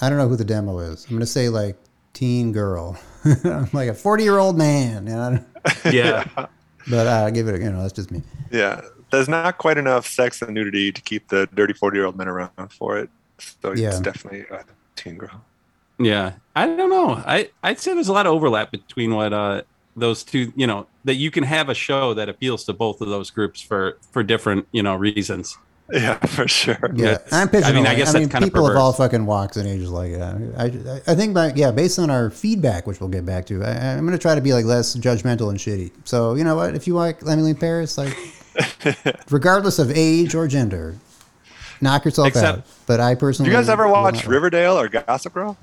I 0.00 0.08
don't 0.08 0.18
know 0.18 0.28
who 0.28 0.36
the 0.36 0.44
demo 0.44 0.78
is. 0.78 1.04
I'm 1.06 1.12
gonna 1.16 1.26
say 1.26 1.48
like 1.48 1.76
teen 2.12 2.52
girl. 2.52 2.96
I'm 3.44 3.68
like 3.72 3.88
a 3.88 3.94
40 3.94 4.22
year 4.24 4.38
old 4.38 4.56
man, 4.58 5.06
you 5.06 5.12
know. 5.14 5.44
yeah, 5.90 6.24
But 6.88 7.06
uh, 7.06 7.30
give 7.30 7.48
it. 7.48 7.54
A, 7.54 7.58
you 7.58 7.70
know, 7.70 7.80
that's 7.80 7.92
just 7.94 8.10
me. 8.10 8.22
Yeah, 8.50 8.82
there's 9.14 9.28
not 9.28 9.58
quite 9.58 9.78
enough 9.78 10.06
sex 10.06 10.42
and 10.42 10.52
nudity 10.54 10.92
to 10.92 11.00
keep 11.02 11.28
the 11.28 11.48
dirty 11.54 11.72
forty-year-old 11.72 12.16
men 12.16 12.28
around 12.28 12.50
for 12.70 12.98
it. 12.98 13.08
So 13.38 13.72
Yeah. 13.72 13.88
it's 13.88 14.00
definitely 14.00 14.40
a 14.50 14.64
teen 14.96 15.16
girl. 15.16 15.44
yeah. 15.98 16.32
I 16.56 16.66
don't 16.66 16.90
know. 16.90 17.22
I 17.26 17.50
I'd 17.62 17.78
say 17.80 17.94
there's 17.94 18.08
a 18.08 18.12
lot 18.12 18.26
of 18.26 18.32
overlap 18.32 18.70
between 18.70 19.14
what 19.14 19.32
uh 19.32 19.62
those 19.96 20.22
two. 20.24 20.52
You 20.56 20.66
know, 20.66 20.86
that 21.04 21.14
you 21.14 21.30
can 21.30 21.44
have 21.44 21.68
a 21.68 21.74
show 21.74 22.14
that 22.14 22.28
appeals 22.28 22.64
to 22.64 22.72
both 22.72 23.00
of 23.00 23.08
those 23.08 23.30
groups 23.30 23.60
for 23.60 23.98
for 24.12 24.22
different 24.22 24.66
you 24.72 24.82
know 24.82 24.94
reasons. 24.94 25.56
Yeah, 25.92 26.14
for 26.18 26.48
sure. 26.48 26.78
Yeah, 26.94 27.10
It's- 27.12 27.30
I'm 27.32 27.46
I 27.48 27.50
pitching. 27.50 27.74
mean, 27.74 27.86
I 27.86 27.94
guess 27.94 28.12
that's 28.14 28.26
kind 28.28 28.42
of 28.42 28.48
people 28.48 28.64
of 28.66 28.70
perverse. 28.70 28.80
all 28.80 28.92
fucking 28.94 29.26
walks 29.26 29.58
and 29.58 29.68
ages 29.68 29.90
like 29.90 30.12
it. 30.12 30.20
I, 30.22 30.64
I, 30.64 31.00
I 31.08 31.14
think, 31.14 31.34
by, 31.34 31.52
yeah, 31.54 31.72
based 31.72 31.98
on 31.98 32.08
our 32.08 32.30
feedback, 32.30 32.86
which 32.86 33.00
we'll 33.00 33.10
get 33.10 33.26
back 33.26 33.44
to, 33.48 33.62
I, 33.62 33.92
I'm 33.92 34.00
going 34.06 34.12
to 34.12 34.18
try 34.18 34.34
to 34.34 34.40
be 34.40 34.54
like 34.54 34.64
less 34.64 34.96
judgmental 34.96 35.50
and 35.50 35.58
shitty. 35.58 35.90
So 36.04 36.36
you 36.36 36.42
know 36.44 36.56
what? 36.56 36.74
If 36.74 36.86
you 36.86 36.94
like 36.94 37.20
Emily 37.28 37.50
in 37.50 37.56
Paris, 37.56 37.98
like, 37.98 38.16
regardless 39.30 39.78
of 39.78 39.90
age 39.90 40.34
or 40.34 40.46
gender, 40.48 40.96
knock 41.80 42.04
yourself 42.04 42.28
Except- 42.28 42.58
out. 42.58 42.64
But 42.86 43.00
I 43.00 43.14
personally. 43.14 43.50
Do 43.50 43.50
personally, 43.50 43.50
you 43.50 43.56
guys 43.56 43.68
ever 43.68 43.88
watch 43.88 44.14
not- 44.16 44.26
Riverdale 44.26 44.78
or 44.78 44.88
Gossip 44.88 45.32
Girl? 45.34 45.56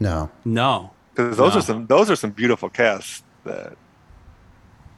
No. 0.00 0.30
No, 0.44 0.90
Because 1.14 1.36
those 1.36 1.52
No. 1.52 1.58
are 1.58 1.62
some 1.62 1.86
those 1.86 2.10
are 2.10 2.16
some 2.16 2.30
beautiful 2.30 2.68
casts 2.68 3.22
that 3.44 3.74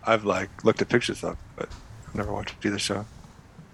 I've 0.04 0.24
like 0.24 0.64
looked 0.64 0.80
at 0.82 0.88
pictures 0.88 1.22
of, 1.24 1.36
but 1.56 1.68
I've 2.08 2.14
never 2.14 2.32
watched 2.32 2.54
either 2.64 2.78
show. 2.78 3.04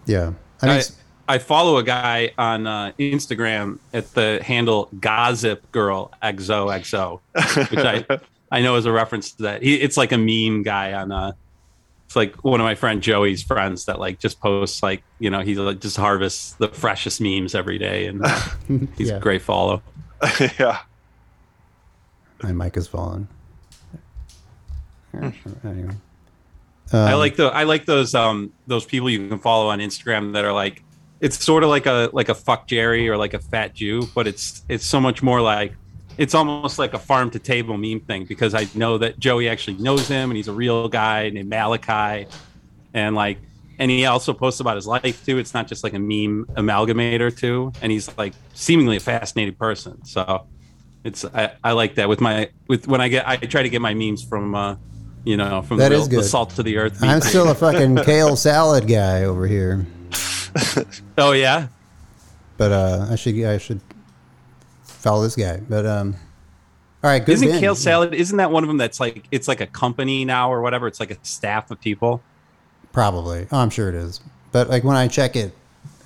Yeah. 0.06 0.32
I 0.62 0.66
mean, 0.66 0.82
I, 1.28 1.34
I 1.34 1.38
follow 1.38 1.76
a 1.78 1.82
guy 1.82 2.32
on 2.38 2.66
uh, 2.66 2.92
Instagram 2.98 3.78
at 3.92 4.12
the 4.14 4.40
handle 4.44 4.88
Gossip 5.00 5.70
Girl 5.72 6.10
XOXO, 6.22 7.20
which 7.70 7.80
I 7.80 8.04
I 8.52 8.62
know 8.62 8.74
is 8.76 8.86
a 8.86 8.92
reference 8.92 9.30
to 9.32 9.42
that. 9.44 9.62
He, 9.62 9.76
it's 9.76 9.96
like 9.96 10.10
a 10.12 10.18
meme 10.18 10.62
guy 10.64 10.92
on 10.94 11.12
uh 11.12 11.32
it's 12.10 12.16
like 12.16 12.42
one 12.42 12.58
of 12.58 12.64
my 12.64 12.74
friend 12.74 13.00
Joey's 13.00 13.40
friends 13.40 13.84
that 13.84 14.00
like 14.00 14.18
just 14.18 14.40
posts 14.40 14.82
like 14.82 15.04
you 15.20 15.30
know 15.30 15.42
he 15.42 15.54
like 15.54 15.78
just 15.78 15.96
harvests 15.96 16.54
the 16.54 16.66
freshest 16.66 17.20
memes 17.20 17.54
every 17.54 17.78
day 17.78 18.06
and 18.06 18.26
he's 18.98 19.10
Yeah. 19.10 19.18
a 19.18 19.20
great 19.20 19.42
follow. 19.42 19.80
yeah. 20.58 20.80
my 22.42 22.50
mic 22.50 22.74
has 22.74 22.88
fallen. 22.88 23.28
Hmm. 25.12 25.28
Anyway. 25.64 25.94
I 26.92 27.12
Um, 27.12 27.18
like 27.20 27.36
the 27.36 27.46
I 27.46 27.62
like 27.62 27.84
those 27.86 28.12
um 28.16 28.52
those 28.66 28.84
people 28.84 29.08
you 29.08 29.28
can 29.28 29.38
follow 29.38 29.68
on 29.68 29.78
Instagram 29.78 30.32
that 30.32 30.44
are 30.44 30.52
like 30.52 30.82
it's 31.20 31.38
sort 31.44 31.62
of 31.62 31.68
like 31.70 31.86
a 31.86 32.10
like 32.12 32.28
a 32.28 32.34
FuckJerry 32.34 33.06
or 33.06 33.16
like 33.16 33.34
a 33.34 33.38
fat 33.38 33.72
Jew, 33.74 34.08
but 34.16 34.26
it's 34.26 34.64
it's 34.68 34.84
so 34.84 34.98
much 35.00 35.22
more 35.22 35.40
like 35.40 35.74
it's 36.20 36.34
almost 36.34 36.78
like 36.78 36.92
a 36.92 36.98
farm 36.98 37.30
to 37.30 37.38
table 37.38 37.78
meme 37.78 38.00
thing 38.00 38.26
because 38.26 38.54
I 38.54 38.66
know 38.74 38.98
that 38.98 39.18
Joey 39.18 39.48
actually 39.48 39.78
knows 39.78 40.06
him 40.06 40.30
and 40.30 40.36
he's 40.36 40.48
a 40.48 40.52
real 40.52 40.86
guy 40.86 41.30
named 41.30 41.48
Malachi, 41.48 42.28
and 42.92 43.16
like 43.16 43.38
and 43.78 43.90
he 43.90 44.04
also 44.04 44.34
posts 44.34 44.60
about 44.60 44.76
his 44.76 44.86
life 44.86 45.24
too. 45.24 45.38
It's 45.38 45.54
not 45.54 45.66
just 45.66 45.82
like 45.82 45.94
a 45.94 45.98
meme 45.98 46.44
amalgamator 46.56 47.34
too, 47.34 47.72
and 47.80 47.90
he's 47.90 48.14
like 48.18 48.34
seemingly 48.52 48.98
a 48.98 49.00
fascinating 49.00 49.54
person. 49.54 50.04
So 50.04 50.46
it's 51.04 51.24
I, 51.24 51.52
I 51.64 51.72
like 51.72 51.94
that 51.94 52.10
with 52.10 52.20
my 52.20 52.50
with 52.68 52.86
when 52.86 53.00
I 53.00 53.08
get 53.08 53.26
I 53.26 53.38
try 53.38 53.62
to 53.62 53.70
get 53.70 53.80
my 53.80 53.94
memes 53.94 54.22
from 54.22 54.54
uh 54.54 54.76
you 55.24 55.38
know 55.38 55.62
from 55.62 55.78
That 55.78 55.88
the, 55.88 55.94
is 55.94 56.10
real, 56.10 56.20
the 56.20 56.28
salt 56.28 56.50
to 56.50 56.62
the 56.62 56.76
earth. 56.76 57.00
meme 57.00 57.08
I'm 57.12 57.20
still 57.22 57.48
a 57.50 57.54
fucking 57.64 57.96
kale 57.96 58.36
salad 58.36 58.86
guy 58.86 59.24
over 59.24 59.46
here. 59.46 59.86
Oh 61.16 61.32
yeah, 61.32 61.68
But 62.58 62.72
uh, 62.72 63.06
I 63.08 63.16
should 63.16 63.42
I 63.42 63.56
should 63.56 63.80
follow 65.00 65.22
this 65.22 65.36
guy. 65.36 65.60
But 65.68 65.86
um, 65.86 66.14
all 67.02 67.10
right, 67.10 67.24
good. 67.24 67.32
isn't 67.32 67.48
binge. 67.48 67.60
Kale 67.60 67.74
Salad? 67.74 68.14
Isn't 68.14 68.36
that 68.36 68.50
one 68.50 68.62
of 68.62 68.68
them 68.68 68.76
that's 68.76 69.00
like 69.00 69.24
it's 69.30 69.48
like 69.48 69.60
a 69.60 69.66
company 69.66 70.24
now 70.24 70.52
or 70.52 70.60
whatever? 70.60 70.86
It's 70.86 71.00
like 71.00 71.10
a 71.10 71.16
staff 71.22 71.70
of 71.70 71.80
people. 71.80 72.22
Probably. 72.92 73.46
Oh, 73.50 73.58
I'm 73.58 73.70
sure 73.70 73.88
it 73.88 73.94
is. 73.94 74.20
but 74.52 74.68
like 74.68 74.84
when 74.84 74.96
I 74.96 75.08
check 75.08 75.36
it, 75.36 75.54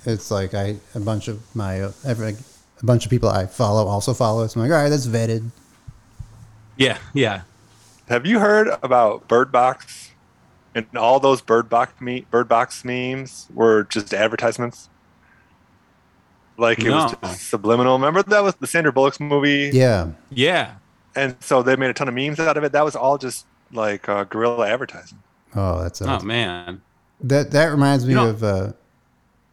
it's 0.05 0.31
like 0.31 0.53
I 0.53 0.77
a 0.93 0.99
bunch 0.99 1.27
of 1.27 1.55
my 1.55 1.81
uh, 1.81 1.91
every, 2.05 2.27
like, 2.27 2.37
a 2.81 2.85
bunch 2.85 3.05
of 3.05 3.09
people 3.09 3.29
I 3.29 3.45
follow 3.45 3.87
also 3.87 4.13
follow. 4.13 4.45
So 4.47 4.59
I'm 4.59 4.67
like, 4.67 4.75
all 4.75 4.83
right, 4.83 4.89
that's 4.89 5.07
vetted. 5.07 5.49
Yeah, 6.77 6.97
yeah. 7.13 7.41
Have 8.07 8.25
you 8.25 8.39
heard 8.39 8.67
about 8.83 9.27
Bird 9.27 9.51
Box? 9.51 10.11
And 10.75 10.85
all 10.97 11.21
those 11.21 11.41
Bird 11.41 11.69
Box 11.69 11.99
me 12.01 12.25
Bird 12.29 12.49
Box 12.49 12.83
memes 12.83 13.47
were 13.53 13.85
just 13.85 14.13
advertisements. 14.13 14.89
Like 16.57 16.79
it 16.79 16.89
was 16.91 17.11
No. 17.13 17.19
just 17.29 17.49
subliminal. 17.49 17.93
Remember 17.97 18.23
that 18.23 18.43
was 18.43 18.55
the 18.55 18.67
Sandra 18.67 18.93
Bullock's 18.93 19.19
movie, 19.19 19.71
Yeah, 19.73 20.09
Yeah. 20.29 20.71
and 21.15 21.35
so 21.39 21.61
they 21.63 21.75
made 21.75 21.89
a 21.89 21.93
ton 21.93 22.07
of 22.07 22.13
memes 22.13 22.39
out 22.39 22.55
of 22.57 22.63
it. 22.63 22.71
That 22.71 22.85
was 22.85 22.95
all 22.95 23.17
just 23.17 23.45
like 23.73 24.07
uh, 24.07 24.23
guerrilla 24.25 24.67
advertising. 24.69 25.17
oh, 25.55 25.81
that's 25.81 26.01
Oh 26.01 26.19
man. 26.21 26.81
that 27.21 27.51
that 27.51 27.65
reminds 27.71 28.05
me 28.05 28.11
You 28.11 28.15
know- 28.17 28.29
of. 28.29 28.43
Uh, 28.43 28.71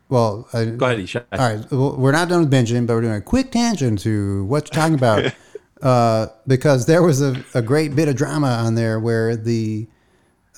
well, 0.09 0.47
I, 0.53 0.67
Go 0.67 0.87
ahead, 0.87 0.99
Isha. 1.01 1.25
All 1.33 1.39
right, 1.39 1.71
well, 1.71 1.97
we're 1.97 2.13
not 2.13 2.29
done 2.29 2.41
with 2.41 2.51
binging, 2.51 2.87
but 2.87 2.95
we're 2.95 3.01
doing 3.01 3.15
a 3.15 3.21
quick 3.23 3.51
tangent 3.51 4.01
to 4.01 4.45
what 4.45 4.67
you're 4.69 4.79
talking 4.83 4.95
about. 4.95 5.33
uh, 5.83 6.27
because 6.47 6.85
there 6.85 7.03
was 7.03 7.23
a, 7.23 7.43
a 7.55 7.63
great 7.63 7.97
bit 7.97 8.09
of 8.09 8.15
drama 8.17 8.49
on 8.49 8.75
there 8.75 9.01
where 9.01 9.37
the 9.37 9.87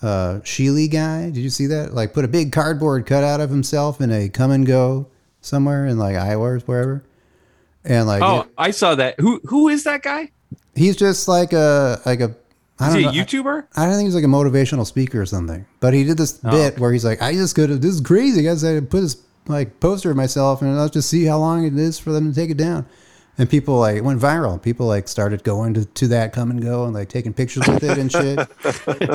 uh, 0.03 0.41
Sheely 0.43 0.91
guy, 0.91 1.27
did 1.31 1.37
you 1.37 1.51
see 1.51 1.67
that? 1.69 1.95
Like, 1.95 2.13
put 2.13 2.25
a 2.25 2.29
big 2.29 2.51
cardboard 2.53 3.07
cutout 3.07 3.41
of 3.41 3.49
himself 3.51 4.01
in 4.01 4.11
a 4.11 4.29
Kum 4.29 4.65
& 4.65 4.65
Go 4.65 5.07
somewhere 5.45 5.87
in 5.87 5.99
like 5.99 6.17
Iowa 6.17 6.45
or 6.55 6.59
wherever. 6.61 7.05
And 7.85 8.07
like, 8.07 8.23
Oh, 8.23 8.47
I 8.57 8.71
saw 8.71 8.95
that. 8.95 9.21
Who 9.21 9.41
who 9.45 9.69
is 9.69 9.85
that 9.85 10.03
guy? 10.03 10.31
he's 10.75 10.97
just 10.97 11.29
like 11.29 11.53
a, 11.53 12.01
like 12.05 12.21
a, 12.21 12.35
I 12.81 12.89
Is 12.89 12.95
don't 12.95 12.99
he 12.99 13.05
know. 13.05 13.11
a 13.11 13.13
YouTuber? 13.25 13.67
I 13.77 13.87
don't 13.87 13.95
think 13.95 14.07
he's 14.09 14.15
like 14.17 14.25
a 14.25 14.27
motivational 14.27 14.85
speaker 14.85 15.21
or 15.23 15.27
something. 15.27 15.65
But 15.79 15.95
he 15.95 16.03
did 16.03 16.17
this 16.17 16.41
Oh. 16.45 16.51
bit 16.51 16.79
where 16.81 16.93
he's 16.93 17.05
like, 17.05 17.23
I 17.23 17.33
just 17.35 17.55
could 17.55 17.71
have, 17.71 17.81
this 17.81 17.95
is 17.95 18.01
crazy. 18.01 18.43
guys. 18.43 18.65
I 18.65 18.81
put 18.81 19.03
this 19.03 19.19
like 19.47 19.79
poster 19.79 20.11
of 20.11 20.17
myself 20.17 20.63
and 20.63 20.77
I'll 20.79 20.89
just 20.89 21.09
see 21.09 21.25
how 21.27 21.39
long 21.39 21.65
it 21.65 21.79
is 21.79 21.99
for 21.99 22.11
them 22.11 22.29
to 22.29 22.35
take 22.35 22.51
it 22.51 22.57
down. 22.57 22.87
And 23.37 23.51
people 23.51 23.81
like 23.81 23.97
it 23.97 24.05
went 24.05 24.21
viral. 24.21 24.63
People 24.63 24.87
like 24.87 25.09
started 25.09 25.43
going 25.43 25.75
to, 25.75 25.85
to 25.85 26.09
that 26.09 26.33
Kum 26.33 26.57
& 26.59 26.61
Go 26.61 26.85
and 26.85 26.95
like 26.95 27.09
taking 27.09 27.35
pictures 27.35 27.67
with 27.67 27.83
it 27.83 27.99
and 27.99 28.11
shit. 28.11 28.39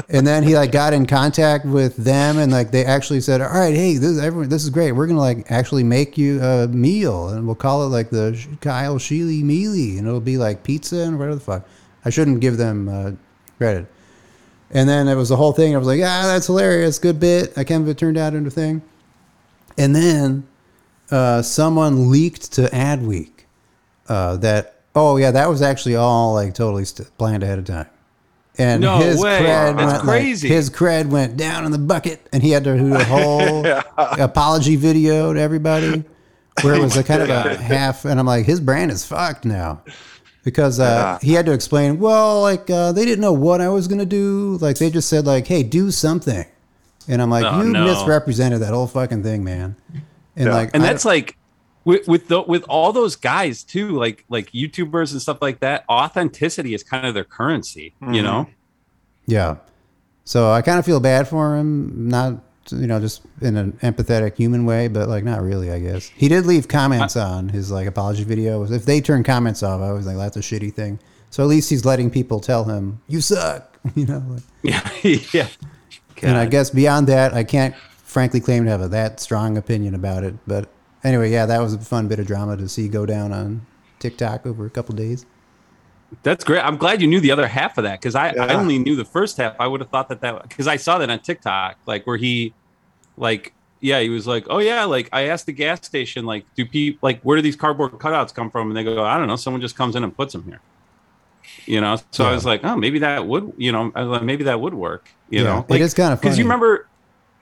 and 0.09 0.27
then 0.27 0.43
he 0.43 0.55
like 0.55 0.73
got 0.73 0.91
in 0.91 1.05
contact 1.05 1.65
with 1.65 1.95
them 1.95 2.37
and 2.37 2.51
like 2.51 2.71
they 2.71 2.83
actually 2.83 3.21
said, 3.21 3.39
All 3.39 3.47
right, 3.47 3.73
hey, 3.73 3.95
this 3.95 4.19
everyone 4.19 4.49
this 4.49 4.63
is 4.63 4.69
great. 4.69 4.91
We're 4.91 5.07
gonna 5.07 5.19
like 5.19 5.49
actually 5.49 5.85
make 5.85 6.17
you 6.17 6.41
a 6.41 6.67
meal 6.67 7.29
and 7.29 7.45
we'll 7.45 7.55
call 7.55 7.83
it 7.83 7.89
like 7.89 8.09
the 8.09 8.37
Kyle 8.59 8.97
Sheely 8.97 9.41
Mealy 9.41 9.97
and 9.97 10.05
it'll 10.05 10.19
be 10.19 10.37
like 10.37 10.63
pizza 10.63 10.97
and 10.97 11.17
whatever 11.17 11.35
the 11.35 11.41
fuck. 11.41 11.67
I 12.03 12.09
shouldn't 12.09 12.41
give 12.41 12.57
them 12.57 12.89
uh, 12.89 13.11
credit. 13.57 13.87
And 14.71 14.87
then 14.87 15.07
it 15.07 15.15
was 15.15 15.29
the 15.29 15.37
whole 15.37 15.53
thing. 15.53 15.73
I 15.73 15.77
was 15.77 15.87
like, 15.87 16.01
ah, 16.03 16.23
that's 16.25 16.47
hilarious. 16.47 16.99
Good 16.99 17.19
bit. 17.19 17.57
I 17.57 17.63
can't 17.63 17.83
believe 17.83 17.95
it 17.95 17.99
turned 17.99 18.17
out 18.17 18.33
into 18.33 18.49
a 18.49 18.51
thing. 18.51 18.81
And 19.77 19.95
then 19.95 20.47
uh, 21.09 21.41
someone 21.41 22.11
leaked 22.11 22.51
to 22.53 22.63
Adweek 22.63 23.38
uh, 24.09 24.35
that, 24.37 24.81
oh, 24.95 25.17
yeah, 25.17 25.31
that 25.31 25.47
was 25.49 25.61
actually 25.61 25.95
all 25.95 26.33
like 26.33 26.53
totally 26.53 26.83
st- 26.85 27.15
planned 27.17 27.43
ahead 27.43 27.59
of 27.59 27.65
time. 27.65 27.87
And 28.57 28.81
No 28.81 28.97
his 28.97 29.21
way. 29.21 29.39
cred 29.39 29.45
That's 29.45 29.75
went 29.77 29.89
like- 29.91 30.01
crazy. 30.21 30.47
his 30.49 30.69
cred 30.69 31.05
went 31.07 31.37
down 31.37 31.63
in 31.65 31.71
the 31.71 31.77
bucket, 31.77 32.27
and 32.33 32.43
he 32.43 32.51
had 32.51 32.65
to 32.65 32.77
do 32.77 32.93
a 32.93 33.03
whole 33.05 33.65
apology 33.97 34.75
video 34.75 35.31
to 35.33 35.39
everybody, 35.39 36.03
where 36.61 36.73
it 36.75 36.81
was 36.81 36.97
a 36.97 37.03
kind 37.03 37.21
of 37.21 37.29
a 37.29 37.55
half. 37.61 38.03
And 38.03 38.19
I'm 38.19 38.25
like, 38.25 38.45
his 38.45 38.59
brand 38.59 38.91
is 38.91 39.05
fucked 39.05 39.45
now 39.45 39.81
because 40.43 40.79
uh, 40.79 41.19
he 41.21 41.33
had 41.33 41.45
to 41.45 41.53
explain. 41.53 41.99
Well, 41.99 42.41
like 42.41 42.69
uh, 42.69 42.91
they 42.91 43.05
didn't 43.05 43.21
know 43.21 43.31
what 43.33 43.61
I 43.61 43.69
was 43.69 43.87
gonna 43.87 44.05
do. 44.05 44.57
Like 44.59 44.77
they 44.77 44.89
just 44.89 45.07
said 45.07 45.25
like, 45.25 45.47
"Hey, 45.47 45.63
do 45.63 45.89
something," 45.89 46.45
and 47.07 47.21
I'm 47.21 47.29
like, 47.29 47.45
Oh, 47.45 47.61
"You 47.61 47.69
no. 47.69 47.85
misrepresented 47.85 48.59
that 48.61 48.73
whole 48.73 48.87
fucking 48.87 49.23
thing, 49.23 49.43
man." 49.45 49.77
And 50.35 50.47
Yeah. 50.47 50.53
like, 50.53 50.71
and 50.73 50.83
I 50.83 50.87
that's 50.87 51.05
like 51.05 51.37
with 51.89 52.07
with 52.07 52.27
the, 52.27 52.41
with 52.43 52.63
all 52.69 52.93
those 52.93 53.15
guys 53.15 53.63
too, 53.63 53.89
like 53.89 54.23
like 54.29 54.51
YouTubers 54.51 55.11
and 55.11 55.19
stuff 55.21 55.41
like 55.41 55.59
that. 55.61 55.85
Authenticity 55.89 56.75
is 56.75 56.83
kind 56.83 57.07
of 57.07 57.15
their 57.15 57.23
currency, 57.23 57.95
you 58.11 58.21
know. 58.21 58.43
Mm-hmm. 58.43 58.51
Yeah. 59.25 59.55
So 60.23 60.51
I 60.51 60.61
kind 60.61 60.77
of 60.77 60.85
feel 60.85 60.99
bad 60.99 61.27
for 61.27 61.57
him, 61.57 62.07
not 62.07 62.43
you 62.69 62.85
know 62.85 62.99
just 62.99 63.23
in 63.41 63.57
an 63.57 63.73
empathetic 63.81 64.35
human 64.37 64.65
way, 64.65 64.87
but 64.87 65.09
like 65.09 65.23
not 65.23 65.41
really, 65.41 65.71
I 65.71 65.79
guess. 65.79 66.07
He 66.09 66.27
did 66.27 66.45
leave 66.45 66.67
comments 66.67 67.15
on 67.15 67.49
his 67.49 67.71
like 67.71 67.87
apology 67.87 68.23
video. 68.23 68.63
If 68.71 68.85
they 68.85 69.01
turn 69.01 69.23
comments 69.23 69.63
off, 69.63 69.81
I 69.81 69.91
was 69.91 70.05
like, 70.05 70.17
that's 70.17 70.37
a 70.37 70.41
shitty 70.41 70.73
thing. 70.73 70.99
So 71.31 71.41
at 71.41 71.49
least 71.49 71.71
he's 71.71 71.85
letting 71.85 72.11
people 72.11 72.39
tell 72.39 72.65
him 72.65 73.01
you 73.07 73.19
suck, 73.19 73.79
you 73.95 74.05
know. 74.05 74.23
Like, 74.27 74.43
Yeah, 74.61 75.17
yeah. 75.33 75.47
and 76.21 76.37
I 76.37 76.45
guess 76.45 76.69
beyond 76.69 77.07
that, 77.07 77.33
I 77.33 77.43
can't 77.43 77.75
frankly 78.03 78.39
claim 78.41 78.65
to 78.65 78.69
have 78.71 78.81
a 78.81 78.89
that 78.89 79.19
strong 79.19 79.57
opinion 79.57 79.95
about 79.95 80.23
it. 80.23 80.35
But 80.45 80.69
anyway, 81.03 81.31
yeah, 81.31 81.45
that 81.45 81.59
was 81.61 81.73
a 81.73 81.79
fun 81.79 82.07
bit 82.07 82.19
of 82.19 82.27
drama 82.27 82.57
to 82.57 82.67
see 82.69 82.87
go 82.89 83.05
down 83.05 83.31
on 83.31 83.67
TikTok 83.99 84.45
over 84.45 84.65
a 84.65 84.71
couple 84.71 84.95
days. 84.95 85.25
That's 86.23 86.43
great. 86.43 86.61
I'm 86.61 86.77
glad 86.77 87.01
you 87.01 87.07
knew 87.07 87.19
the 87.19 87.31
other 87.31 87.47
half 87.47 87.77
of 87.77 87.83
that 87.83 88.01
because 88.01 88.15
I, 88.15 88.35
I 88.39 88.55
only 88.55 88.79
knew 88.79 88.95
the 88.95 89.05
first 89.05 89.37
half. 89.37 89.55
I 89.59 89.67
would 89.67 89.79
have 89.81 89.91
thought 89.91 90.09
that 90.09 90.21
that 90.21 90.41
because 90.43 90.67
I 90.67 90.75
saw 90.77 90.97
that 90.97 91.09
on 91.09 91.19
TikTok, 91.21 91.77
like 91.85 92.07
where 92.07 92.17
he, 92.17 92.55
like, 93.17 93.55
yeah, 93.81 94.01
he 94.01 94.09
was 94.09 94.27
like, 94.27 94.45
oh 94.49 94.59
yeah, 94.59 94.85
like 94.85 95.09
I 95.13 95.23
asked 95.29 95.47
the 95.47 95.53
gas 95.53 95.85
station, 95.85 96.25
like, 96.25 96.47
do 96.55 96.65
people 96.65 96.99
like 97.03 97.21
where 97.23 97.37
do 97.37 97.43
these 97.43 97.55
cardboard 97.57 97.93
cutouts 97.93 98.33
come 98.33 98.51
from? 98.51 98.69
And 98.69 98.77
they 98.77 98.83
go, 98.85 99.03
I 99.05 99.17
don't 99.17 99.27
know, 99.27 99.37
someone 99.37 99.61
just 99.61 99.77
comes 99.77 99.95
in 99.95 100.03
and 100.03 100.15
puts 100.17 100.33
them 100.33 100.45
here. 100.45 100.61
You 101.65 101.81
know, 101.81 101.97
so 102.11 102.25
I 102.25 102.33
was 102.33 102.45
like, 102.45 102.61
oh, 102.63 102.75
maybe 102.75 102.99
that 102.99 103.25
would, 103.27 103.51
you 103.57 103.71
know, 103.71 103.91
like, 103.95 104.23
maybe 104.23 104.45
that 104.45 104.59
would 104.59 104.73
work. 104.73 105.09
You 105.29 105.43
Yeah, 105.43 105.43
know, 105.43 105.65
like, 105.69 105.79
it 105.79 105.81
is 105.81 105.93
kinda 105.93 106.17
because 106.19 106.37
you 106.37 106.45
remember 106.45 106.45
that 106.45 106.89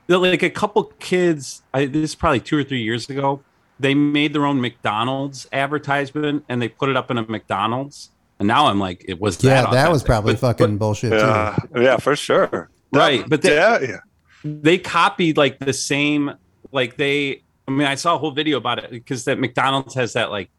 like 0.07 0.43
a 0.43 0.49
couple 0.49 0.83
kids. 0.99 1.61
I, 1.73 1.85
this 1.85 2.11
is 2.11 2.15
probably 2.15 2.39
two 2.39 2.57
or 2.57 2.63
three 2.63 2.81
years 2.81 3.09
ago. 3.09 3.41
They 3.79 3.93
made 3.93 4.33
their 4.33 4.45
own 4.45 4.59
McDonald's 4.59 5.47
advertisement 5.51 6.45
and 6.49 6.61
they 6.61 6.69
put 6.69 6.89
it 6.89 6.95
up 6.97 7.11
in 7.11 7.17
a 7.17 7.23
McDonald's. 7.23 8.11
And 8.39 8.47
now 8.47 8.67
I'm 8.67 8.79
like, 8.79 9.05
it 9.07 9.19
was 9.19 9.43
Yeah, 9.43 9.63
that 9.63 9.71
that 9.71 9.91
was 9.91 10.03
probably 10.03 10.33
But- 10.33 10.39
fucking 10.57 10.77
bullshit 10.77 11.11
Yeah, 11.13 11.57
yeah, 11.75 11.97
for 11.97 12.15
sure. 12.15 12.69
Right, 12.91 13.27
but 13.27 13.41
they- 13.41 13.55
yeah, 13.55 13.79
yeah. 13.81 13.97
they 14.43 14.77
copied 14.77 15.37
like 15.37 15.59
the 15.59 15.73
same 15.73 16.31
like 16.71 16.95
they 16.97 17.41
i 17.67 17.71
mean 17.71 17.87
i 17.87 17.95
saw 17.95 18.15
a 18.15 18.17
whole 18.17 18.31
video 18.31 18.57
about 18.57 18.77
it 18.79 18.91
because 18.91 19.25
that 19.25 19.39
mcdonald's 19.39 19.93
has 19.95 20.13
that 20.13 20.29
like 20.31 20.49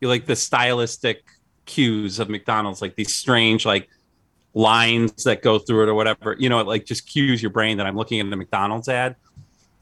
you 0.00 0.08
like 0.08 0.26
the 0.26 0.34
stylistic 0.34 1.22
cues 1.66 2.18
of 2.18 2.28
mcdonald's 2.28 2.82
like 2.82 2.96
these 2.96 3.14
strange 3.14 3.64
like 3.64 3.88
lines 4.54 5.24
that 5.24 5.42
go 5.42 5.58
through 5.58 5.84
it 5.84 5.88
or 5.88 5.94
whatever 5.94 6.34
you 6.38 6.48
know 6.48 6.58
it 6.58 6.66
like 6.66 6.84
just 6.84 7.06
cues 7.06 7.42
your 7.42 7.50
brain 7.50 7.76
that 7.76 7.86
i'm 7.86 7.96
looking 7.96 8.20
at 8.20 8.28
the 8.30 8.36
mcdonald's 8.36 8.88
ad. 8.88 9.16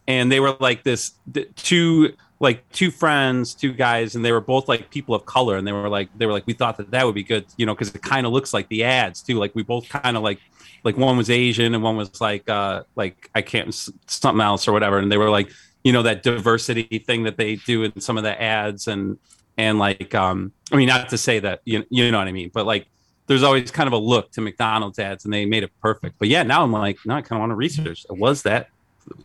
And 0.09 0.31
they 0.31 0.41
were 0.41 0.57
like 0.61 0.85
this 0.85 1.13
th- 1.33 1.49
two 1.57 2.15
like 2.39 2.69
two 2.71 2.91
friends 2.91 3.55
two 3.55 3.73
guys 3.73 4.15
and 4.15 4.25
they 4.25 4.31
were 4.31 4.41
both 4.41 4.69
like 4.69 4.91
people 4.91 5.15
of 5.15 5.25
color. 5.27 5.57
And 5.57 5.67
they 5.67 5.73
were 5.73 5.89
like 5.89 6.09
they 6.17 6.27
were 6.27 6.33
like 6.33 6.47
we 6.47 6.53
thought 6.53 6.77
that 6.77 6.91
that 6.93 7.05
would 7.05 7.15
be 7.15 7.25
good 7.25 7.47
you 7.57 7.67
know 7.67 7.75
because 7.75 7.95
it 7.95 8.03
kind 8.03 8.27
of 8.27 8.33
looks 8.33 8.55
like 8.55 8.69
the 8.69 8.85
ads 8.85 9.23
too. 9.23 9.35
Like 9.35 9.55
we 9.55 9.63
both 9.63 9.89
kind 9.89 10.17
of 10.17 10.23
like 10.23 10.41
like 10.85 10.97
one 10.97 11.17
was 11.17 11.31
asian 11.31 11.75
and 11.75 11.83
one 11.83 11.97
was 11.97 12.21
like 12.21 12.49
uh 12.49 12.85
like 12.95 13.29
i 13.35 13.43
can't 13.43 13.75
something 14.07 14.41
else 14.41 14.69
or 14.69 14.73
whatever. 14.73 14.99
And 14.99 15.11
they 15.11 15.19
were 15.19 15.31
like 15.31 15.51
you 15.83 15.93
know 15.93 16.03
that 16.03 16.23
diversity 16.23 16.99
thing 16.99 17.25
that 17.25 17.37
they 17.37 17.57
do 17.57 17.83
in 17.85 18.01
some 18.01 18.17
of 18.17 18.23
the 18.23 18.41
ads 18.41 18.87
and 18.87 19.19
and 19.57 19.79
like 19.79 20.15
um 20.15 20.53
i 20.73 20.77
mean 20.77 20.89
not 20.89 21.09
to 21.09 21.17
say 21.17 21.39
that 21.39 21.61
you, 21.65 21.85
you 21.91 22.11
know 22.11 22.19
what 22.19 22.27
i 22.27 22.33
mean 22.33 22.51
but 22.53 22.67
like 22.67 22.89
there's 23.27 23.43
always 23.43 23.71
kind 23.71 23.87
of 23.87 23.93
a 23.93 23.99
look 23.99 24.31
to 24.33 24.41
mcdonald's 24.41 24.99
ads 24.99 25.25
and 25.25 25.33
they 25.35 25.45
made 25.45 25.63
it 25.63 25.71
perfect 25.83 26.17
but 26.19 26.29
yeah 26.29 26.43
now 26.43 26.63
i'm 26.63 26.73
like 26.73 26.97
no 27.05 27.15
i 27.15 27.21
kind 27.23 27.39
of 27.39 27.41
want 27.41 27.51
to 27.51 27.57
research 27.57 28.05
was 28.11 28.43
that 28.43 28.69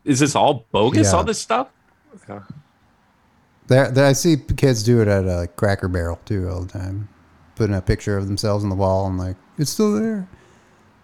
is 0.05 0.19
this 0.19 0.35
all 0.35 0.65
bogus 0.71 1.07
Yeah. 1.11 1.17
all 1.17 1.23
this 1.23 1.39
stuff 1.39 1.67
There, 3.67 3.89
there, 3.89 4.05
I 4.05 4.13
see 4.13 4.35
kids 4.57 4.83
do 4.83 5.01
it 5.01 5.07
at 5.07 5.23
a 5.25 5.47
Cracker 5.55 5.87
Barrel 5.87 6.19
too 6.25 6.49
all 6.49 6.61
the 6.63 6.67
time, 6.77 7.07
putting 7.55 7.73
a 7.75 7.81
picture 7.81 8.17
of 8.17 8.27
themselves 8.27 8.63
on 8.65 8.69
the 8.69 8.75
wall 8.75 9.07
and 9.07 9.17
like 9.17 9.37
it's 9.57 9.69
still 9.71 9.93
there. 9.97 10.27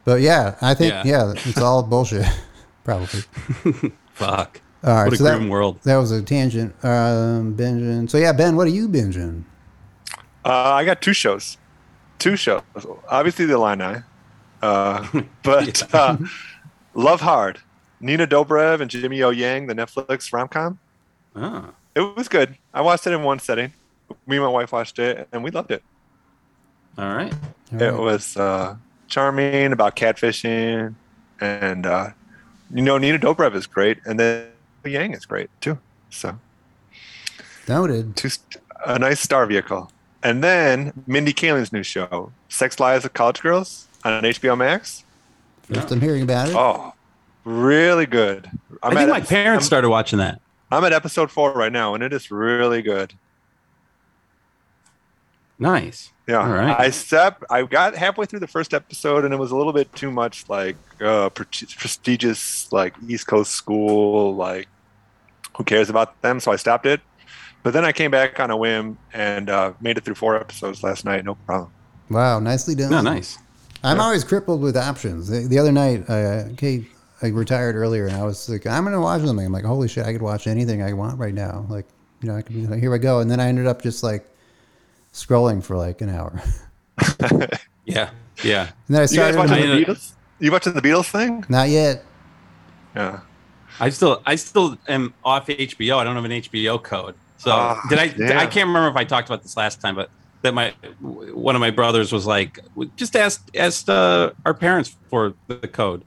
But 0.03 0.19
yeah, 0.21 0.55
I 0.61 0.73
think 0.73 0.91
Yeah. 0.91 1.03
yeah, 1.05 1.33
it's 1.45 1.59
all 1.59 1.81
bullshit, 1.83 2.25
probably. 2.83 3.21
fuck 4.13 4.59
All 4.83 4.93
right, 4.95 5.05
what 5.05 5.13
a 5.13 5.17
so 5.17 5.23
that, 5.23 5.37
grim 5.37 5.47
world 5.49 5.79
that 5.83 5.95
was 5.95 6.11
a 6.11 6.21
tangent. 6.21 6.73
Um, 6.83 7.55
binging. 7.55 8.09
So 8.09 8.17
yeah, 8.17 8.33
Ben, 8.33 8.55
what 8.57 8.67
are 8.67 8.71
you 8.71 8.89
binging? 8.89 9.43
Uh, 10.43 10.51
I 10.73 10.83
got 10.83 11.01
two 11.01 11.13
shows. 11.13 11.57
Two 12.20 12.36
shows. 12.36 12.61
Obviously, 13.09 13.45
the 13.45 13.53
Illini. 13.55 14.01
Uh, 14.61 15.07
but 15.43 15.93
uh, 15.93 16.18
Love 16.93 17.22
Hard. 17.22 17.59
Nina 17.99 18.28
Dobrev 18.28 18.80
and 18.82 18.89
Jimmy 18.91 19.22
O 19.24 19.30
Yang, 19.32 19.68
the 19.68 19.74
Netflix 19.76 20.32
rom 20.32 20.47
com. 20.47 20.80
oh. 21.36 21.70
It 21.95 22.15
was 22.15 22.28
good. 22.28 22.55
I 22.76 22.82
watched 22.82 23.07
it 23.07 23.13
in 23.13 23.24
one 23.24 23.39
setting. 23.39 23.74
Me 24.28 24.38
and 24.38 24.45
my 24.45 24.51
wife 24.51 24.72
watched 24.72 24.99
it, 24.99 25.28
and 25.32 25.43
we 25.43 25.49
loved 25.49 25.72
it. 25.72 25.82
all 26.97 27.15
right 27.15 27.34
All 27.74 27.82
It 27.82 27.86
right. 27.86 27.99
was 27.99 28.38
uh, 28.38 28.76
charming 29.07 29.72
about 29.74 29.95
catfishing, 29.95 30.93
and 31.41 31.86
uh, 31.88 32.09
you 32.72 32.84
know 32.84 32.99
Nina 32.99 33.18
Dobrev 33.18 33.55
is 33.55 33.65
great, 33.65 33.97
and 34.05 34.20
then 34.20 34.47
Yang 34.86 35.13
is 35.13 35.26
great 35.26 35.49
too. 35.59 35.80
So 36.11 36.38
Noted. 37.68 38.15
two, 38.15 38.30
a 38.86 38.99
nice 38.99 39.20
star 39.20 39.45
vehicle. 39.47 39.91
And 40.24 40.43
then 40.43 41.03
Mindy 41.05 41.32
Kaling's 41.34 41.72
new 41.72 41.84
show, 41.84 42.32
Sex 42.49 42.80
Lives 42.80 43.05
of 43.05 43.13
College 43.13 43.41
Girls 43.41 43.88
on 44.03 44.24
HBO 44.24 44.57
Max. 44.57 45.03
First 45.63 45.91
I'm 45.91 46.01
hearing 46.01 46.24
about 46.24 46.49
it. 46.49 46.55
Oh, 46.55 46.93
really 47.43 48.05
good. 48.05 48.49
i 48.82 48.88
I'm 48.88 48.93
think 48.95 49.01
at- 49.03 49.09
my 49.09 49.22
parents 49.22 49.63
I'm- 49.63 49.68
started 49.68 49.89
watching 49.89 50.20
that 50.20 50.41
I'm 50.72 50.84
at 50.84 50.91
episode 50.91 51.32
four 51.32 51.53
right 51.53 51.72
now, 51.72 51.93
and 51.93 52.03
it 52.03 52.11
is 52.11 52.30
really 52.30 52.82
good. 52.82 53.13
Nice. 55.59 56.11
Yeah, 56.28 56.39
All 56.41 56.49
right. 56.49 56.78
I 56.78 56.89
stepped. 56.89 57.43
I 57.49 57.63
got 57.63 57.95
halfway 57.95 58.26
through 58.26 58.41
the 58.41 58.47
first 58.47 58.74
episode, 58.74 59.24
and 59.24 59.34
it 59.34 59.38
was 59.38 59.51
a 59.51 59.55
little 59.55 59.72
bit 59.74 59.93
too 59.95 60.11
much 60.11 60.47
like 60.49 60.76
uh, 61.01 61.30
pre- 61.30 61.45
prestigious, 61.78 62.70
like 62.72 62.93
East 63.07 63.28
Coast 63.28 63.51
school. 63.53 64.36
Like, 64.36 64.68
who 65.57 65.63
cares 65.63 65.89
about 65.89 66.22
them? 66.22 66.39
So 66.41 66.51
I 66.51 66.57
stopped 66.57 66.86
it. 66.86 66.99
But 67.68 67.74
then 67.74 67.84
I 67.84 67.91
came 67.91 68.11
back 68.11 68.39
on 68.39 68.49
a 68.49 68.55
whim 68.55 68.97
and 69.11 69.49
uh, 69.49 69.74
made 69.82 69.97
it 69.97 70.05
through 70.05 70.15
four 70.15 70.38
episodes 70.38 70.84
last 70.84 71.03
night. 71.03 71.26
No 71.26 71.36
problem. 71.36 71.70
Wow, 72.09 72.39
nicely 72.39 72.76
done. 72.76 72.89
No, 72.89 73.01
nice. 73.01 73.38
I'm 73.84 73.99
always 73.99 74.24
crippled 74.24 74.61
with 74.61 74.78
options. 74.78 75.28
The, 75.28 75.49
the 75.49 75.59
other 75.59 75.74
night, 75.74 76.09
uh, 76.09 76.45
Kate, 76.55 76.86
I 77.22 77.28
retired 77.28 77.76
earlier, 77.76 78.07
and 78.07 78.15
I 78.15 78.24
was 78.24 78.47
like, 78.47 78.65
I'm 78.65 78.86
gonna 78.86 79.01
watch 79.01 79.22
something. 79.22 79.45
I'm 79.45 79.51
like, 79.51 79.65
holy 79.65 79.89
shit, 79.89 80.05
I 80.05 80.13
could 80.13 80.22
watch 80.22 80.47
anything 80.47 80.82
I 80.82 80.93
want 80.93 81.20
right 81.20 81.34
now. 81.34 81.65
Like, 81.68 81.86
you 82.22 82.30
know, 82.30 82.38
I 82.38 82.41
could 82.41 82.55
be 82.55 82.65
like, 82.68 82.80
here 82.80 82.89
we 82.89 82.99
go. 82.99 83.20
And 83.20 83.30
then 83.30 83.41
I 83.41 83.47
ended 83.49 83.68
up 83.68 83.82
just 83.82 84.01
like 84.01 84.26
scrolling 85.11 85.61
for 85.61 85.76
like 85.76 85.99
an 85.99 86.07
hour. 86.07 86.41
Yeah. 87.84 88.11
Yeah. 88.45 88.70
And 88.88 88.95
then 88.95 89.01
I 89.01 89.07
started. 89.07 89.32
You 89.32 89.41
guys 89.41 89.49
watching 89.49 89.70
the 89.70 89.86
Beatles? 89.86 90.13
You 90.39 90.51
watching 90.53 90.72
the 90.74 90.82
Beatles 90.82 91.11
thing? 91.11 91.43
not 91.49 91.68
yet. 91.68 92.01
Yeah. 92.95 93.20
I 93.82 93.89
still 93.89 94.22
I 94.26 94.36
still 94.36 94.78
am 94.88 95.13
off 95.26 95.47
HBO. 95.47 95.97
I 95.97 96.05
don't 96.05 96.15
have 96.15 96.24
an 96.24 96.32
HBO 96.32 96.82
code. 96.82 97.15
So 97.38 97.51
Ah, 97.51 97.81
did 97.89 97.99
I 97.99 98.07
damn. 98.09 98.38
I 98.38 98.45
can't 98.45 98.67
remember 98.67 98.89
if 98.89 98.95
I 98.95 99.03
talked 99.03 99.29
about 99.29 99.43
this 99.43 99.55
last 99.57 99.79
time, 99.81 99.95
but 99.95 100.09
that 100.41 100.53
my 100.53 100.73
one 101.01 101.55
of 101.55 101.59
my 101.61 101.71
brothers 101.71 102.11
was 102.11 102.25
like 102.25 102.59
just 102.95 103.15
asked 103.15 103.55
asked 103.55 103.89
uh, 103.89 104.31
our 104.45 104.53
parents 104.53 104.95
for 105.09 105.33
the 105.47 105.67
code. 105.67 106.03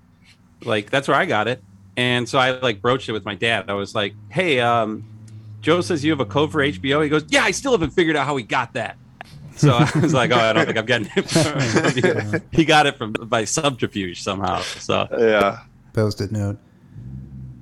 Like 0.65 0.91
that's 0.91 1.09
where 1.09 1.17
I 1.17 1.27
got 1.27 1.49
it. 1.49 1.63
And 1.97 2.29
so 2.29 2.39
I 2.39 2.53
like 2.61 2.81
broached 2.81 3.09
it 3.09 3.13
with 3.13 3.25
my 3.25 3.35
dad. 3.35 3.69
I 3.69 3.75
was 3.75 3.95
like, 3.95 4.15
"Hey, 4.29 4.61
um 4.61 5.05
Joe 5.61 5.81
says 5.83 6.03
you 6.05 6.11
have 6.11 6.21
a 6.21 6.25
code 6.25 6.51
for 6.53 6.61
HBO." 6.61 7.03
He 7.03 7.09
goes, 7.09 7.25
"Yeah, 7.29 7.45
I 7.45 7.51
still 7.51 7.73
haven't 7.73 7.91
figured 7.91 8.17
out 8.17 8.27
how 8.27 8.37
he 8.37 8.43
got 8.45 8.73
that." 8.75 8.97
So 9.57 9.73
I 9.73 9.91
was 10.01 10.15
like, 10.15 10.31
"Oh, 10.33 10.39
I 10.39 10.53
don't 10.53 10.65
think 10.67 10.79
I'm 10.79 10.87
getting 10.87 11.11
it." 11.17 11.29
from 11.29 12.41
he 12.53 12.65
got 12.65 12.87
it 12.87 12.97
from 12.97 13.13
by 13.13 13.45
subterfuge 13.45 14.23
somehow. 14.23 14.61
So 14.63 15.07
Yeah. 15.19 15.61
Post-it 15.93 16.33
note. 16.33 16.57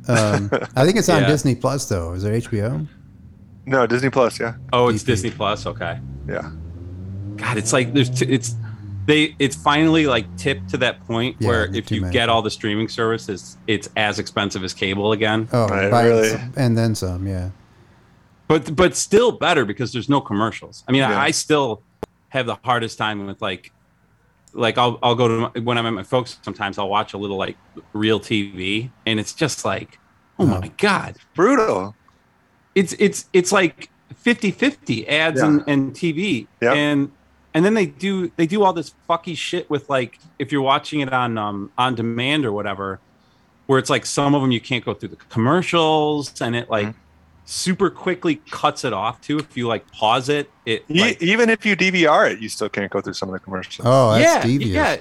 Um, 0.06 0.50
I 0.76 0.84
think 0.84 0.96
it's 0.96 1.08
on 1.08 1.22
Yeah. 1.22 1.28
Disney 1.28 1.54
Plus 1.54 1.88
though. 1.88 2.12
Is 2.12 2.22
there 2.22 2.32
HBO? 2.40 2.86
No, 3.68 3.86
Disney 3.86 4.10
Plus. 4.10 4.40
Yeah. 4.40 4.54
Oh, 4.72 4.88
it's 4.88 5.02
EP. 5.02 5.06
Disney 5.06 5.30
Plus. 5.30 5.66
Okay. 5.66 6.00
Yeah. 6.28 6.50
God, 7.36 7.56
it's 7.56 7.72
like 7.72 7.92
there's 7.94 8.10
t- 8.10 8.26
it's 8.26 8.54
they 9.06 9.34
it's 9.38 9.56
finally 9.56 10.06
like 10.06 10.24
tipped 10.36 10.68
to 10.70 10.76
that 10.78 11.00
point 11.06 11.36
Yeah, 11.38 11.48
where 11.48 11.74
if 11.74 11.90
you 11.90 12.00
many. 12.02 12.12
get 12.12 12.28
all 12.28 12.42
the 12.42 12.50
streaming 12.50 12.88
services, 12.88 13.56
it's 13.66 13.88
as 13.96 14.18
expensive 14.18 14.64
as 14.64 14.74
cable 14.74 15.12
again. 15.12 15.48
Oh, 15.52 15.68
Right, 15.68 15.90
by- 15.90 16.04
really? 16.06 16.32
and 16.56 16.76
then 16.76 16.94
some. 16.94 17.26
Yeah. 17.26 17.50
But 18.48 18.74
but 18.74 18.96
still 18.96 19.32
better 19.32 19.64
because 19.64 19.92
there's 19.92 20.08
no 20.08 20.20
commercials. 20.20 20.82
I 20.88 20.92
mean, 20.92 21.00
Yeah. 21.02 21.18
I, 21.18 21.26
I 21.26 21.30
still 21.30 21.82
have 22.30 22.46
the 22.46 22.56
hardest 22.64 22.98
time 22.98 23.26
with 23.26 23.40
like 23.40 23.72
like 24.54 24.78
I'll 24.78 24.98
I'll 25.02 25.14
go 25.14 25.28
to 25.28 25.34
my, 25.54 25.60
when 25.60 25.78
I'm 25.78 25.86
at 25.86 25.92
my 25.92 26.02
folks. 26.02 26.38
Sometimes 26.42 26.78
I'll 26.78 26.88
watch 26.88 27.12
a 27.12 27.18
little 27.18 27.36
like 27.36 27.56
real 27.92 28.18
TV, 28.18 28.90
and 29.06 29.20
it's 29.20 29.32
just 29.34 29.64
like, 29.64 29.98
oh 30.38 30.44
Oh. 30.44 30.60
my 30.60 30.68
god, 30.78 31.16
Brutal. 31.34 31.94
It's 32.78 32.92
it's 32.98 33.26
it's 33.32 33.50
like 33.52 33.90
50-50 34.24 35.08
ads 35.08 35.40
and, 35.40 35.62
and 35.66 35.92
TV 35.94 36.46
Yep. 36.60 36.74
and 36.76 37.10
and 37.54 37.64
then 37.64 37.74
they 37.74 37.86
do 37.86 38.30
they 38.36 38.46
do 38.46 38.62
all 38.62 38.72
this 38.72 38.92
fucky 39.08 39.36
shit 39.36 39.68
with 39.70 39.88
like 39.90 40.18
if 40.38 40.52
you're 40.52 40.62
watching 40.62 41.00
it 41.00 41.12
on 41.12 41.38
um 41.38 41.70
on 41.76 41.94
demand 41.94 42.44
or 42.44 42.52
whatever 42.52 43.00
where 43.66 43.78
it's 43.78 43.90
like 43.90 44.06
some 44.06 44.34
of 44.34 44.40
them 44.42 44.50
you 44.50 44.60
can't 44.60 44.84
go 44.84 44.94
through 44.94 45.08
the 45.10 45.16
commercials 45.16 46.40
and 46.40 46.54
it 46.56 46.68
like 46.70 46.88
Mhm. 46.88 46.94
super 47.44 47.90
quickly 47.90 48.36
cuts 48.50 48.84
it 48.84 48.92
off 48.92 49.20
too 49.20 49.38
if 49.38 49.56
you 49.56 49.66
like 49.66 49.90
pause 49.92 50.28
it 50.28 50.50
it 50.66 50.84
E- 50.88 51.00
like, 51.00 51.22
even 51.22 51.48
if 51.50 51.64
you 51.66 51.74
DVR 51.76 52.30
it, 52.32 52.38
you 52.40 52.48
still 52.48 52.68
can't 52.68 52.90
go 52.90 53.00
through 53.00 53.14
some 53.14 53.28
of 53.28 53.32
the 53.32 53.40
commercials. 53.40 53.86
Oh, 53.86 54.12
that's 54.12 54.24
yeah 54.24 54.42
devious. 54.42 54.74
yeah 54.74 54.96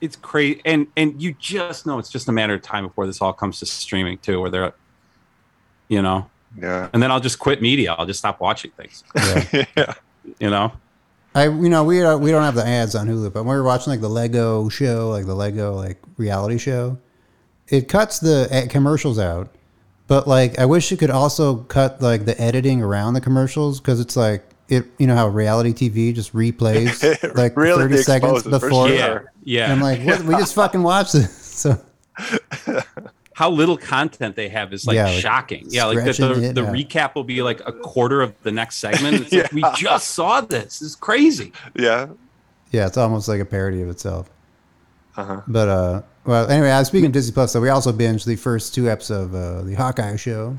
it's 0.00 0.16
crazy 0.16 0.60
and 0.64 0.86
and 0.96 1.20
you 1.22 1.34
just 1.38 1.86
know 1.86 1.98
it's 1.98 2.10
just 2.10 2.28
a 2.28 2.32
matter 2.32 2.54
of 2.54 2.62
time 2.62 2.86
before 2.86 3.06
this 3.06 3.20
all 3.20 3.32
comes 3.32 3.58
to 3.60 3.66
streaming 3.66 4.16
too 4.18 4.40
where 4.40 4.50
they're 4.50 4.72
you 5.88 6.00
know 6.02 6.28
Yeah. 6.56 6.88
and 6.92 7.02
then 7.02 7.10
I'll 7.10 7.20
just 7.20 7.38
quit 7.38 7.60
media 7.60 7.94
I'll 7.98 8.06
just 8.06 8.18
stop 8.20 8.40
watching 8.40 8.70
things 8.72 9.04
Yeah. 9.16 9.64
yeah. 9.76 9.94
you 10.40 10.50
know 10.50 10.72
I 11.34 11.44
you 11.44 11.68
know 11.68 11.84
we 11.84 12.00
don't, 12.00 12.20
we 12.22 12.30
don't 12.30 12.42
have 12.42 12.54
the 12.54 12.66
ads 12.66 12.94
on 12.94 13.06
Hulu, 13.06 13.32
but 13.32 13.44
when 13.44 13.54
we 13.54 13.56
were 13.60 13.62
watching 13.62 13.90
like 13.92 14.00
the 14.00 14.08
Lego 14.08 14.68
show, 14.70 15.10
like 15.10 15.26
the 15.26 15.34
Lego 15.34 15.74
like 15.74 15.98
reality 16.16 16.56
show, 16.58 16.98
it 17.68 17.86
cuts 17.86 18.18
the 18.18 18.66
commercials 18.70 19.18
out. 19.18 19.48
But 20.08 20.26
like 20.26 20.58
I 20.58 20.64
wish 20.64 20.90
it 20.90 20.98
could 20.98 21.10
also 21.10 21.56
cut 21.56 22.00
like 22.00 22.24
the 22.24 22.40
editing 22.40 22.82
around 22.82 23.12
the 23.12 23.20
commercials 23.20 23.78
because 23.78 24.00
it's 24.00 24.16
like 24.16 24.42
it 24.68 24.86
you 24.98 25.06
know 25.06 25.14
how 25.14 25.28
reality 25.28 25.72
TV 25.90 26.14
just 26.14 26.32
replays 26.34 27.02
like 27.36 27.54
Really 27.56 27.82
thirty 27.82 27.98
seconds 27.98 28.42
before. 28.42 28.88
sure. 28.88 28.96
Yeah, 28.96 29.18
yeah. 29.44 29.64
And 29.64 29.72
I'm 29.74 29.80
like, 29.82 30.00
what, 30.02 30.22
we 30.24 30.34
just 30.34 30.54
fucking 30.54 30.82
watched 30.82 31.12
this. 31.12 31.44
So 31.58 31.76
How 33.38 33.50
little 33.50 33.76
content 33.76 34.34
they 34.34 34.48
have 34.48 34.72
is 34.72 34.84
like, 34.84 34.96
Yeah, 34.96 35.04
like 35.04 35.20
shocking. 35.20 35.66
Yeah, 35.68 35.84
like 35.84 35.98
the, 36.04 36.12
the, 36.12 36.48
it 36.48 36.54
the 36.56 36.66
out. 36.66 36.74
recap 36.74 37.14
will 37.14 37.22
be 37.22 37.40
like 37.40 37.60
a 37.66 37.70
quarter 37.72 38.20
of 38.20 38.34
the 38.42 38.50
next 38.50 38.78
segment. 38.78 39.20
It's 39.20 39.32
like 39.32 39.52
we 39.52 39.62
just 39.76 40.08
saw 40.10 40.40
this. 40.40 40.82
It's 40.82 40.96
crazy. 40.96 41.52
Yeah. 41.76 42.08
yeah, 42.72 42.88
it's 42.88 42.96
almost 42.96 43.28
like 43.28 43.40
a 43.40 43.44
parody 43.44 43.80
of 43.80 43.90
itself. 43.90 44.28
Uh-huh. 45.16 45.42
But 45.46 45.68
uh, 45.68 46.02
well, 46.24 46.50
anyway, 46.50 46.70
I 46.72 46.80
was 46.80 46.88
speaking 46.88 47.06
of 47.06 47.12
Disney 47.12 47.32
Plus, 47.32 47.52
so 47.52 47.60
we 47.60 47.68
also 47.68 47.92
binged 47.92 48.24
the 48.24 48.34
first 48.34 48.74
two 48.74 48.90
episodes 48.90 49.32
of 49.32 49.40
uh, 49.40 49.62
the 49.62 49.74
Hawkeye 49.74 50.16
show, 50.16 50.58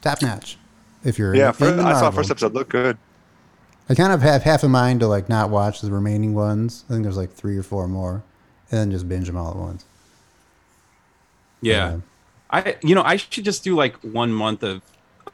Top 0.00 0.22
Notch. 0.22 0.56
If 1.04 1.18
you're 1.18 1.34
Yeah. 1.36 1.48
in, 1.48 1.52
First, 1.52 1.74
in 1.74 1.80
I 1.80 1.92
saw 1.92 2.10
first 2.10 2.30
episode. 2.30 2.54
Look 2.54 2.70
good. 2.70 2.96
I 3.90 3.94
kind 3.94 4.14
of 4.14 4.22
have 4.22 4.44
half 4.44 4.62
a 4.62 4.68
mind 4.70 5.00
to 5.00 5.08
like 5.08 5.28
not 5.28 5.50
watch 5.50 5.82
the 5.82 5.90
remaining 5.90 6.32
ones. 6.32 6.86
I 6.88 6.92
think 6.94 7.02
there's 7.02 7.18
like 7.18 7.32
three 7.34 7.58
or 7.58 7.62
four 7.62 7.86
more, 7.86 8.22
and 8.70 8.80
then 8.80 8.90
just 8.92 9.06
binge 9.06 9.26
them 9.26 9.36
all 9.36 9.50
at 9.50 9.56
once. 9.56 9.84
Yeah. 11.60 11.90
Yeah. 11.92 12.00
I 12.50 12.76
you 12.82 12.94
know, 12.94 13.02
I 13.02 13.16
should 13.16 13.44
just 13.44 13.62
do 13.64 13.76
like 13.76 13.96
one 13.96 14.32
month 14.32 14.62
of 14.62 14.82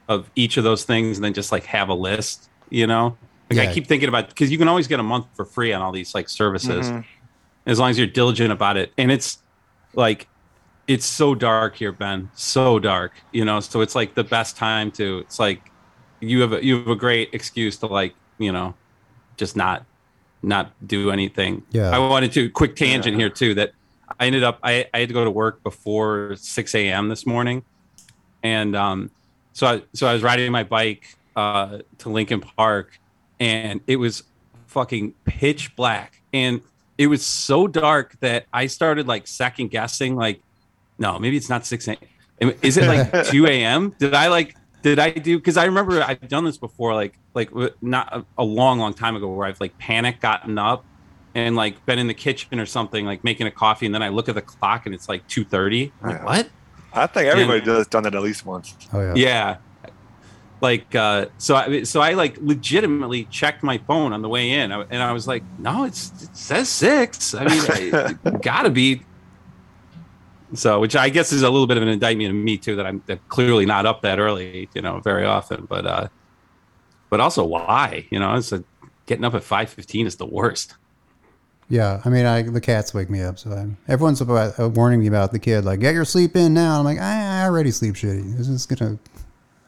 of 0.09 0.31
each 0.37 0.57
of 0.57 0.65
those 0.65 0.85
things 0.85 1.17
and 1.17 1.25
then 1.25 1.33
just 1.33 1.53
like 1.53 1.65
have 1.65 1.89
a 1.89 1.95
list, 1.95 2.49
you 2.71 2.87
know? 2.87 3.17
Like 3.51 3.59
Yeah. 3.65 3.71
I 3.71 3.75
keep 3.75 3.87
thinking 3.87 4.09
about 4.09 4.29
because 4.29 4.51
you 4.51 4.59
can 4.59 4.69
always 4.69 4.87
get 4.89 5.01
a 5.01 5.03
month 5.05 5.27
for 5.35 5.45
free 5.45 5.73
on 5.73 5.81
all 5.83 5.93
these 5.93 6.15
like 6.15 6.29
services 6.29 6.87
Mhm. 6.89 7.05
as 7.67 7.79
long 7.79 7.91
as 7.91 7.99
you're 7.99 8.07
diligent 8.07 8.53
about 8.53 8.77
it. 8.77 8.93
And 8.99 9.11
it's 9.13 9.39
like 9.95 10.29
it's 10.87 11.07
so 11.07 11.35
dark 11.35 11.77
here, 11.77 11.93
Ben. 11.93 12.29
So 12.35 12.79
dark, 12.79 13.13
you 13.33 13.45
know. 13.45 13.61
So 13.61 13.81
it's 13.81 13.95
like 13.95 14.15
the 14.15 14.25
best 14.25 14.57
time 14.57 14.91
to. 14.93 15.19
It's 15.21 15.39
like 15.39 15.71
you 16.21 16.41
have 16.43 16.53
a, 16.53 16.65
you 16.65 16.79
have 16.79 16.89
a 16.89 16.97
great 16.97 17.31
excuse 17.33 17.77
to 17.79 17.87
like 17.87 18.15
you 18.39 18.51
know, 18.53 18.75
just 19.37 19.57
not 19.57 19.85
not 20.43 20.73
do 20.87 21.11
anything. 21.11 21.63
Yeah. 21.71 21.89
I 21.91 21.99
wanted 22.01 22.33
to 22.33 22.51
quick 22.51 22.77
tangent 22.77 23.15
Yeah. 23.15 23.21
here 23.21 23.31
too 23.31 23.55
that 23.55 23.73
I 24.19 24.27
ended 24.27 24.45
up 24.45 24.59
I, 24.63 24.87
I 24.93 25.01
had 25.01 25.09
to 25.09 25.15
go 25.15 25.25
to 25.25 25.31
work 25.31 25.63
before 25.63 26.37
six 26.37 26.75
a.m. 26.75 27.09
this 27.09 27.27
morning, 27.27 27.65
and 28.43 28.77
um, 28.77 29.11
so 29.53 29.67
I 29.67 29.83
so 29.93 30.07
I 30.07 30.13
was 30.13 30.23
riding 30.23 30.51
my 30.53 30.65
bike 30.65 31.17
uh 31.37 31.79
to 31.99 32.09
Lincoln 32.09 32.41
Park, 32.41 32.99
and 33.41 33.81
it 33.87 33.97
was 33.97 34.25
fucking 34.67 35.15
pitch 35.25 35.75
black, 35.77 36.21
and 36.33 36.61
it 36.99 37.07
was 37.07 37.25
so 37.25 37.67
dark 37.67 38.19
that 38.21 38.47
I 38.53 38.67
started 38.67 39.09
like 39.09 39.27
second 39.27 39.71
guessing 39.71 40.17
like, 40.17 40.43
no, 40.99 41.19
maybe 41.19 41.37
it's 41.37 41.49
not 41.49 41.67
six 41.67 41.89
a.m. 41.89 41.99
Is 42.63 42.77
it 42.77 42.87
like 42.87 43.27
two 43.31 43.47
a.m.? 43.47 43.95
Did 43.99 44.15
I 44.15 44.29
like? 44.29 44.57
Did 44.83 44.99
I 44.99 45.11
do? 45.11 45.39
Because 45.39 45.57
I 45.57 45.65
remember 45.65 46.03
I've 46.03 46.29
done 46.29 46.45
this 46.45 46.59
before, 46.59 46.95
like 46.95 47.19
like 47.35 47.51
not 47.81 48.15
a, 48.15 48.25
a 48.39 48.45
long, 48.45 48.79
long 48.79 48.95
time 48.95 49.17
ago, 49.17 49.29
where 49.29 49.47
I've 49.47 49.61
like 49.61 49.77
panic 49.79 50.21
gotten 50.21 50.59
up, 50.59 50.85
and 51.35 51.57
like 51.57 51.85
been 51.87 51.99
in 51.99 52.07
the 52.07 52.15
kitchen 52.15 52.61
or 52.61 52.67
something, 52.67 53.05
like 53.05 53.25
making 53.25 53.47
a 53.47 53.51
coffee, 53.51 53.87
and 53.87 53.95
then 53.95 54.03
I 54.03 54.09
look 54.09 54.29
at 54.29 54.35
the 54.35 54.43
clock 54.43 54.87
and 54.87 54.95
it's 54.95 55.09
like 55.09 55.27
two 55.29 55.45
thirty. 55.45 55.93
I'm 56.03 56.11
like, 56.11 56.25
what? 56.25 56.49
I 56.93 57.07
think 57.07 57.27
everybody 57.27 57.61
does 57.61 57.87
done 57.89 58.05
that 58.05 58.15
at 58.15 58.23
least 58.23 58.47
once. 58.47 58.75
Oh 58.93 59.01
yeah. 59.01 59.15
Yeah. 59.15 59.57
Like 60.61 60.95
uh, 60.95 61.27
so, 61.37 61.57
I 61.57 61.83
so 61.83 62.01
I 62.01 62.15
like 62.15 62.39
legitimately 62.39 63.25
checked 63.25 63.63
my 63.63 63.79
phone 63.79 64.13
on 64.13 64.23
the 64.23 64.29
way 64.29 64.53
in, 64.53 64.73
and 64.73 65.03
I 65.03 65.13
was 65.13 65.29
like, 65.29 65.43
"No, 65.59 65.85
it's 65.85 66.23
it 66.23 66.35
says 66.35 66.71
six. 66.71 67.35
I 67.35 67.45
mean, 67.45 67.63
it 68.25 68.41
gotta 68.43 68.71
be." 68.71 69.03
So, 70.55 70.81
which 70.81 70.95
I 70.97 71.11
guess 71.11 71.33
is 71.33 71.43
a 71.43 71.51
little 71.51 71.67
bit 71.67 71.77
of 71.77 71.83
an 71.83 71.91
indictment 71.91 72.31
of 72.31 72.37
me 72.37 72.57
too, 72.57 72.77
that 72.77 72.87
I'm 72.87 73.03
that 73.07 73.29
clearly 73.29 73.67
not 73.67 73.85
up 73.85 74.03
that 74.03 74.19
early, 74.19 74.71
you 74.75 74.81
know, 74.81 75.01
very 75.01 75.27
often. 75.27 75.67
But 75.67 75.87
uh, 75.87 76.09
but 77.11 77.21
also 77.21 77.45
why, 77.45 78.07
you 78.11 78.19
know, 78.19 78.35
it's 78.35 78.53
a, 78.53 78.65
getting 79.05 79.25
up 79.25 79.35
at 79.35 79.43
five 79.43 79.69
fifteen 79.69 80.07
is 80.07 80.17
the 80.17 80.27
worst. 80.27 80.77
Yeah, 81.69 82.01
I 82.05 82.09
mean, 82.11 82.27
I, 82.27 82.43
the 82.43 82.61
cats 82.61 82.93
wake 82.93 83.09
me 83.09 83.23
up, 83.23 83.39
so 83.39 83.51
I'm, 83.51 83.77
everyone's 83.89 84.21
about, 84.21 84.59
uh, 84.61 84.69
warning 84.69 85.01
me 85.01 85.07
about 85.07 85.33
the 85.33 85.39
kid. 85.39 85.65
Like, 85.65 85.81
get 85.81 85.95
your 85.95 86.05
sleep 86.05 86.37
in 86.37 86.53
now. 86.53 86.79
I'm 86.79 86.85
like, 86.85 86.99
I, 86.99 87.41
I 87.41 87.45
already 87.45 87.71
sleep 87.71 87.95
shitty. 87.95 88.37
This 88.37 88.49
is 88.49 88.67
gonna. 88.67 88.99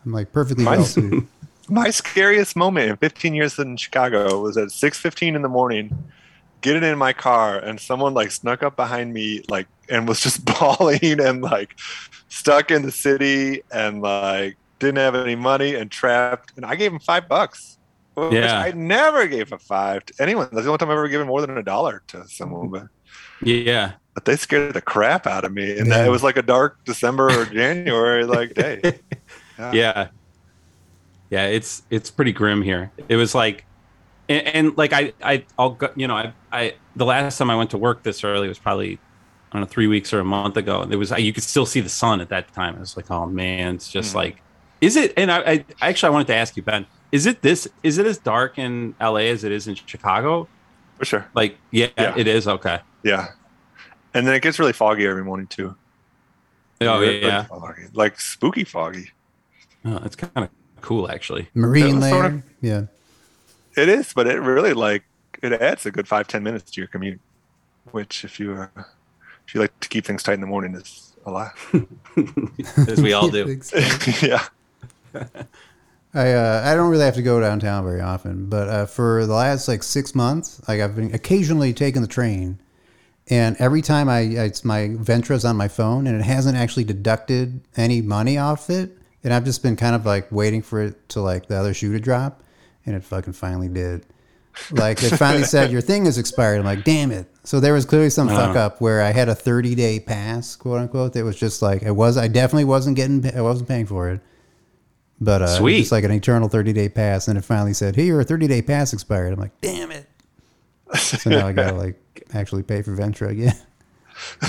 I'm 0.05 0.13
like 0.13 0.33
perfectly 0.33 0.65
Mine's- 0.65 0.99
My 1.69 1.91
scariest 1.91 2.55
moment 2.55 2.91
in 2.91 2.97
15 2.97 3.35
years 3.35 3.59
in 3.59 3.77
Chicago 3.77 4.41
was 4.41 4.57
at 4.57 4.69
6:15 4.69 5.35
in 5.35 5.43
the 5.43 5.49
morning, 5.49 5.91
getting 6.61 6.85
in 6.85 6.97
my 6.97 7.13
car 7.13 7.59
and 7.59 7.81
someone 7.81 8.15
like 8.15 8.31
snuck 8.31 8.63
up 8.63 8.77
behind 8.77 9.13
me 9.13 9.43
like 9.49 9.67
and 9.89 10.07
was 10.07 10.21
just 10.21 10.45
bawling 10.61 11.21
and 11.21 11.43
like 11.43 11.77
stuck 12.29 12.71
in 12.71 12.83
the 12.83 12.93
city 12.93 13.63
and 13.73 14.01
like 14.01 14.57
didn't 14.79 14.99
have 14.99 15.17
any 15.17 15.35
money 15.35 15.75
and 15.75 15.91
trapped 15.91 16.53
and 16.57 16.65
I 16.65 16.77
gave 16.77 16.93
him 16.93 17.01
five 17.01 17.27
bucks. 17.29 17.76
Which 18.17 18.33
Yeah. 18.33 18.59
I 18.59 18.73
never 18.73 19.27
gave 19.27 19.53
a 19.53 19.59
five 19.59 20.05
to 20.07 20.15
anyone. 20.23 20.49
That's 20.53 20.65
the 20.65 20.71
only 20.71 20.79
time 20.79 20.89
I've 20.91 20.97
ever 20.99 21.09
given 21.09 21.27
more 21.27 21.41
than 21.41 21.57
a 21.59 21.63
dollar 21.63 22.03
to 22.09 22.27
someone. 22.29 22.69
But, 22.71 22.89
Yeah. 23.43 23.93
but 24.15 24.25
they 24.25 24.37
scared 24.37 24.75
the 24.75 24.81
crap 24.81 25.27
out 25.27 25.45
of 25.45 25.53
me. 25.53 25.79
And 25.79 25.89
Yeah. 25.89 26.05
it 26.07 26.09
was 26.11 26.23
like 26.23 26.37
a 26.37 26.43
dark 26.43 26.85
December 26.85 27.31
or 27.31 27.45
January 27.45 28.25
like 28.25 28.55
day. 28.65 28.99
yeah 29.73 30.09
yeah 31.31 31.47
it's 31.47 31.83
it's 31.91 32.11
pretty 32.11 32.31
grim 32.31 32.61
here 32.63 32.93
it 33.09 33.17
was 33.17 33.35
like 33.35 33.65
and, 34.29 34.47
and 34.49 34.77
like 34.77 34.93
i 34.93 35.13
i 35.25 35.43
i'll 35.59 35.71
go 35.71 35.89
you 35.97 36.07
know 36.07 36.15
i 36.15 36.33
i 36.53 36.75
the 36.95 37.07
last 37.07 37.39
time 37.39 37.49
i 37.51 37.57
went 37.57 37.71
to 37.71 37.79
work 37.79 38.03
this 38.03 38.23
early 38.23 38.47
was 38.49 38.59
probably 38.59 38.93
i 39.51 39.53
don't 39.55 39.63
know 39.63 39.67
three 39.67 39.87
weeks 39.87 40.13
or 40.13 40.21
a 40.21 40.25
month 40.25 40.57
ago 40.59 40.83
and 40.83 40.93
it 40.93 40.97
was 40.97 41.11
you 41.19 41.33
could 41.33 41.43
still 41.43 41.65
see 41.67 41.81
the 41.81 41.89
sun 41.89 42.21
at 42.21 42.29
that 42.29 42.53
time 42.53 42.77
i 42.77 42.81
was 42.81 42.97
like 42.99 43.11
oh 43.11 43.25
man 43.27 43.75
it's 43.77 43.91
just 43.91 44.13
Mhm. 44.13 44.17
like 44.17 44.43
is 44.83 44.95
it 44.95 45.15
and 45.17 45.33
I, 45.33 45.39
I 45.41 45.65
actually 45.81 46.09
i 46.09 46.11
wanted 46.11 46.27
to 46.29 46.35
ask 46.37 46.55
you 46.57 46.63
ben 46.63 46.87
is 47.13 47.27
it 47.27 47.43
this 47.43 47.69
is 47.83 47.99
it 47.99 48.07
as 48.07 48.19
dark 48.19 48.59
in 48.59 48.95
la 49.01 49.17
as 49.17 49.45
it 49.45 49.53
is 49.53 49.69
in 49.69 49.75
chicago 49.75 50.49
For 50.99 51.05
sure. 51.05 51.27
like 51.35 51.57
yeah, 51.71 51.89
Yeah. 51.99 52.15
it 52.17 52.27
is 52.27 52.47
okay 52.49 52.81
Yeah. 53.03 53.29
And 54.15 54.27
then 54.27 54.35
it 54.35 54.41
gets 54.43 54.59
really 54.59 54.73
foggy 54.73 55.07
every 55.07 55.25
morning 55.25 55.47
too. 55.47 55.77
oh 56.81 57.01
Really 57.01 57.23
yeah 57.23 57.45
foggy. 57.45 57.83
Like 57.93 58.19
spooky 58.21 58.65
foggy. 58.65 59.11
oh, 59.85 60.01
it's 60.05 60.17
kind 60.17 60.33
of 60.37 60.49
cool 60.81 61.11
actually 61.11 61.49
Marine 61.55 62.01
Yeah, 62.01 62.11
sort 62.11 62.27
of. 62.27 62.43
Yeah. 62.61 62.83
It 63.77 63.89
is, 63.91 64.13
but 64.15 64.27
it 64.27 64.41
really 64.41 64.73
like 64.73 65.05
it 65.43 65.53
adds 65.53 65.85
a 65.85 65.91
good 65.91 66.09
five 66.09 66.27
ten 66.29 66.43
minutes 66.43 66.71
to 66.73 66.81
your 66.81 66.89
commute, 66.89 67.21
which 67.93 68.25
if 68.25 68.41
you 68.41 68.55
uh, 68.55 68.69
if 69.47 69.55
you 69.55 69.61
like 69.61 69.79
to 69.81 69.89
keep 69.91 70.07
things 70.07 70.23
tight 70.23 70.33
in 70.35 70.41
the 70.41 70.47
morning 70.47 70.75
is 70.75 71.13
a 71.27 71.31
lot. 71.31 71.53
as 72.89 73.03
we 73.03 73.13
all 73.13 73.29
do 73.39 73.61
yeah. 74.23 74.47
I 76.17 76.33
uh, 76.33 76.63
I 76.65 76.75
don't 76.75 76.91
really 76.91 77.05
have 77.05 77.15
to 77.17 77.23
go 77.23 77.41
downtown 77.41 77.85
very 77.85 78.01
often, 78.01 78.49
but 78.49 78.69
uh, 78.69 78.87
for 78.87 79.27
the 79.27 79.35
last 79.35 79.69
like 79.69 79.83
six 79.83 80.15
months, 80.15 80.67
like 80.67 80.81
I've 80.81 80.97
been 80.97 81.15
occasionally 81.15 81.75
taking 81.75 82.01
the 82.01 82.09
train, 82.09 82.59
and 83.29 83.55
every 83.59 83.83
time 83.83 84.09
I, 84.09 84.21
I 84.21 84.45
it's 84.45 84.65
my 84.65 84.89
Ventra's 84.89 85.45
on 85.45 85.57
my 85.57 85.69
phone, 85.69 86.07
and 86.07 86.19
it 86.19 86.25
hasn't 86.25 86.57
actually 86.57 86.85
deducted 86.85 87.61
any 87.77 88.01
money 88.01 88.39
off 88.39 88.71
it, 88.71 88.97
and 89.25 89.35
I've 89.35 89.45
just 89.45 89.63
been 89.63 89.77
kind 89.77 89.95
of 89.95 90.07
like 90.07 90.33
waiting 90.33 90.63
for 90.63 90.81
it 90.83 91.09
to 91.11 91.21
like 91.21 91.49
the 91.49 91.57
other 91.57 91.75
shoe 91.75 91.93
to 91.93 92.01
drop, 92.01 92.43
and 92.87 92.97
it 92.97 93.05
fucking 93.05 93.35
finally 93.35 93.69
did. 93.69 94.07
Like 94.71 95.03
it 95.03 95.19
finally 95.19 95.45
said 95.45 95.71
your 95.71 95.83
thing 95.83 96.07
is 96.07 96.17
expired. 96.17 96.59
I'm 96.59 96.65
like, 96.65 96.83
damn 96.83 97.13
it. 97.13 97.27
So 97.45 97.61
there 97.61 97.75
was 97.75 97.85
clearly 97.85 98.09
some 98.09 98.29
fuck 98.29 98.57
up 98.57 98.81
where 98.81 99.03
I 99.03 99.13
had 99.13 99.29
a 99.29 99.35
30 99.35 99.75
day 99.75 100.01
pass, 100.01 100.57
quote 100.57 100.81
unquote. 100.81 101.13
That 101.13 101.25
was 101.25 101.39
just 101.39 101.61
like 101.61 101.83
it 101.83 101.93
was. 101.93 102.17
I 102.17 102.29
definitely 102.29 102.65
wasn't 102.65 102.97
getting. 102.97 103.37
I 103.37 103.43
wasn't 103.43 103.69
paying 103.69 103.85
for 103.85 104.09
it. 104.09 104.23
But 105.21 105.43
uh, 105.43 105.59
Sweet. 105.59 105.79
just 105.79 105.93
like 105.93 106.05
an 106.05 106.11
eternal 106.11 106.49
30 106.49 106.73
day 106.73 106.89
pass, 106.89 107.29
and 107.29 107.39
it 107.39 107.43
finally 107.43 107.73
said, 107.73 107.97
"Hey, 107.97 108.07
your 108.07 108.23
30 108.23 108.49
day 108.49 108.63
pass 108.63 108.93
expired." 108.93 109.33
I'm 109.33 109.41
like, 109.41 109.59
"Damn 109.61 109.91
it!" 109.91 110.09
So 110.97 111.31
now 111.31 111.47
I 111.47 111.53
gotta 111.53 111.77
like 111.77 112.01
actually 112.33 112.63
pay 112.63 112.83
for 112.83 112.95
Ventra 112.95 113.31
again. 113.31 113.57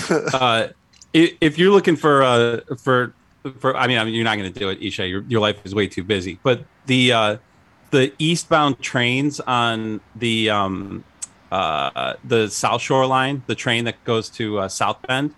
uh, 0.34 0.68
if 1.13 1.57
you're 1.57 1.72
looking 1.72 1.95
for 1.95 2.22
uh, 2.22 2.59
for 2.78 3.13
for, 3.59 3.76
I 3.76 3.88
mean, 3.88 3.97
I 3.97 4.03
mean, 4.03 4.13
you're 4.13 4.24
not 4.24 4.38
going 4.38 4.51
to 4.51 4.59
do 4.59 4.70
it, 4.70 4.82
Isha. 4.82 5.07
Your 5.07 5.24
your 5.24 5.41
life 5.41 5.57
is 5.63 5.74
way 5.74 5.88
too 5.88 6.03
busy. 6.03 6.39
But 6.43 6.63
the 6.86 7.11
uh, 7.11 7.38
the 7.91 8.13
eastbound 8.20 8.80
trains 8.80 9.39
on 9.41 10.01
the 10.15 10.49
um, 10.49 11.03
uh, 11.51 12.13
the 12.24 12.49
South 12.49 12.82
Shore 12.82 13.05
line, 13.05 13.43
the 13.47 13.55
train 13.55 13.86
that 13.86 14.03
goes 14.03 14.30
to 14.32 14.59
uh, 14.59 14.68
South 14.68 15.01
Bend, 15.07 15.34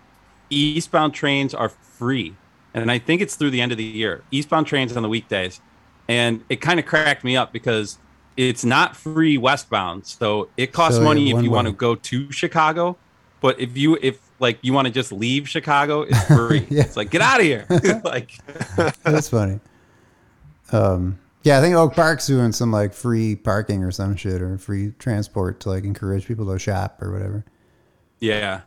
eastbound 0.50 1.14
trains 1.14 1.54
are 1.54 1.68
free, 1.68 2.34
and 2.74 2.90
I 2.90 2.98
think 2.98 3.20
it's 3.22 3.36
through 3.36 3.50
the 3.50 3.60
end 3.60 3.72
of 3.72 3.78
the 3.78 3.84
year. 3.84 4.22
Eastbound 4.30 4.66
trains 4.66 4.96
on 4.96 5.02
the 5.02 5.08
weekdays, 5.08 5.60
and 6.08 6.42
it 6.48 6.60
kind 6.60 6.78
of 6.80 6.86
cracked 6.86 7.24
me 7.24 7.36
up 7.36 7.52
because 7.52 7.98
it's 8.36 8.64
not 8.64 8.96
free 8.96 9.36
westbound, 9.38 10.06
so 10.06 10.48
it 10.56 10.72
costs 10.72 10.98
So, 10.98 11.04
money 11.04 11.28
if 11.30 11.34
one 11.34 11.44
you 11.44 11.50
want 11.50 11.66
to 11.66 11.72
go 11.72 11.94
to 11.94 12.30
Chicago. 12.32 12.96
But 13.40 13.58
if 13.58 13.76
you 13.76 13.98
if 14.02 14.18
like 14.38 14.58
you 14.62 14.72
want 14.72 14.86
to 14.86 14.92
just 14.92 15.12
leave 15.12 15.48
Chicago, 15.48 16.02
it's 16.02 16.24
free. 16.26 16.66
Yeah. 16.70 16.82
It's 16.82 16.96
like 16.96 17.10
get 17.10 17.22
out 17.22 17.40
of 17.40 17.46
here. 17.46 17.66
like 18.04 18.32
That's 19.02 19.28
funny. 19.28 19.60
Um, 20.72 21.18
yeah, 21.42 21.58
I 21.58 21.62
think 21.62 21.74
Oak 21.74 21.94
Park's 21.94 22.26
doing 22.26 22.52
some 22.52 22.70
like 22.70 22.92
free 22.92 23.34
parking 23.34 23.82
or 23.82 23.90
some 23.90 24.14
shit 24.14 24.42
or 24.42 24.58
free 24.58 24.92
transport 24.98 25.58
to 25.60 25.70
like 25.70 25.84
encourage 25.84 26.26
people 26.26 26.46
to 26.52 26.58
shop 26.58 27.00
or 27.02 27.10
whatever. 27.12 27.44
yeah. 28.20 28.62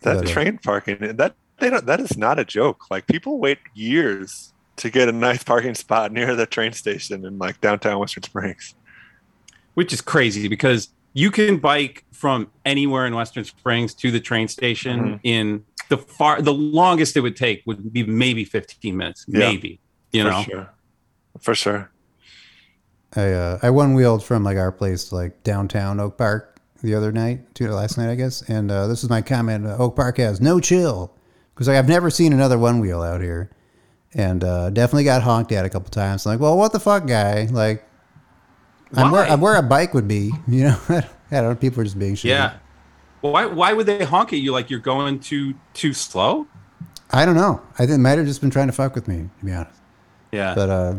That 0.00 0.16
But, 0.16 0.28
uh, 0.28 0.32
train 0.32 0.58
parking 0.58 0.98
that 0.98 1.36
they 1.62 1.70
don't 1.70 1.86
that 1.86 2.00
is 2.00 2.16
not 2.18 2.38
a 2.38 2.44
joke. 2.44 2.90
Like 2.90 3.06
people 3.06 3.38
wait 3.38 3.58
years 3.74 4.52
to 4.76 4.90
get 4.90 5.08
a 5.08 5.12
nice 5.12 5.42
parking 5.42 5.74
spot 5.74 6.12
near 6.12 6.34
the 6.34 6.46
train 6.46 6.72
station 6.72 7.24
in 7.24 7.38
like 7.38 7.60
downtown 7.60 7.98
Western 7.98 8.22
Springs. 8.22 8.74
Which 9.74 9.92
is 9.92 10.00
crazy 10.00 10.48
because 10.48 10.90
you 11.14 11.30
can 11.30 11.58
bike 11.58 12.04
from 12.12 12.50
anywhere 12.66 13.06
in 13.06 13.14
Western 13.14 13.44
Springs 13.44 13.94
to 13.94 14.10
the 14.10 14.20
train 14.20 14.48
station 14.48 15.00
Mhm. 15.00 15.20
in 15.22 15.64
the 15.88 15.96
far 15.98 16.42
the 16.42 16.52
longest 16.52 17.16
it 17.16 17.20
would 17.20 17.36
take 17.36 17.62
would 17.66 17.92
be 17.92 18.02
maybe 18.04 18.44
15 18.44 18.96
minutes. 18.96 19.24
Yeah. 19.28 19.38
Maybe. 19.50 19.80
You 20.12 20.24
for 20.24 20.30
know? 20.30 20.42
sure. 20.42 20.70
For 21.40 21.54
sure. 21.54 21.90
I 23.14 23.30
uh, 23.32 23.58
I 23.62 23.70
one 23.70 23.94
wheeled 23.94 24.24
from 24.24 24.42
like 24.42 24.56
our 24.58 24.72
place 24.72 25.04
to 25.10 25.14
like 25.14 25.42
downtown 25.42 26.00
Oak 26.00 26.18
Park 26.18 26.58
the 26.82 26.94
other 26.94 27.12
night, 27.12 27.54
to 27.54 27.70
last 27.72 27.96
night 27.98 28.10
I 28.10 28.16
guess, 28.16 28.42
and 28.48 28.70
uh, 28.70 28.86
this 28.88 29.04
is 29.04 29.10
my 29.10 29.22
comment: 29.22 29.66
uh, 29.66 29.76
Oak 29.78 29.94
Park 29.96 30.16
has 30.16 30.40
no 30.40 30.58
chill 30.60 31.14
because 31.54 31.68
like, 31.68 31.76
I've 31.76 31.88
never 31.88 32.10
seen 32.10 32.32
another 32.32 32.58
one 32.58 32.80
wheel 32.80 33.02
out 33.02 33.20
here, 33.20 33.50
and 34.14 34.42
uh, 34.42 34.70
definitely 34.70 35.04
got 35.04 35.22
honked 35.22 35.52
at 35.52 35.64
a 35.64 35.70
couple 35.70 35.90
times. 35.90 36.26
like, 36.26 36.40
well, 36.40 36.56
what 36.56 36.72
the 36.72 36.80
fuck, 36.80 37.06
guy? 37.06 37.48
Like, 37.50 37.84
I'm 38.94 39.10
where, 39.10 39.24
I'm 39.24 39.40
where 39.40 39.56
a 39.56 39.62
bike 39.62 39.94
would 39.94 40.08
be, 40.08 40.32
you 40.48 40.64
know? 40.64 40.78
I 40.88 41.02
don't 41.30 41.50
know. 41.50 41.54
People 41.54 41.80
are 41.80 41.84
just 41.84 41.98
being 41.98 42.14
shitty. 42.14 42.28
Yeah. 42.28 42.54
Well, 43.22 43.32
why 43.32 43.46
why 43.46 43.72
would 43.72 43.86
they 43.86 44.04
honk 44.04 44.32
at 44.32 44.40
you 44.40 44.52
like 44.52 44.68
you're 44.68 44.80
going 44.80 45.20
too 45.20 45.54
too 45.74 45.92
slow? 45.92 46.46
I 47.10 47.24
don't 47.24 47.36
know. 47.36 47.62
I 47.74 47.78
think 47.78 47.90
they 47.90 47.96
might 47.98 48.18
have 48.18 48.26
just 48.26 48.40
been 48.40 48.50
trying 48.50 48.66
to 48.66 48.72
fuck 48.72 48.94
with 48.94 49.06
me, 49.06 49.28
to 49.38 49.44
be 49.44 49.52
honest. 49.52 49.80
Yeah. 50.32 50.54
But 50.54 50.70
uh, 50.70 50.94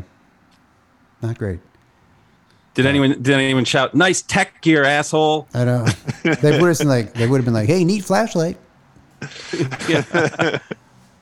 not 1.21 1.37
great. 1.37 1.59
did 2.75 2.85
anyone 2.85 3.21
did 3.21 3.29
anyone 3.29 3.65
shout 3.65 3.93
nice 3.93 4.21
tech 4.21 4.61
gear 4.61 4.83
asshole? 4.83 5.47
I 5.53 5.65
know. 5.65 5.85
they 6.23 6.59
would 6.59 6.69
have 6.69 6.87
like 6.87 7.13
they 7.13 7.27
would 7.27 7.37
have 7.37 7.45
been 7.45 7.53
like, 7.53 7.67
"Hey, 7.67 7.83
neat 7.83 8.05
flashlight." 8.05 8.57
Yeah. 9.89 10.59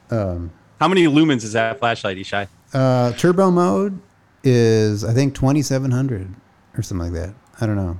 Um, 0.10 0.52
How 0.80 0.88
many 0.88 1.06
lumens 1.06 1.43
is 1.43 1.54
that 1.54 1.80
flashlight, 1.80 2.18
Ishai? 2.18 2.47
uh, 2.74 3.12
turbo 3.14 3.52
mode 3.52 3.99
is 4.43 5.04
I 5.04 5.14
think 5.14 5.34
twenty 5.36 5.62
seven 5.62 5.91
hundred 5.91 6.34
or 6.78 6.82
something 6.82 7.12
like 7.14 7.22
that. 7.22 7.34
I 7.60 7.66
don't 7.66 7.76
know. 7.76 7.99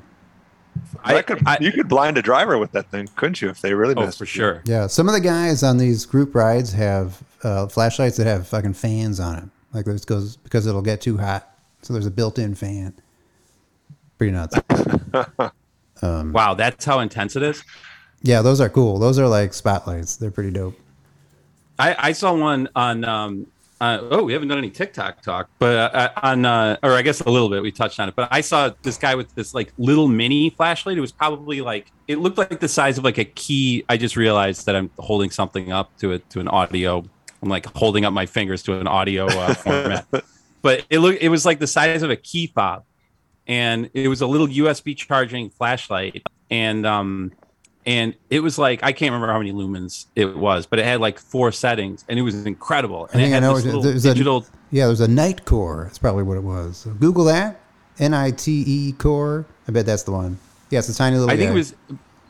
I- 1.04 1.14
That 1.16 1.28
could, 1.28 1.47
I- 1.47 1.58
you 1.62 1.72
could 1.72 1.88
blind 1.89 2.18
a 2.18 2.22
driver 2.22 2.58
with 2.58 2.72
that 2.74 2.89
thing, 2.89 3.08
couldn't 3.16 3.41
you? 3.41 3.49
If 3.49 3.62
they 3.62 3.74
really 3.74 3.93
Oh, 3.95 4.02
messed 4.06 4.18
for 4.18 4.24
with 4.24 4.36
you? 4.36 4.39
sure. 4.41 4.62
Yeah, 4.66 4.88
some 4.88 5.08
of 5.08 5.14
the 5.14 5.20
guys 5.22 5.64
on 5.64 5.78
these 5.78 6.06
group 6.06 6.34
rides 6.36 6.74
have 6.74 7.22
uh, 7.43 7.68
flashlights 7.68 8.18
that 8.18 8.28
have 8.28 8.47
fucking 8.47 8.74
fans 8.74 9.20
on 9.20 9.38
it. 9.38 9.49
Like 9.74 9.86
this 9.86 10.04
goes 10.06 10.38
because 10.38 10.68
it'll 10.68 10.82
get 10.82 11.02
too 11.02 11.18
hot, 11.18 11.49
so 11.82 11.93
there's 11.93 12.06
a 12.06 12.12
built-in 12.12 12.56
fan. 12.56 12.93
Pretty 14.18 14.32
nuts. 14.34 14.58
Wow, 16.04 16.56
that's 16.56 16.84
how 16.84 16.99
intense 16.99 17.36
it 17.36 17.43
is. 17.43 17.64
Yeah, 18.24 18.42
those 18.42 18.62
are 18.62 18.70
cool. 18.70 19.00
Those 19.00 19.18
are 19.20 19.28
like 19.28 19.54
spotlights. 19.54 20.16
They're 20.16 20.32
pretty 20.32 20.52
dope. 20.52 20.80
I, 21.80 21.96
I 21.98 22.12
saw 22.12 22.34
one 22.36 22.70
on. 22.76 23.04
Um, 23.04 23.48
uh, 23.80 23.98
oh, 24.12 24.24
we 24.24 24.34
haven't 24.34 24.48
done 24.48 24.60
any 24.60 24.70
TikTok 24.70 25.24
talk, 25.24 25.50
but 25.58 25.96
uh, 25.96 26.12
on, 26.22 26.46
uh, 26.46 26.78
or 26.84 26.92
I 26.92 27.02
guess 27.02 27.20
a 27.22 27.30
little 27.32 27.50
bit. 27.50 27.64
We 27.64 27.72
touched 27.72 28.00
on 28.00 28.10
it, 28.10 28.16
but 28.16 28.28
I 28.30 28.42
saw 28.42 28.70
this 28.84 28.96
guy 28.96 29.16
with 29.16 29.34
this 29.34 29.56
like 29.56 29.74
little 29.80 30.08
mini 30.08 30.52
flashlight. 30.52 31.00
It 31.00 31.02
was 31.02 31.12
probably 31.12 31.62
like 31.62 31.92
it 32.08 32.20
looked 32.20 32.38
like 32.38 32.60
the 32.60 32.68
size 32.68 33.00
of 33.00 33.04
like 33.04 33.18
a 33.18 33.26
key. 33.26 33.84
I 33.90 33.98
just 33.98 34.16
realized 34.16 34.68
that 34.68 34.76
I'm 34.76 34.92
holding 35.00 35.32
something 35.32 35.72
up 35.72 35.98
to 35.98 36.12
it 36.12 36.30
to 36.30 36.40
an 36.40 36.48
audio. 36.48 37.04
I'm 37.42 37.50
like 37.50 37.66
holding 37.76 38.06
up 38.06 38.14
my 38.14 38.28
fingers 38.28 38.62
to 38.64 38.80
an 38.80 38.86
audio 38.86 39.26
uh, 39.26 39.54
format, 39.56 40.06
but 40.62 40.86
it 40.92 41.00
looked 41.00 41.24
it 41.24 41.30
was 41.30 41.44
like 41.44 41.58
the 41.58 41.66
size 41.66 42.04
of 42.04 42.12
a 42.12 42.16
key 42.16 42.46
fob, 42.46 42.84
and 43.48 43.90
it 43.96 44.10
was 44.10 44.22
a 44.22 44.28
little 44.28 44.48
USB 44.48 44.96
charging 44.96 45.50
flashlight, 45.50 46.22
and 46.52 46.86
um, 46.86 47.32
and 47.86 48.16
it 48.30 48.42
was 48.42 48.58
like 48.58 48.84
I 48.84 48.92
can't 48.92 49.12
remember 49.12 49.32
how 49.32 49.40
many 49.40 49.52
lumens 49.54 50.06
it 50.16 50.36
was, 50.38 50.66
but 50.66 50.80
it 50.80 50.86
had 50.86 51.00
like 51.02 51.20
four 51.20 51.52
settings, 51.52 52.06
and 52.08 52.18
it 52.20 52.22
was 52.22 52.46
incredible. 52.46 53.08
And 53.14 53.22
I 53.22 53.26
it 53.26 53.28
think 53.28 53.32
I 53.32 53.36
had 53.36 53.44
know 53.44 53.56
this 53.56 53.66
what- 53.66 53.76
little 53.84 53.92
a- 53.98 54.00
digital. 54.00 54.46
Yeah, 54.72 54.86
there's 54.88 55.02
a 55.02 55.08
night 55.08 55.44
core. 55.46 55.84
That's 55.86 55.98
probably 55.98 56.24
what 56.24 56.38
it 56.38 56.44
was. 56.44 56.78
So 56.78 56.92
Google 56.92 57.26
that. 57.26 57.60
N 58.00 58.14
I 58.14 58.32
T 58.32 58.64
E 58.66 58.92
core. 58.94 59.46
I 59.68 59.72
bet 59.72 59.86
that's 59.86 60.04
the 60.04 60.12
one. 60.12 60.40
Yeah, 60.70 60.80
it's 60.80 60.90
a 60.90 60.96
tiny 60.96 61.18
little. 61.18 61.30
I 61.32 61.36
think 61.38 61.52
it 61.52 61.54
was, 61.54 61.76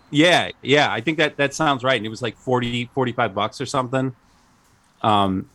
yeah, 0.09 0.49
yeah. 0.63 0.91
I 0.91 0.99
think 1.01 1.17
that 1.19 1.37
that 1.37 1.53
sounds 1.53 1.83
right, 1.83 1.95
and 1.97 2.05
it 2.05 2.09
was 2.09 2.21
like 2.23 2.35
40, 2.35 2.89
45 2.95 3.35
bucks 3.35 3.61
or 3.61 3.65
something. 3.67 4.13
Um, 5.03 5.49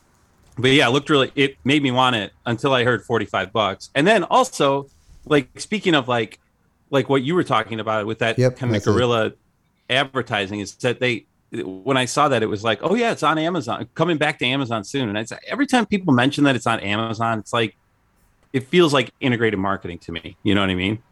but 0.59 0.71
yeah, 0.71 0.87
it 0.89 0.91
looked 0.93 1.11
really. 1.11 1.33
It 1.35 1.57
made 1.65 1.83
me 1.83 1.91
want 1.91 2.17
it 2.17 2.33
until 2.47 2.73
I 2.73 2.85
heard 2.85 3.05
forty 3.05 3.27
five 3.27 3.53
bucks, 3.53 3.91
and 3.95 4.07
then 4.07 4.25
also, 4.25 4.89
like 5.27 5.49
speaking 5.61 5.95
of 5.95 6.09
like 6.09 6.39
like 6.91 7.09
what 7.09 7.23
you 7.23 7.35
were 7.35 7.45
talking 7.45 7.79
about 7.81 8.07
with 8.07 8.21
that 8.21 8.39
Yep, 8.39 8.57
kind 8.57 8.71
of 8.71 8.75
that's 8.75 8.87
it. 8.87 8.91
Advertising 9.89 10.61
is 10.61 10.75
that 10.77 11.01
they 11.01 11.27
when 11.53 11.97
I 11.97 12.05
saw 12.07 12.29
that 12.29 12.43
it 12.43 12.47
was 12.47 12.65
like, 12.65 12.81
oh 12.83 12.95
yeah, 12.95 13.13
it's 13.13 13.23
on 13.23 13.39
Amazon, 13.39 13.89
coming 13.95 14.19
back 14.19 14.39
to 14.41 14.47
Amazon 14.47 14.85
soon. 14.85 15.09
And 15.09 15.19
it's 15.19 15.33
every 15.47 15.67
time 15.67 15.87
people 15.87 16.13
mention 16.13 16.45
that 16.45 16.57
it's 16.57 16.67
on 16.67 16.81
Amazon, 16.81 17.39
it's 17.39 17.53
like 17.53 17.77
it 18.53 18.67
feels 18.69 18.93
like 18.93 19.11
integrated 19.21 19.59
marketing 19.59 19.99
to 20.01 20.13
me. 20.13 20.37
You 20.43 20.55
know 20.55 20.61
what 20.61 20.71
I 20.71 20.75
mean? 20.75 21.03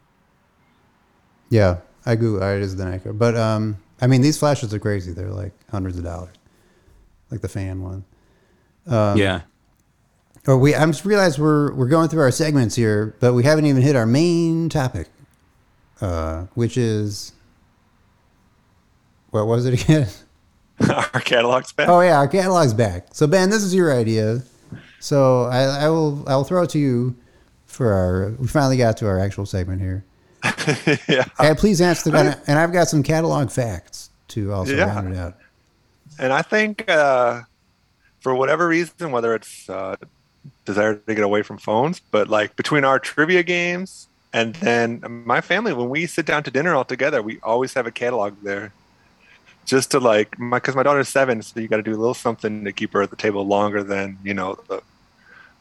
Yeah, 1.51 1.79
I 2.05 2.13
agree. 2.13 2.37
It 2.37 2.63
is 2.63 2.77
the 2.77 2.85
Nikon, 2.85 3.17
but 3.17 3.37
um, 3.37 3.79
I 4.01 4.07
mean 4.07 4.23
these 4.23 4.39
flashes 4.39 4.75
are 4.75 4.79
crazy. 4.79 5.13
They're 5.13 5.31
like 5.31 5.53
hundreds 5.71 5.99
of 5.99 6.05
dollars, 6.05 6.35
like 7.31 7.41
the 7.41 7.49
fan 7.49 7.83
one. 7.83 8.05
Um, 8.87 9.17
yeah. 9.17 9.43
Or 10.47 10.59
we 10.59 10.75
I'm 10.75 10.93
just 10.93 11.05
realized 11.05 11.39
we're 11.39 11.73
we're 11.75 11.89
going 11.89 12.09
through 12.09 12.23
our 12.23 12.31
segments 12.31 12.75
here, 12.75 13.15
but 13.21 13.35
we 13.35 13.45
haven't 13.45 13.67
even 13.67 13.83
hit 13.83 13.95
our 13.95 14.05
main 14.05 14.69
topic, 14.69 15.09
uh, 16.01 16.47
which 16.55 16.77
is 16.77 17.34
what 19.35 19.47
was 19.49 19.67
it 19.67 19.83
again? 19.83 20.07
Our 20.89 21.21
catalog's 21.21 21.73
back. 21.73 21.89
Oh 21.89 22.01
yeah, 22.01 22.17
our 22.17 22.27
catalog's 22.29 22.75
back. 22.75 23.09
So 23.13 23.27
Ben, 23.27 23.51
this 23.51 23.63
is 23.63 23.75
your 23.75 23.93
idea. 23.93 24.43
So 25.01 25.45
I, 25.45 25.85
I 25.85 25.89
will 25.89 26.25
I'll 26.29 26.45
throw 26.45 26.63
it 26.63 26.71
to 26.71 26.79
you 26.79 27.15
for 27.67 27.93
our. 27.93 28.31
We 28.39 28.47
finally 28.49 28.77
got 28.77 28.97
to 28.99 29.07
our 29.07 29.19
actual 29.21 29.47
segment 29.47 29.81
here. 29.81 30.05
yeah. 31.09 31.25
And 31.39 31.57
please 31.57 31.81
answer 31.81 32.11
the 32.11 32.19
and, 32.19 32.41
and 32.47 32.59
I've 32.59 32.73
got 32.73 32.89
some 32.89 33.03
catalog 33.03 33.51
facts 33.51 34.11
to 34.29 34.53
also 34.53 34.75
Yeah. 34.75 34.87
round 34.87 35.15
it 35.15 35.17
out. 35.19 35.37
And 36.19 36.33
I 36.33 36.43
think 36.43 36.89
uh, 36.91 37.43
for 38.21 38.35
whatever 38.35 38.67
reason, 38.69 39.11
whether 39.13 39.35
it's 39.35 39.69
uh, 39.71 39.97
desire 40.65 40.97
to 40.97 41.15
get 41.15 41.25
away 41.25 41.43
from 41.43 41.59
phones, 41.59 42.01
but 42.01 42.29
like 42.29 42.57
between 42.57 42.85
our 42.85 42.99
trivia 42.99 43.43
games 43.43 44.09
and 44.33 44.55
then 44.57 45.03
my 45.25 45.41
family, 45.41 45.73
when 45.73 45.89
we 45.89 46.07
sit 46.07 46.27
down 46.27 46.43
to 46.45 46.51
dinner 46.51 46.75
all 46.75 46.85
together, 46.85 47.23
we 47.23 47.39
always 47.43 47.75
have 47.75 47.87
a 47.87 47.93
catalog 47.93 48.35
there. 48.43 48.73
Just 49.65 49.91
to 49.93 49.99
like, 50.01 50.39
my 50.39 50.59
because 50.59 50.75
my 50.77 50.83
daughter's 50.83 51.09
seven, 51.09 51.41
so 51.43 51.59
you 51.61 51.69
got 51.69 51.77
to 51.79 51.83
do 51.83 51.93
a 51.93 51.97
little 51.97 52.15
something 52.15 52.65
to 52.65 52.73
keep 52.73 52.93
her 52.93 53.03
at 53.03 53.11
the 53.11 53.17
table 53.17 53.47
longer 53.47 53.83
than 53.83 54.19
you 54.23 54.35
know 54.35 54.59
the 54.69 54.83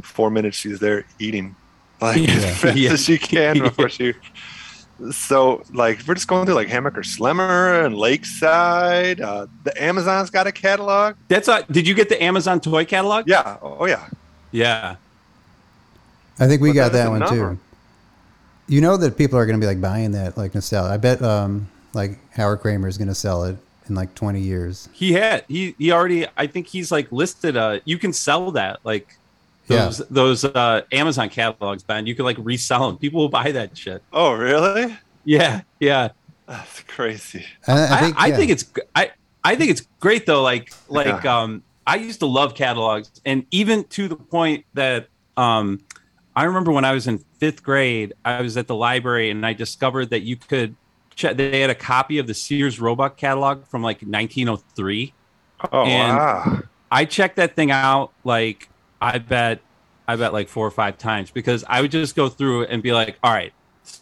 four 0.02 0.30
minutes 0.30 0.58
she's 0.58 0.80
there 0.80 1.06
eating, 1.20 1.56
like 2.02 2.18
Yeah. 2.18 2.34
as 2.34 2.58
fast 2.60 2.78
Yeah. 2.78 2.92
as 2.94 3.04
she 3.06 3.18
can 3.18 3.56
Yeah. 3.58 3.64
before 3.64 3.88
she. 3.90 4.14
So 5.12 5.64
like 5.74 6.00
we're 6.08 6.14
just 6.16 6.28
going 6.28 6.46
through 6.46 6.56
like 6.56 6.68
Hammacher 6.68 7.04
Schlemmer 7.04 7.86
and 7.86 7.96
Lakeside. 7.98 9.22
Uh, 9.22 9.48
the 9.64 9.82
Amazon's 9.82 10.30
got 10.30 10.48
a 10.48 10.52
catalog. 10.52 11.16
That's 11.30 11.48
a, 11.48 11.66
did 11.72 11.88
you 11.88 11.94
get 11.94 12.10
the 12.10 12.22
Amazon 12.22 12.60
toy 12.60 12.86
catalog? 12.86 13.28
Yeah. 13.28 13.58
Oh 13.62 13.86
yeah. 13.86 14.08
Yeah. 14.52 14.96
I 16.40 16.48
think 16.48 16.62
we 16.62 16.70
But 16.70 16.76
got 16.76 16.92
that 16.94 16.98
is 17.00 17.04
that 17.06 17.10
one 17.10 17.20
number. 17.20 17.54
too. 17.56 17.60
You 18.68 18.82
know 18.82 18.98
that 18.98 19.18
people 19.18 19.38
are 19.40 19.46
going 19.46 19.60
to 19.60 19.64
be 19.64 19.68
like 19.68 19.82
buying 19.82 20.12
that 20.12 20.38
like 20.38 20.54
nostalgia. 20.54 20.94
I 20.94 20.98
bet 20.98 21.22
um 21.22 21.70
like 21.94 22.18
Howard 22.34 22.60
Kramer 22.60 22.88
is 22.88 22.98
going 22.98 23.08
to 23.08 23.16
sell 23.16 23.44
it 23.46 23.58
in 23.90 23.96
like 23.96 24.14
20 24.16 24.40
years. 24.42 24.90
He 24.94 25.14
had 25.14 25.46
he 25.48 25.76
he 25.78 25.92
already 25.92 26.26
I 26.38 26.48
think 26.48 26.68
he's 26.68 26.92
like 26.92 27.12
listed 27.12 27.58
uh 27.58 27.80
you 27.86 27.98
can 27.98 28.14
sell 28.14 28.52
that 28.52 28.80
like 28.84 29.18
Yeah. 29.68 29.86
those 29.86 29.98
those 30.10 30.46
uh 30.46 30.82
Amazon 30.92 31.30
catalogs, 31.30 31.84
Ben. 31.84 32.06
You 32.08 32.16
can 32.16 32.26
like 32.26 32.38
resell 32.40 32.88
them. 32.88 32.98
People 32.98 33.22
will 33.22 33.30
buy 33.30 33.52
that 33.52 33.78
shit. 33.78 34.04
Oh 34.12 34.34
really? 34.34 34.98
Yeah, 35.26 35.62
yeah. 35.80 36.10
That's 36.48 36.82
crazy. 36.84 37.46
I, 37.68 37.72
I, 37.74 37.98
I 37.98 38.00
think 38.02 38.16
I 38.20 38.28
yeah. 38.28 38.36
think 38.38 38.52
it's 38.52 38.66
I 38.96 39.12
I 39.44 39.56
think 39.56 39.72
it's 39.72 39.88
great 40.00 40.26
though. 40.26 40.44
Like 40.44 40.72
like 40.88 41.24
Yeah. 41.24 41.42
um 41.42 41.64
I 41.86 41.96
used 41.98 42.20
to 42.22 42.26
love 42.28 42.56
catalogs 42.56 43.12
and 43.26 43.46
even 43.52 43.84
to 43.86 44.08
the 44.08 44.16
point 44.16 44.66
that 44.74 45.08
um 45.38 45.80
I 46.36 46.46
remember 46.46 46.72
when 46.72 46.84
I 46.86 46.94
was 46.94 47.08
in 47.08 47.20
fifth 47.40 47.62
grade, 47.64 48.14
I 48.26 48.42
was 48.42 48.58
at 48.58 48.68
the 48.68 48.76
library 48.76 49.30
and 49.30 49.46
I 49.46 49.54
discovered 49.54 50.10
that 50.10 50.22
you 50.24 50.36
could 50.36 50.76
check 51.16 51.38
they 51.38 51.60
had 51.62 51.70
a 51.70 51.76
copy 51.76 52.18
of 52.18 52.28
the 52.28 52.34
Sears 52.34 52.80
Roebuck 52.80 53.18
catalog 53.18 53.66
from 53.68 53.82
like 53.82 54.02
1903. 54.02 55.14
Oh, 55.64 55.68
oh 55.72 55.84
And- 55.86 56.18
wow. 56.18 56.60
I 56.92 57.06
checked 57.06 57.38
that 57.38 57.56
thing 57.56 57.72
out 57.72 58.12
like 58.24 58.70
I 59.02 59.18
bet 59.18 59.62
I 60.08 60.16
bet 60.16 60.32
like 60.34 60.48
four 60.50 60.68
or 60.68 60.72
five 60.72 60.98
times 60.98 61.32
because 61.32 61.64
I 61.68 61.82
would 61.82 61.90
just 61.92 62.16
go 62.16 62.30
through 62.30 62.66
and 62.66 62.84
be 62.84 62.92
like, 62.92 63.18
all 63.24 63.32
right, 63.34 63.52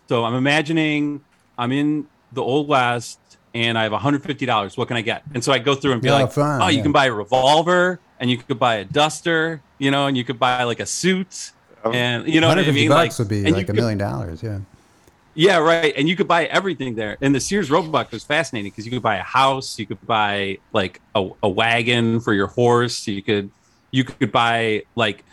so 0.09 0.25
I'm 0.25 0.33
imagining 0.35 1.23
I'm 1.57 1.71
in 1.71 2.07
the 2.33 2.41
old 2.41 2.67
west 2.67 3.19
and 3.53 3.77
I 3.77 3.83
have 3.83 3.91
$150. 3.93 4.77
What 4.77 4.87
can 4.87 4.97
I 4.97 5.01
get? 5.01 5.23
And 5.33 5.43
so 5.43 5.51
I 5.53 5.59
go 5.59 5.75
through 5.75 5.93
and 5.93 6.01
be 6.01 6.07
Yeah, 6.09 6.15
like, 6.23 6.31
fun, 6.33 6.61
oh, 6.61 6.67
you 6.67 6.81
can 6.81 6.91
buy 6.91 7.05
a 7.05 7.13
revolver 7.13 7.99
and 8.19 8.29
you 8.29 8.37
could 8.37 8.59
buy 8.59 8.75
a 8.75 8.85
duster, 8.85 9.61
you 9.77 9.89
know, 9.91 10.07
and 10.07 10.17
you 10.17 10.23
could 10.23 10.39
buy 10.39 10.63
like 10.63 10.79
a 10.79 10.85
suit. 10.85 11.51
Oh. 11.83 11.91
And 11.91 12.27
you 12.27 12.41
know 12.41 12.47
what 12.47 12.57
I 12.57 12.61
150 12.61 12.79
mean? 12.81 12.89
bucks 12.89 13.19
Like, 13.19 13.19
would 13.19 13.29
be 13.29 13.37
and 13.39 13.47
you 13.49 13.53
like 13.53 13.63
a 13.63 13.67
could- 13.67 13.75
million 13.75 13.97
dollars. 13.97 14.43
Yeah. 14.43 14.59
Yeah, 15.33 15.57
right. 15.57 15.93
And 15.95 16.09
you 16.09 16.15
could 16.15 16.27
buy 16.27 16.45
everything 16.45 16.95
there. 16.95 17.17
And 17.21 17.33
the 17.33 17.39
Sears 17.39 17.71
Roebuck 17.71 18.11
was 18.11 18.23
fascinating 18.23 18.71
because 18.71 18.85
you 18.85 18.91
could 18.91 19.01
buy 19.01 19.17
a 19.17 19.23
house, 19.23 19.79
you 19.79 19.85
could 19.85 20.05
buy 20.05 20.57
like 20.73 21.01
a, 21.15 21.29
a 21.43 21.49
wagon 21.49 22.19
for 22.19 22.33
your 22.33 22.47
horse, 22.47 23.07
you 23.07 23.21
could 23.21 23.49
you 23.91 24.03
could 24.03 24.31
buy 24.31 24.83
like 24.95 25.23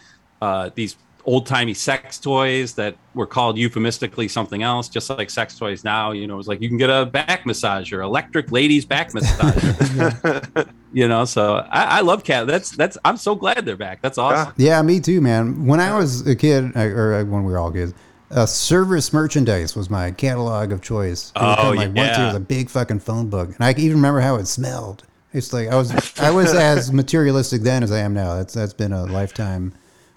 uh, 0.42 0.70
these 0.74 0.96
old 1.24 1.46
timey 1.46 1.74
sex 1.74 2.18
toys 2.18 2.72
that 2.72 2.96
were 3.14 3.26
called 3.26 3.58
euphemistically 3.58 4.28
something 4.28 4.62
else, 4.62 4.88
just 4.88 5.10
like 5.10 5.28
sex 5.28 5.58
toys 5.58 5.84
now. 5.84 6.12
You 6.12 6.26
know, 6.26 6.34
it 6.34 6.38
was 6.38 6.48
like 6.48 6.60
you 6.62 6.68
can 6.68 6.78
get 6.78 6.90
a 6.90 7.04
back 7.04 7.44
massager, 7.44 8.02
electric 8.02 8.50
ladies 8.50 8.84
back 8.84 9.12
massager. 9.12 10.68
you 10.92 11.06
know, 11.06 11.24
so 11.24 11.56
I, 11.70 11.98
I 11.98 12.00
love 12.00 12.24
cat. 12.24 12.46
That's 12.46 12.70
that's. 12.70 12.96
I'm 13.04 13.16
so 13.16 13.34
glad 13.34 13.64
they're 13.66 13.76
back. 13.76 14.00
That's 14.00 14.18
awesome. 14.18 14.54
Yeah, 14.56 14.80
me 14.82 15.00
too, 15.00 15.20
man. 15.20 15.66
When 15.66 15.80
I 15.80 15.96
was 15.96 16.26
a 16.26 16.34
kid, 16.34 16.74
or 16.76 17.14
uh, 17.14 17.24
when 17.24 17.44
we 17.44 17.52
were 17.52 17.58
all 17.58 17.72
kids, 17.72 17.94
uh, 18.30 18.46
service 18.46 19.12
merchandise 19.12 19.74
was 19.76 19.88
my 19.90 20.10
catalog 20.10 20.72
of 20.72 20.82
choice. 20.82 21.32
It 21.34 21.40
would 21.40 21.48
Oh, 21.48 21.54
come, 21.56 21.76
like 21.76 21.86
once 21.88 21.96
yeah. 21.98 22.16
there 22.16 22.26
was 22.26 22.34
a 22.36 22.40
big 22.40 22.68
fucking 22.70 23.00
phone 23.00 23.28
book, 23.30 23.48
and 23.54 23.64
I 23.64 23.72
can 23.72 23.84
even 23.84 23.96
remember 23.96 24.20
how 24.20 24.36
it 24.36 24.46
smelled. 24.46 25.04
It's 25.32 25.52
like 25.52 25.68
I 25.68 25.76
was 25.76 26.18
I 26.18 26.30
was 26.30 26.54
as 26.54 26.92
materialistic 26.92 27.62
then 27.62 27.82
as 27.82 27.92
I 27.92 27.98
am 28.00 28.14
now. 28.14 28.36
That's 28.36 28.54
that's 28.54 28.72
been 28.74 28.92
a 28.92 29.04
lifetime. 29.04 29.72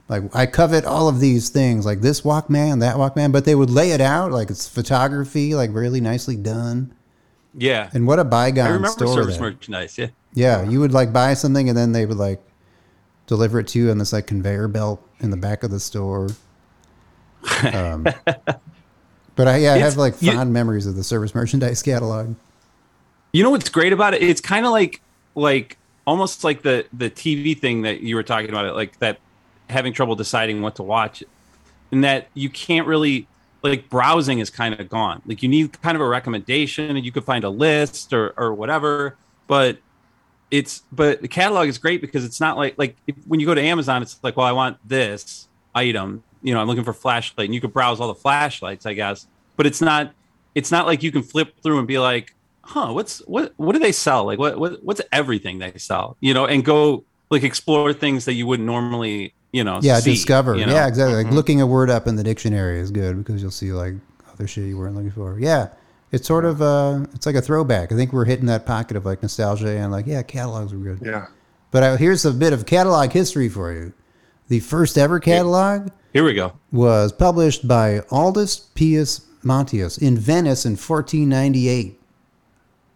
Like 0.09 0.23
I 0.35 0.45
covet 0.45 0.83
all 0.85 1.07
of 1.07 1.19
these 1.21 1.49
things, 1.49 1.85
like 1.85 2.01
this 2.01 2.21
Walkman, 2.21 2.81
that 2.81 2.97
Walkman, 2.97 3.31
but 3.31 3.45
they 3.45 3.55
would 3.55 3.69
lay 3.69 3.91
it 3.91 4.01
out 4.01 4.31
like 4.31 4.49
it's 4.49 4.67
photography, 4.67 5.55
like 5.55 5.69
really 5.73 6.01
nicely 6.01 6.35
done. 6.35 6.93
Yeah. 7.53 7.89
And 7.93 8.07
what 8.07 8.19
a 8.19 8.23
bygone 8.25 8.65
I 8.65 8.69
remember 8.69 8.89
store 8.89 9.13
service 9.13 9.35
that. 9.37 9.41
merchandise. 9.43 9.97
Yeah. 9.97 10.07
Yeah, 10.33 10.63
you 10.63 10.79
would 10.79 10.93
like 10.93 11.11
buy 11.11 11.33
something 11.33 11.67
and 11.67 11.77
then 11.77 11.91
they 11.91 12.05
would 12.05 12.17
like 12.17 12.41
deliver 13.27 13.59
it 13.59 13.67
to 13.69 13.79
you 13.79 13.91
on 13.91 13.97
this 13.97 14.13
like 14.13 14.27
conveyor 14.27 14.67
belt 14.69 15.05
in 15.19 15.29
the 15.29 15.37
back 15.37 15.63
of 15.63 15.71
the 15.71 15.79
store. 15.79 16.29
Um, 17.73 18.03
but 19.35 19.47
I, 19.47 19.57
yeah, 19.57 19.73
I 19.73 19.77
have 19.77 19.97
like 19.97 20.21
you- 20.21 20.31
fond 20.31 20.53
memories 20.53 20.85
of 20.85 20.95
the 20.95 21.03
service 21.03 21.33
merchandise 21.33 21.81
catalog. 21.81 22.35
You 23.33 23.43
know 23.43 23.49
what's 23.49 23.69
great 23.69 23.93
about 23.93 24.13
it? 24.13 24.21
It's 24.21 24.41
kind 24.41 24.65
of 24.65 24.71
like 24.71 25.01
like 25.35 25.77
almost 26.05 26.43
like 26.43 26.61
the 26.63 26.85
the 26.93 27.09
TV 27.09 27.57
thing 27.57 27.83
that 27.83 28.01
you 28.01 28.15
were 28.15 28.23
talking 28.23 28.49
about. 28.49 28.65
It 28.65 28.73
like 28.73 28.99
that 28.99 29.19
having 29.69 29.93
trouble 29.93 30.15
deciding 30.15 30.61
what 30.61 30.75
to 30.75 30.83
watch, 30.83 31.23
and 31.91 32.03
that 32.03 32.27
you 32.33 32.49
can't 32.49 32.87
really 32.87 33.27
like 33.63 33.89
browsing 33.89 34.39
is 34.39 34.49
kind 34.49 34.79
of 34.79 34.89
gone. 34.89 35.21
Like 35.25 35.41
you 35.43 35.49
need 35.49 35.79
kind 35.81 35.95
of 35.95 36.01
a 36.01 36.07
recommendation, 36.07 36.95
and 36.95 37.05
you 37.05 37.11
could 37.11 37.23
find 37.23 37.43
a 37.43 37.49
list 37.49 38.13
or 38.13 38.33
or 38.37 38.53
whatever. 38.53 39.15
But 39.47 39.77
it's 40.49 40.83
but 40.91 41.21
the 41.21 41.27
catalog 41.27 41.69
is 41.69 41.77
great 41.77 42.01
because 42.01 42.25
it's 42.25 42.39
not 42.39 42.57
like 42.57 42.77
like 42.77 42.97
if, 43.07 43.15
when 43.27 43.39
you 43.39 43.45
go 43.45 43.55
to 43.55 43.61
Amazon, 43.61 44.01
it's 44.01 44.19
like 44.23 44.35
well, 44.35 44.45
I 44.45 44.51
want 44.51 44.77
this 44.87 45.47
item. 45.73 46.23
You 46.43 46.53
know, 46.53 46.61
I'm 46.61 46.67
looking 46.67 46.83
for 46.83 46.93
flashlight, 46.93 47.45
and 47.45 47.53
you 47.55 47.61
could 47.61 47.73
browse 47.73 47.99
all 47.99 48.07
the 48.07 48.15
flashlights, 48.15 48.85
I 48.85 48.93
guess. 48.93 49.27
But 49.57 49.65
it's 49.67 49.81
not 49.81 50.11
it's 50.55 50.71
not 50.71 50.85
like 50.85 51.03
you 51.03 51.11
can 51.11 51.23
flip 51.23 51.53
through 51.63 51.79
and 51.79 51.87
be 51.87 51.99
like, 51.99 52.33
huh, 52.63 52.91
what's 52.93 53.19
what 53.27 53.53
what 53.57 53.73
do 53.73 53.79
they 53.79 53.91
sell? 53.91 54.25
Like 54.25 54.39
what, 54.39 54.57
what 54.59 54.83
what's 54.83 55.01
everything 55.11 55.59
they 55.59 55.73
sell? 55.77 56.17
You 56.19 56.33
know, 56.33 56.45
and 56.45 56.63
go 56.65 57.03
like 57.29 57.43
explore 57.43 57.93
things 57.93 58.25
that 58.25 58.33
you 58.33 58.45
wouldn't 58.47 58.65
normally, 58.65 59.33
you 59.53 59.63
know, 59.63 59.79
Yeah, 59.81 59.99
see, 59.99 60.11
discover. 60.11 60.55
you 60.57 60.65
know? 60.65 60.73
Yeah, 60.73 60.87
exactly. 60.87 61.15
Like 61.15 61.27
Mhm. 61.27 61.35
looking 61.35 61.61
a 61.61 61.67
word 61.67 61.89
up 61.89 62.07
in 62.07 62.15
the 62.17 62.23
dictionary 62.23 62.79
is 62.79 62.91
good 62.91 63.17
because 63.23 63.41
you'll 63.41 63.51
see 63.51 63.71
like 63.71 63.93
other 64.33 64.47
shit 64.47 64.65
you 64.65 64.77
weren't 64.77 64.95
looking 64.95 65.11
for. 65.11 65.37
Yeah, 65.39 65.69
it's 66.11 66.27
sort 66.27 66.43
of 66.43 66.61
uh, 66.61 67.05
it's 67.13 67.25
like 67.25 67.35
a 67.35 67.41
throwback. 67.41 67.91
I 67.91 67.95
think 67.95 68.11
we're 68.11 68.25
hitting 68.25 68.47
that 68.47 68.65
pocket 68.65 68.97
of 68.97 69.05
like 69.05 69.21
nostalgia 69.21 69.69
and 69.69 69.91
like 69.91 70.07
yeah, 70.07 70.23
catalogs 70.23 70.73
were 70.73 70.79
good. 70.79 70.99
yeah. 71.05 71.27
But 71.71 71.83
uh, 71.83 71.95
here's 71.95 72.25
a 72.25 72.31
bit 72.33 72.51
of 72.51 72.65
catalog 72.65 73.11
history 73.13 73.47
for 73.47 73.71
you. 73.71 73.93
The 74.51 74.59
first 74.59 74.97
ever 74.97 75.21
catalog 75.21 75.91
Here 76.11 76.25
we 76.25 76.33
go. 76.33 76.51
was 76.73 77.13
published 77.13 77.69
by 77.69 78.01
Aldus 78.11 78.59
Pius 78.75 79.21
Manutius 79.45 79.97
in 79.97 80.17
Venice 80.17 80.65
in 80.65 80.73
1498. 80.73 81.97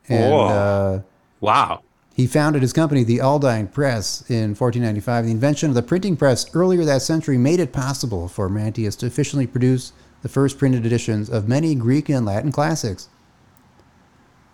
And 0.09 0.33
Whoa. 0.33 0.47
uh, 0.47 1.01
Wow. 1.39 1.79
he 2.13 2.27
founded 2.27 2.61
his 2.61 2.73
company, 2.73 3.05
the 3.05 3.19
Aldine 3.21 3.67
Press, 3.71 4.21
in 4.29 4.53
1495. 4.53 5.23
The 5.23 5.31
invention 5.31 5.69
of 5.69 5.75
the 5.75 5.81
printing 5.81 6.17
press 6.17 6.45
earlier 6.53 6.83
that 6.83 7.01
century 7.01 7.37
made 7.37 7.61
it 7.61 7.71
possible 7.71 8.27
for 8.27 8.49
Manutius 8.49 8.97
to 8.97 9.05
efficiently 9.05 9.47
produce 9.47 9.93
the 10.23 10.27
first 10.29 10.57
printed 10.57 10.85
editions 10.85 11.29
of 11.29 11.47
many 11.47 11.73
Greek 11.73 12.09
and 12.09 12.25
Latin 12.25 12.51
classics. 12.51 13.07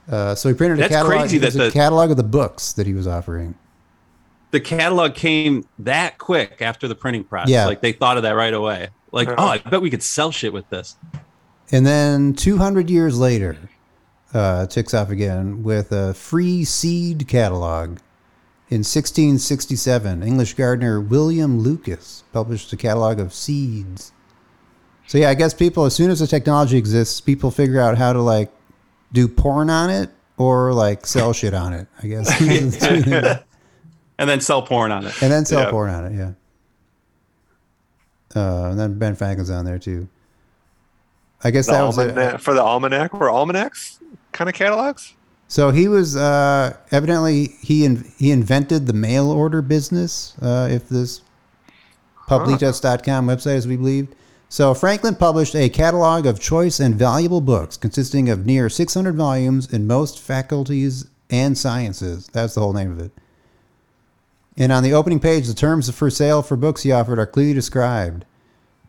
Uh, 0.07 0.35
so 0.35 0.49
he 0.49 0.53
printed 0.53 0.77
a 0.77 0.81
That's 0.81 0.93
catalog, 0.93 1.17
crazy 1.21 1.39
that 1.39 1.55
a 1.55 1.57
the- 1.57 1.71
catalog 1.71 2.11
of 2.11 2.17
the 2.17 2.21
books 2.23 2.71
that 2.73 2.85
he 2.85 2.93
was 2.93 3.07
offering. 3.07 3.55
The 4.51 4.59
catalog 4.59 5.15
came 5.15 5.65
that 5.79 6.17
quick 6.17 6.61
after 6.61 6.87
the 6.87 6.95
printing 6.95 7.23
press. 7.23 7.49
Yeah. 7.49 7.65
Like 7.65 7.81
they 7.81 7.93
thought 7.93 8.17
of 8.17 8.23
that 8.23 8.31
right 8.31 8.53
away. 8.53 8.89
Like, 9.11 9.29
oh, 9.29 9.47
I 9.47 9.57
bet 9.57 9.81
we 9.81 9.89
could 9.89 10.03
sell 10.03 10.31
shit 10.31 10.53
with 10.53 10.69
this. 10.69 10.95
And 11.71 11.85
then 11.85 12.33
200 12.33 12.89
years 12.89 13.17
later, 13.17 13.57
uh, 14.33 14.67
ticks 14.67 14.93
off 14.93 15.09
again 15.09 15.63
with 15.63 15.91
a 15.91 16.13
free 16.13 16.63
seed 16.63 17.27
catalog. 17.27 17.99
In 18.69 18.79
1667, 18.79 20.23
English 20.23 20.53
gardener 20.53 21.01
William 21.01 21.59
Lucas 21.59 22.23
published 22.31 22.71
a 22.71 22.77
catalog 22.77 23.19
of 23.19 23.33
seeds. 23.33 24.13
So 25.07 25.17
yeah, 25.17 25.29
I 25.29 25.33
guess 25.33 25.53
people, 25.53 25.83
as 25.83 25.93
soon 25.93 26.09
as 26.09 26.19
the 26.19 26.27
technology 26.27 26.77
exists, 26.77 27.19
people 27.19 27.51
figure 27.51 27.81
out 27.81 27.97
how 27.97 28.13
to 28.13 28.21
like 28.21 28.49
do 29.11 29.27
porn 29.27 29.69
on 29.69 29.89
it 29.89 30.09
or 30.37 30.73
like 30.73 31.05
sell 31.05 31.33
shit 31.33 31.53
on 31.53 31.73
it. 31.73 31.87
I 32.01 32.07
guess, 32.07 32.31
and 34.17 34.29
and 34.29 34.29
then 34.29 34.41
sell 34.41 34.61
porn 34.61 34.91
on 34.91 35.05
it. 35.05 35.21
And 35.21 35.31
then 35.31 35.45
sell 35.45 35.61
Yeah. 35.63 35.69
porn 35.71 35.89
on 35.89 36.05
it. 36.05 36.13
Yeah. 36.17 36.31
Uh, 38.35 38.69
and 38.69 38.79
then 38.79 38.97
Ben 38.97 39.15
Franklin's 39.15 39.49
on 39.49 39.65
there 39.65 39.79
too. 39.79 40.07
I 41.43 41.51
guess 41.51 41.65
The 41.65 41.73
that 41.73 41.81
was 41.83 41.97
it. 41.97 42.39
for 42.41 42.53
the 42.53 42.61
almanac 42.63 43.13
were 43.13 43.29
almanacs 43.29 43.99
kind 44.31 44.49
of 44.49 44.53
catalogs. 44.55 45.13
So 45.47 45.71
he 45.71 45.87
was 45.87 46.15
uh, 46.15 46.77
evidently 46.91 47.47
he 47.61 47.83
in, 47.83 48.09
he 48.17 48.31
invented 48.31 48.87
the 48.87 48.93
mail 48.93 49.29
order 49.31 49.61
business. 49.61 50.33
Uh, 50.41 50.69
if 50.71 50.87
this 50.87 51.21
publitas.com 52.27 53.27
website 53.27 53.55
as 53.57 53.67
we 53.67 53.75
believed. 53.75 54.15
So 54.47 54.73
Franklin 54.73 55.15
published 55.15 55.55
a 55.55 55.67
catalog 55.69 56.25
of 56.25 56.39
choice 56.39 56.79
and 56.79 56.95
valuable 56.95 57.41
books 57.41 57.75
consisting 57.75 58.29
of 58.29 58.45
near 58.45 58.69
600 58.69 59.15
volumes 59.15 59.71
in 59.73 59.87
most 59.87 60.19
faculties 60.19 61.07
and 61.29 61.57
sciences. 61.57 62.27
That's 62.31 62.53
the 62.55 62.61
whole 62.61 62.73
name 62.73 62.91
of 62.91 62.99
it. 62.99 63.11
And 64.57 64.71
on 64.71 64.83
the 64.83 64.93
opening 64.93 65.19
page, 65.19 65.47
the 65.47 65.53
terms 65.53 65.89
for 65.91 66.09
sale 66.09 66.41
for 66.41 66.57
books 66.57 66.83
he 66.83 66.91
offered 66.91 67.19
are 67.19 67.25
clearly 67.25 67.53
described, 67.53 68.25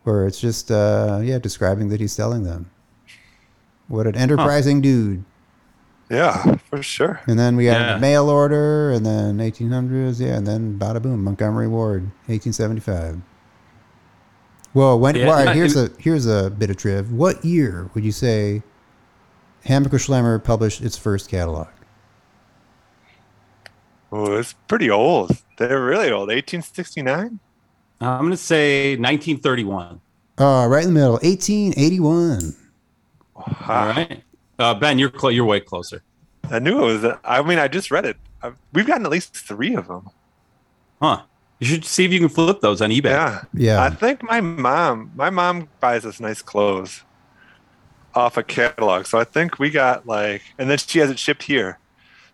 where 0.03 0.27
it's 0.27 0.41
just 0.41 0.71
uh, 0.71 1.21
yeah 1.23 1.39
describing 1.39 1.89
that 1.91 2.01
he's 2.01 2.13
selling 2.13 2.43
them. 2.43 2.71
What 3.89 4.07
an 4.07 4.17
enterprising 4.17 4.81
dude. 4.81 5.25
Yeah, 6.11 6.57
for 6.69 6.83
sure. 6.83 7.21
And 7.27 7.39
then 7.39 7.57
we 7.57 7.65
got 7.67 7.81
Yeah. 7.81 7.99
mail 7.99 8.29
order, 8.29 8.91
and 8.91 9.07
then 9.07 9.39
1800s, 9.39 10.21
yeah, 10.21 10.37
and 10.37 10.47
then 10.47 10.79
bada 10.79 11.01
boom, 11.01 11.25
Montgomery 11.25 11.69
Ward, 11.69 12.03
1875. 12.27 13.21
Well, 14.75 14.99
when 14.99 15.15
Yeah, 15.15 15.27
all 15.27 15.33
right, 15.35 15.49
and- 15.49 15.57
here's 15.57 15.77
a 15.77 15.91
here's 15.99 16.27
a 16.27 16.51
bit 16.51 16.71
of 16.71 16.77
triv. 16.77 17.13
What 17.13 17.45
year 17.45 17.89
would 17.95 18.05
you 18.05 18.13
say 18.13 18.63
Hammacher 19.67 19.99
Schlemmer 20.01 20.43
published 20.43 20.81
its 20.83 20.97
first 20.99 21.29
catalog? 21.31 21.69
Oh, 24.13 24.35
it's 24.37 24.53
pretty 24.69 24.91
old. 24.91 25.31
They're 25.57 25.83
really 25.83 26.11
old. 26.11 26.29
1869. 26.29 27.41
Uh, 28.01 28.05
I'm 28.11 28.21
going 28.21 28.31
to 28.33 28.37
say 28.37 28.91
1931. 28.97 30.01
Uh, 30.39 30.67
right 30.69 30.83
in 30.85 30.89
the 30.93 30.95
middle, 31.01 31.13
1881. 31.23 32.55
All 33.35 33.45
Wow. 33.69 33.89
right. 33.97 34.23
Uh, 34.59 34.75
ben, 34.75 34.99
you're 34.99 35.11
clo- 35.11 35.31
you're 35.31 35.45
way 35.47 35.61
closer. 35.61 36.03
I 36.51 36.59
knew 36.59 36.79
it 36.83 37.03
was. 37.03 37.17
I 37.25 37.43
mean, 37.43 37.59
I 37.59 37.69
just 37.69 37.91
read 37.91 38.05
it. 38.05 38.17
i 38.43 38.53
we've 38.73 38.87
gotten 38.87 39.07
at 39.07 39.11
least 39.13 39.35
three 39.35 39.75
of 39.75 39.89
them. 39.89 40.11
Huh. 41.01 41.23
You 41.59 41.67
should 41.67 41.85
see 41.85 42.05
if 42.05 42.13
you 42.13 42.19
can 42.19 42.29
flip 42.29 42.61
those 42.61 42.83
on 42.83 42.91
eBay. 42.91 43.05
Yeah. 43.05 43.43
Yeah. 43.55 43.83
I 43.83 43.91
think 43.91 44.23
my 44.23 44.41
mom, 44.41 45.13
my 45.15 45.31
mom 45.31 45.69
buys 45.81 46.05
us 46.05 46.21
nice 46.21 46.43
clothes 46.43 47.03
off 48.15 48.37
a 48.37 48.43
catalog. 48.43 49.07
So 49.07 49.19
I 49.19 49.25
think 49.25 49.59
we 49.59 49.71
got 49.71 50.07
like, 50.07 50.43
and 50.59 50.69
then 50.69 50.77
she 50.79 50.99
has 50.99 51.11
it 51.11 51.19
shipped 51.19 51.45
here. 51.45 51.79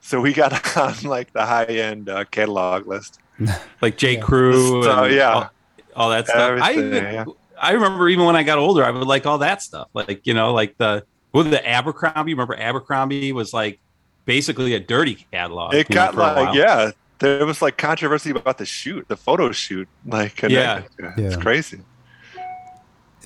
So 0.09 0.23
we 0.23 0.33
got 0.33 0.77
on 0.79 0.95
like 1.03 1.35
the 1.35 1.45
high 1.45 1.65
end 1.67 2.09
uh, 2.09 2.25
catalog 2.25 2.87
list. 2.87 3.21
Like 3.83 3.99
J. 3.99 4.17
Crew. 4.17 4.83
So, 4.83 5.05
and 5.05 5.15
yeah. 5.15 5.33
All, 5.35 5.51
all 5.95 6.11
that 6.11 6.27
stuff. 6.27 6.59
I, 6.63 6.73
even, 6.73 6.93
yeah. 6.93 7.25
I 7.61 7.73
remember 7.73 8.09
even 8.09 8.25
when 8.25 8.35
I 8.35 8.43
got 8.43 8.57
older, 8.59 8.83
I 8.85 8.91
would 8.91 9.07
like 9.07 9.27
all 9.27 9.39
that 9.39 9.61
stuff. 9.63 9.89
Like, 9.93 10.27
you 10.27 10.33
know, 10.33 10.55
like 10.55 10.79
the, 10.79 11.05
what 11.33 11.51
the 11.51 11.61
Abercrombie. 11.69 12.33
Remember 12.33 12.57
Abercrombie 12.57 13.33
was 13.33 13.53
like 13.53 13.81
basically 14.25 14.73
a 14.75 14.81
dirty 14.81 15.27
catalog. 15.31 15.75
It 15.75 15.91
you 15.91 15.95
know, 15.95 16.11
got 16.13 16.15
like, 16.17 16.55
yeah, 16.55 16.91
there 17.19 17.45
was 17.45 17.61
like 17.61 17.77
controversy 17.77 18.31
about 18.31 18.57
the 18.57 18.65
shoot, 18.67 19.07
the 19.09 19.17
photo 19.17 19.53
shoot. 19.53 19.89
Like, 20.07 20.43
and 20.43 20.51
Yeah. 20.51 20.79
it- 20.79 20.91
it's 21.19 21.37
Yeah. 21.37 21.41
crazy. 21.43 21.81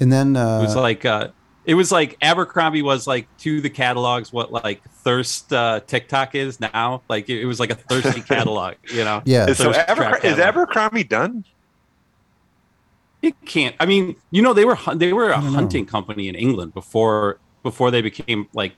And 0.00 0.12
then 0.12 0.36
uh, 0.36 0.58
It 0.58 0.62
was 0.62 0.74
like 0.76 1.04
uh 1.04 1.28
it 1.64 1.74
was 1.74 1.92
like 1.92 2.16
Abercrombie 2.22 2.82
was 2.82 3.06
like 3.06 3.26
to 3.38 3.60
the 3.60 3.70
catalogs 3.70 4.32
what 4.32 4.52
like 4.52 4.82
thirst 4.90 5.52
uh 5.52 5.80
TikTok 5.86 6.34
is 6.34 6.58
now. 6.60 7.02
Like 7.08 7.28
it, 7.28 7.40
it 7.40 7.44
was 7.46 7.60
like 7.60 7.70
a 7.70 7.74
thirsty 7.76 8.20
catalog, 8.34 8.74
you 8.92 9.04
know. 9.04 9.22
yeah, 9.24 9.48
Is, 9.48 9.58
so 9.58 9.72
Thirst 9.72 9.86
trap 9.86 9.96
Abercr- 9.98 10.16
is 10.24 10.34
catalog. 10.36 10.40
Abercrombie 10.48 11.04
done? 11.04 11.44
It 13.22 13.34
can't. 13.44 13.76
I 13.78 13.86
mean, 13.86 14.16
you 14.32 14.42
know, 14.42 14.52
they 14.52 14.64
were 14.64 14.74
hun- 14.74 14.98
they 14.98 15.12
were 15.12 15.30
a 15.30 15.36
I 15.38 15.40
don't 15.40 15.52
know. 15.52 15.58
hunting 15.58 15.86
company 15.86 16.28
in 16.28 16.34
England 16.34 16.74
before 16.74 17.38
before 17.62 17.90
they 17.92 18.02
became 18.02 18.48
like 18.52 18.74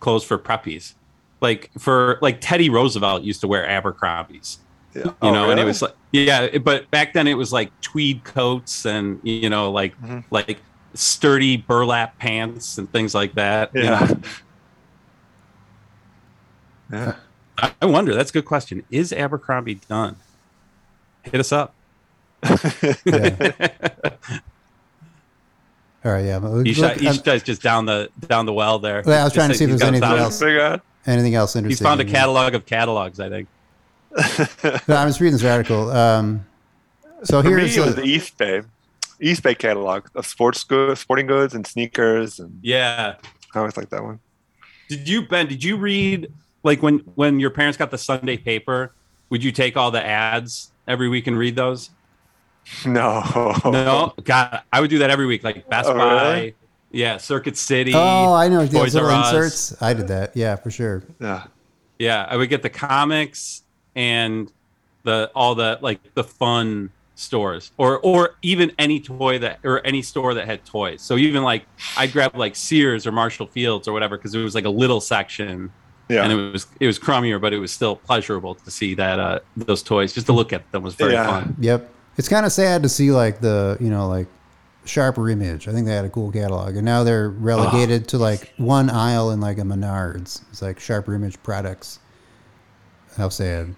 clothes 0.00 0.24
for 0.24 0.38
preppies. 0.38 0.94
Like 1.40 1.70
for 1.78 2.18
like 2.20 2.38
Teddy 2.40 2.68
Roosevelt 2.68 3.22
used 3.22 3.40
to 3.40 3.48
wear 3.48 3.64
Abercrombies, 3.66 4.58
Yeah. 4.94 5.04
you 5.04 5.14
Oh, 5.22 5.32
know, 5.32 5.50
and 5.50 5.58
it 5.58 5.64
was 5.64 5.80
like 5.80 5.94
yeah, 6.12 6.58
but 6.58 6.90
back 6.90 7.14
then 7.14 7.26
it 7.26 7.34
was 7.34 7.52
like 7.52 7.70
tweed 7.80 8.24
coats 8.24 8.84
and 8.84 9.20
you 9.22 9.48
know 9.48 9.70
like 9.70 9.98
Mhm. 10.02 10.24
like 10.30 10.60
sturdy 10.98 11.56
burlap 11.56 12.18
pants 12.18 12.76
and 12.78 12.90
things 12.90 13.14
like 13.14 13.34
that. 13.34 13.70
you 13.74 13.82
Yeah. 13.84 14.00
know. 14.00 14.16
Yeah. 16.90 17.14
I 17.58 17.72
I 17.82 17.86
wonder. 17.86 18.14
That's 18.14 18.30
a 18.30 18.32
good 18.32 18.44
question. 18.44 18.84
Is 18.90 19.12
Abercrombie 19.12 19.76
done? 19.88 20.16
Hit 21.22 21.40
us 21.40 21.52
up. 21.52 21.74
yeah. 22.44 22.56
All 26.04 26.12
right, 26.12 26.24
yeah. 26.24 26.38
but 26.38 26.50
look- 26.52 26.66
Each, 26.66 26.78
look, 26.78 27.02
each 27.02 27.22
guy's 27.24 27.42
just 27.42 27.60
down 27.62 27.84
the 27.86 28.08
down 28.28 28.46
the 28.46 28.52
well 28.52 28.78
there. 28.78 29.02
Well, 29.04 29.20
I 29.20 29.24
was 29.24 29.32
Just 29.32 29.34
trying 29.34 29.48
to 29.50 29.54
see 29.56 29.64
if 29.64 29.70
he's 29.70 29.80
there's 29.80 29.90
got 29.90 29.94
a 30.02 30.06
anything 30.06 30.24
else. 30.24 30.38
Figure 30.38 30.60
out. 30.60 30.82
anything 31.06 31.34
else 31.34 31.52
He 31.54 31.58
interesting? 31.58 31.84
found 31.84 32.00
a 32.00 32.04
catalog 32.04 32.54
of 32.54 32.64
catalogs. 32.66 33.18
I 33.20 33.28
think. 33.28 33.48
No, 34.88 34.94
I 34.96 35.04
was 35.04 35.20
reading 35.20 35.32
this 35.34 35.44
article. 35.44 35.90
Um, 35.90 36.46
so 37.24 37.42
For 37.42 37.48
me, 37.50 37.60
here's 37.62 37.76
it 37.76 37.84
was 37.84 37.94
the 37.96 38.02
Eastbay, 38.02 38.64
Eastbay 39.22 39.58
catalog 39.58 40.06
of 40.14 40.26
sports 40.26 40.62
goods, 40.64 41.00
sporting 41.00 41.26
goods, 41.26 41.54
and 41.54 41.66
sneakers, 41.66 42.38
and 42.38 42.58
Yeah. 42.62 43.14
I 43.54 43.58
always 43.58 43.76
like 43.76 43.90
that 43.90 44.02
one. 44.04 44.20
Did 44.88 45.08
you 45.08 45.26
Ben? 45.26 45.46
Did 45.46 45.62
you 45.64 45.76
read 45.76 46.32
like 46.62 46.82
when 46.82 46.98
when 47.14 47.40
your 47.40 47.50
parents 47.50 47.76
got 47.76 47.90
the 47.90 47.98
Sunday 47.98 48.36
paper? 48.36 48.92
Would 49.30 49.42
you 49.44 49.52
take 49.52 49.76
all 49.76 49.90
the 49.90 50.04
ads 50.04 50.70
every 50.86 51.08
week 51.08 51.26
and 51.26 51.36
read 51.38 51.56
those? 51.56 51.90
No, 52.86 53.54
No, 53.64 54.12
God, 54.24 54.60
I 54.72 54.80
would 54.80 54.90
do 54.90 54.98
that 54.98 55.08
every 55.10 55.26
week. 55.26 55.42
Like 55.42 55.68
Best 55.68 55.88
Oh, 55.88 55.94
Buy, 55.94 56.32
really? 56.34 56.54
yeah, 56.90 57.16
Circuit 57.16 57.56
City. 57.56 57.92
oh, 57.94 58.34
I 58.34 58.48
know 58.48 58.60
those 58.66 58.70
Toys 58.72 58.94
little 58.94 59.08
R 59.10 59.16
Us. 59.16 59.32
inserts. 59.32 59.82
I 59.82 59.94
did 59.94 60.08
that. 60.08 60.36
Yeah, 60.36 60.56
for 60.56 60.70
sure. 60.70 61.02
yeah, 61.20 61.44
Yeah, 61.98 62.26
I 62.28 62.36
would 62.36 62.50
get 62.50 62.62
the 62.62 62.68
comics 62.70 63.62
and 63.96 64.52
the 65.04 65.30
all 65.34 65.54
the 65.54 65.78
like 65.80 66.00
the 66.14 66.24
fun 66.24 66.90
stores 67.18 67.72
or 67.78 67.98
or 67.98 68.36
even 68.42 68.70
any 68.78 69.00
toy 69.00 69.38
that 69.40 69.58
or 69.64 69.84
any 69.84 70.00
store 70.02 70.34
that 70.34 70.46
had 70.46 70.64
toys. 70.64 71.02
So 71.02 71.16
even 71.16 71.42
like 71.42 71.64
I'd 71.96 72.12
grab 72.12 72.36
like 72.36 72.54
Sears 72.54 73.06
or 73.06 73.12
Marshall 73.12 73.48
Fields 73.48 73.88
or 73.88 73.92
whatever 73.92 74.16
because 74.16 74.34
it 74.34 74.42
was 74.42 74.54
like 74.54 74.64
a 74.64 74.70
little 74.70 75.00
section 75.00 75.72
yeah, 76.08 76.22
and 76.22 76.32
it 76.32 76.36
was 76.36 76.66
it 76.80 76.86
was 76.86 76.98
crummier, 76.98 77.38
but 77.40 77.52
it 77.52 77.58
was 77.58 77.70
still 77.70 77.96
pleasurable 77.96 78.54
to 78.54 78.70
see 78.70 78.94
that 78.94 79.18
uh 79.18 79.40
those 79.56 79.82
toys. 79.82 80.12
Just 80.14 80.26
to 80.26 80.32
look 80.32 80.52
at 80.52 80.70
them 80.72 80.82
was 80.82 80.94
very 80.94 81.12
Yeah. 81.12 81.26
fun. 81.26 81.56
Yep. 81.60 81.90
It's 82.16 82.28
kind 82.28 82.46
of 82.46 82.52
sad 82.52 82.82
to 82.84 82.88
see 82.88 83.10
like 83.10 83.40
the 83.40 83.76
you 83.80 83.90
know 83.90 84.08
like 84.08 84.26
sharper 84.86 85.28
image. 85.28 85.68
I 85.68 85.72
think 85.72 85.86
they 85.86 85.94
had 85.94 86.04
a 86.06 86.10
cool 86.10 86.32
catalog, 86.32 86.76
and 86.76 86.84
now 86.84 87.04
they're 87.04 87.28
relegated 87.28 88.08
to 88.08 88.18
like 88.18 88.54
one 88.56 88.88
aisle 88.90 89.32
in 89.32 89.40
like 89.40 89.58
a 89.58 89.62
Menards. 89.62 90.42
It's 90.50 90.62
like 90.62 90.80
sharper 90.80 91.14
image 91.14 91.42
products. 91.42 91.98
How 93.16 93.28
sad. 93.28 93.74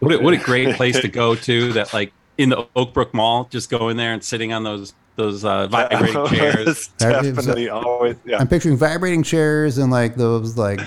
What 0.00 0.12
a, 0.12 0.18
what 0.18 0.34
a 0.34 0.38
great 0.38 0.74
place 0.76 1.00
to 1.00 1.08
go 1.08 1.34
to 1.34 1.72
that 1.74 1.94
like 1.94 2.12
in 2.38 2.48
the 2.48 2.66
Oakbrook 2.76 3.12
Mall, 3.14 3.46
just 3.50 3.70
go 3.70 3.88
in 3.88 3.96
there 3.96 4.12
and 4.12 4.22
sitting 4.24 4.52
on 4.52 4.64
those 4.64 4.94
those 5.16 5.44
uh, 5.44 5.66
vibrating 5.68 6.26
chairs. 6.28 6.66
It's 6.68 6.86
That 6.98 7.24
is- 7.24 7.34
definitely 7.36 7.68
always 7.68 8.16
yeah. 8.24 8.38
I'm 8.38 8.48
picturing 8.48 8.76
vibrating 8.76 9.22
chairs 9.22 9.78
and 9.78 9.90
like 9.92 10.16
those 10.16 10.56
like 10.56 10.80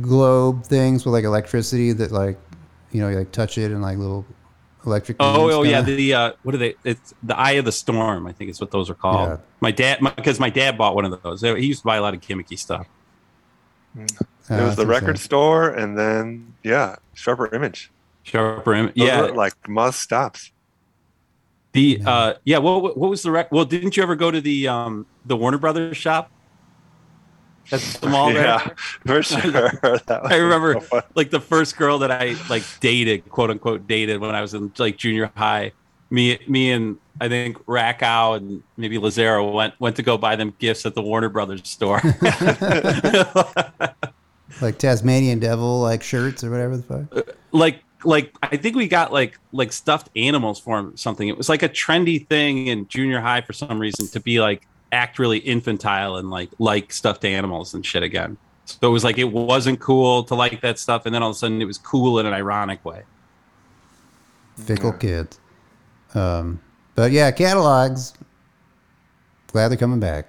globe 0.00 0.64
things 0.64 1.04
with 1.04 1.12
like 1.14 1.24
electricity 1.24 1.92
that 1.92 2.10
like 2.10 2.38
you 2.92 3.00
know 3.00 3.08
you 3.08 3.16
like 3.18 3.30
touch 3.32 3.58
it 3.58 3.70
and 3.70 3.82
like 3.82 3.98
little 3.98 4.24
electric. 4.86 5.18
Oh, 5.20 5.50
oh 5.50 5.62
yeah, 5.64 5.78
kinda. 5.82 5.96
the 5.96 6.14
uh, 6.14 6.32
what 6.44 6.54
are 6.54 6.58
they? 6.58 6.74
It's 6.84 7.12
the 7.22 7.36
Eye 7.38 7.52
of 7.52 7.64
the 7.66 7.72
Storm. 7.72 8.26
I 8.26 8.32
think 8.32 8.50
is 8.50 8.60
what 8.60 8.70
those 8.70 8.88
are 8.88 8.94
called. 8.94 9.28
Yeah. 9.28 9.36
My 9.60 9.70
dad, 9.70 9.98
because 10.16 10.40
my, 10.40 10.50
dad 10.50 10.78
bought 10.78 10.94
one 10.94 11.04
of 11.04 11.22
those. 11.22 11.42
He 11.42 11.66
used 11.66 11.80
to 11.80 11.86
buy 11.86 11.96
a 11.96 12.02
lot 12.02 12.14
of 12.14 12.20
gimmicky 12.20 12.58
stuff. 12.58 12.86
Uh, 13.98 14.04
It 14.50 14.62
was 14.62 14.76
the 14.76 14.86
record 14.86 15.18
sad. 15.18 15.24
store, 15.24 15.68
and 15.70 15.98
then 15.98 16.54
yeah, 16.62 16.96
sharper 17.14 17.54
image. 17.54 17.90
Sharper, 18.22 18.74
Image, 18.74 18.92
yeah. 18.94 19.22
were, 19.22 19.32
like 19.34 19.54
must 19.68 20.00
stops. 20.00 20.52
The 21.72 22.00
uh, 22.04 22.34
yeah. 22.44 22.58
What 22.58 22.96
what 22.96 23.10
was 23.10 23.22
the 23.22 23.30
rec? 23.30 23.52
Well, 23.52 23.64
didn't 23.64 23.96
you 23.96 24.02
ever 24.02 24.16
go 24.16 24.30
to 24.30 24.40
the 24.40 24.68
um 24.68 25.06
the 25.26 25.36
Warner 25.36 25.58
Brothers 25.58 25.96
shop? 25.96 26.30
That's 27.70 27.98
the 28.00 28.08
mall 28.08 28.32
there. 28.32 28.44
yeah, 28.44 28.68
for 29.06 29.22
sure. 29.22 29.70
That 30.06 30.20
I 30.24 30.36
remember 30.36 30.80
so 30.80 31.02
like 31.14 31.30
the 31.30 31.40
first 31.40 31.76
girl 31.76 31.98
that 31.98 32.10
I 32.10 32.36
like 32.48 32.62
dated, 32.80 33.28
quote 33.28 33.50
unquote 33.50 33.86
dated 33.86 34.20
when 34.20 34.34
I 34.34 34.40
was 34.40 34.54
in 34.54 34.72
like 34.78 34.96
junior 34.96 35.30
high. 35.34 35.72
me 36.10 36.38
me 36.48 36.72
and 36.72 36.96
I 37.20 37.28
think 37.28 37.58
Rackow 37.66 38.36
and 38.36 38.62
maybe 38.76 38.96
Lazaro 38.98 39.50
went 39.50 39.78
went 39.80 39.96
to 39.96 40.02
go 40.02 40.16
buy 40.16 40.36
them 40.36 40.54
gifts 40.58 40.86
at 40.86 40.94
the 40.94 41.02
Warner 41.02 41.28
Brothers 41.28 41.68
store. 41.68 42.00
like 44.62 44.78
Tasmanian 44.78 45.38
devil 45.38 45.80
like 45.80 46.02
shirts 46.02 46.42
or 46.42 46.50
whatever 46.50 46.76
the 46.78 46.82
fuck. 46.82 47.36
like 47.52 47.82
like 48.04 48.34
I 48.42 48.56
think 48.56 48.76
we 48.76 48.88
got 48.88 49.12
like 49.12 49.38
like 49.52 49.72
stuffed 49.72 50.10
animals 50.16 50.58
for 50.60 50.78
him 50.78 50.96
something. 50.96 51.28
It 51.28 51.36
was 51.36 51.48
like 51.48 51.62
a 51.62 51.68
trendy 51.68 52.26
thing 52.26 52.68
in 52.68 52.86
junior 52.88 53.20
high 53.20 53.40
for 53.40 53.52
some 53.52 53.78
reason 53.78 54.06
to 54.08 54.20
be 54.20 54.40
like 54.40 54.66
act 54.92 55.18
really 55.18 55.38
infantile 55.38 56.16
and 56.16 56.30
like 56.30 56.50
like 56.58 56.92
stuffed 56.92 57.24
animals 57.24 57.74
and 57.74 57.84
shit 57.84 58.02
again. 58.02 58.36
So 58.66 58.88
it 58.88 58.90
was 58.90 59.04
like 59.04 59.18
it 59.18 59.32
wasn't 59.32 59.80
cool 59.80 60.24
to 60.24 60.34
like 60.34 60.60
that 60.60 60.78
stuff, 60.78 61.06
and 61.06 61.14
then 61.14 61.22
all 61.22 61.30
of 61.30 61.36
a 61.36 61.38
sudden 61.38 61.60
it 61.60 61.64
was 61.64 61.78
cool 61.78 62.18
in 62.18 62.26
an 62.26 62.34
ironic 62.34 62.84
way. 62.84 63.02
Fickle 64.56 64.92
kids. 64.92 65.38
Um, 66.14 66.60
but 66.94 67.12
yeah, 67.12 67.30
catalogs. 67.30 68.12
Glad 69.48 69.68
they're 69.68 69.78
coming 69.78 70.00
back. 70.00 70.26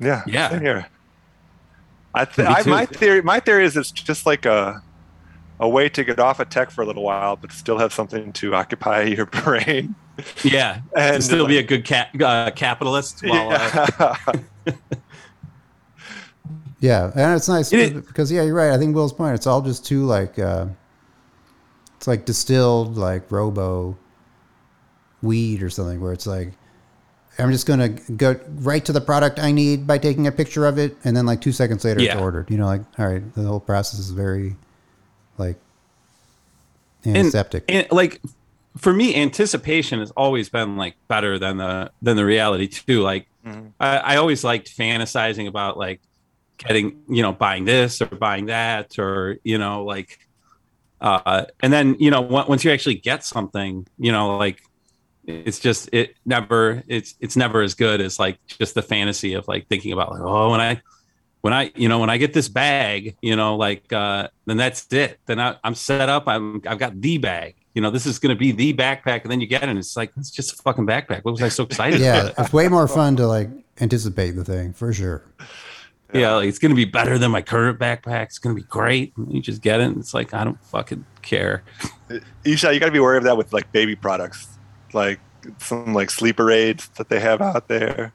Yeah. 0.00 0.22
Yeah. 0.26 0.50
Same 0.50 0.60
here. 0.60 0.86
I, 2.14 2.24
th- 2.24 2.48
I 2.48 2.62
my 2.68 2.86
theory 2.86 3.22
my 3.22 3.40
theory 3.40 3.64
is 3.64 3.76
it's 3.76 3.90
just 3.90 4.24
like 4.24 4.46
a 4.46 4.82
a 5.60 5.68
way 5.68 5.88
to 5.88 6.04
get 6.04 6.18
off 6.18 6.40
of 6.40 6.48
tech 6.50 6.70
for 6.70 6.82
a 6.82 6.86
little 6.86 7.02
while, 7.04 7.36
but 7.36 7.52
still 7.52 7.78
have 7.78 7.92
something 7.92 8.32
to 8.34 8.54
occupy 8.60 9.02
your 9.04 9.26
brain. 9.26 9.94
Yeah, 10.44 10.80
And, 10.96 11.16
and 11.16 11.24
still 11.24 11.46
be 11.46 11.58
a 11.58 11.62
good 11.62 11.84
ca- 11.86 12.08
uh, 12.22 12.50
capitalist. 12.52 13.22
While, 13.26 13.50
uh, 13.52 13.86
Yeah. 13.98 14.16
Yeah, 16.80 17.10
and 17.14 17.34
it's 17.36 17.48
nice 17.48 17.72
It- 17.72 18.06
because 18.06 18.30
yeah, 18.30 18.42
you're 18.42 18.54
right. 18.54 18.70
I 18.70 18.78
think 18.78 18.94
Will's 18.94 19.12
point. 19.12 19.34
It's 19.34 19.46
all 19.46 19.62
just 19.62 19.86
too 19.86 20.04
like 20.04 20.38
uh, 20.38 20.66
it's 21.96 22.06
like 22.06 22.26
distilled 22.26 22.96
like 22.98 23.30
robo 23.32 23.96
weed 25.22 25.62
or 25.62 25.70
something, 25.70 26.00
where 26.00 26.12
it's 26.12 26.26
like 26.26 26.52
I'm 27.38 27.50
just 27.50 27.66
gonna 27.66 27.88
go 27.88 28.38
right 28.56 28.84
to 28.84 28.92
the 28.92 29.00
product 29.00 29.38
I 29.38 29.50
need 29.50 29.86
by 29.86 29.96
taking 29.96 30.26
a 30.26 30.32
picture 30.32 30.66
of 30.66 30.76
it, 30.78 30.94
and 31.04 31.16
then 31.16 31.24
like 31.24 31.40
two 31.40 31.52
seconds 31.52 31.84
later 31.86 32.00
it's 32.00 32.14
ordered. 32.16 32.50
You 32.50 32.58
know, 32.58 32.66
like 32.66 32.82
all 32.98 33.08
right, 33.08 33.34
the 33.34 33.44
whole 33.44 33.60
process 33.60 33.98
is 33.98 34.10
very 34.10 34.54
like 35.38 35.56
antiseptic. 37.06 37.64
and 37.68 37.86
like 37.90 38.20
for 38.76 38.92
me 38.92 39.14
anticipation 39.14 40.00
has 40.00 40.10
always 40.12 40.48
been 40.48 40.76
like 40.76 40.96
better 41.08 41.38
than 41.38 41.58
the 41.58 41.90
than 42.02 42.16
the 42.16 42.24
reality 42.24 42.66
too 42.66 43.02
like 43.02 43.26
I, 43.78 43.98
I 43.98 44.16
always 44.16 44.42
liked 44.42 44.74
fantasizing 44.74 45.46
about 45.46 45.76
like 45.76 46.00
getting 46.58 47.02
you 47.08 47.22
know 47.22 47.32
buying 47.32 47.64
this 47.64 48.00
or 48.00 48.06
buying 48.06 48.46
that 48.46 48.98
or 48.98 49.36
you 49.44 49.58
know 49.58 49.84
like 49.84 50.18
uh 51.00 51.44
and 51.60 51.72
then 51.72 51.96
you 51.98 52.10
know 52.10 52.20
once 52.22 52.64
you 52.64 52.70
actually 52.70 52.94
get 52.94 53.24
something 53.24 53.86
you 53.98 54.12
know 54.12 54.36
like 54.38 54.62
it's 55.26 55.58
just 55.58 55.88
it 55.92 56.16
never 56.24 56.82
it's 56.86 57.14
it's 57.20 57.36
never 57.36 57.62
as 57.62 57.74
good 57.74 58.00
as 58.00 58.18
like 58.18 58.38
just 58.46 58.74
the 58.74 58.82
fantasy 58.82 59.34
of 59.34 59.46
like 59.48 59.66
thinking 59.68 59.92
about 59.92 60.10
like 60.12 60.20
oh 60.22 60.50
when 60.50 60.60
i 60.60 60.80
when 61.44 61.52
i 61.52 61.70
you 61.76 61.90
know 61.90 61.98
when 61.98 62.08
i 62.08 62.16
get 62.16 62.32
this 62.32 62.48
bag 62.48 63.14
you 63.20 63.36
know 63.36 63.54
like 63.56 63.92
uh 63.92 64.26
then 64.46 64.56
that's 64.56 64.90
it. 64.94 65.20
Then 65.26 65.38
I, 65.38 65.56
i'm 65.62 65.74
set 65.74 66.08
up. 66.08 66.24
I'm 66.26 66.62
i've 66.66 66.78
got 66.78 66.98
the 66.98 67.18
bag. 67.18 67.54
You 67.74 67.82
know 67.82 67.90
this 67.90 68.06
is 68.06 68.18
going 68.18 68.34
to 68.34 68.38
be 68.38 68.50
the 68.50 68.72
backpack 68.72 69.22
and 69.22 69.30
then 69.30 69.42
you 69.42 69.46
get 69.46 69.62
it 69.62 69.68
and 69.68 69.78
it's 69.78 69.94
like 69.94 70.10
it's 70.16 70.30
just 70.30 70.58
a 70.58 70.62
fucking 70.62 70.86
backpack. 70.86 71.22
What 71.22 71.32
was 71.32 71.42
i 71.42 71.50
so 71.50 71.64
excited 71.64 72.00
yeah, 72.00 72.28
about? 72.28 72.38
it's 72.38 72.52
way 72.54 72.68
more 72.68 72.88
fun 72.88 73.16
to 73.16 73.26
like 73.26 73.50
anticipate 73.78 74.30
the 74.30 74.44
thing 74.44 74.72
for 74.72 74.90
sure. 74.94 75.22
yeah 76.14 76.32
like 76.36 76.48
it's 76.48 76.58
going 76.58 76.70
to 76.70 76.76
be 76.76 76.86
better 76.86 77.18
than 77.18 77.30
my 77.30 77.42
current 77.42 77.78
backpack. 77.78 78.24
It's 78.24 78.38
going 78.38 78.56
to 78.56 78.62
be 78.62 78.66
great. 78.66 79.12
You 79.28 79.42
just 79.42 79.60
get 79.60 79.80
it 79.80 79.84
and 79.84 79.98
it's 79.98 80.14
like 80.14 80.32
i 80.32 80.44
don't 80.44 80.62
fucking 80.64 81.04
care. 81.20 81.62
Ishai, 82.44 82.72
you 82.72 82.80
got 82.80 82.86
to 82.86 82.92
be 82.92 82.98
aware 82.98 83.16
of 83.16 83.24
that 83.24 83.36
with 83.36 83.52
like 83.52 83.70
baby 83.70 83.96
products, 83.96 84.48
like 84.94 85.20
some 85.58 85.92
like 85.92 86.08
sleeper 86.08 86.50
aids 86.50 86.88
that 86.96 87.10
they 87.10 87.20
have 87.20 87.42
out 87.42 87.68
there. 87.68 88.14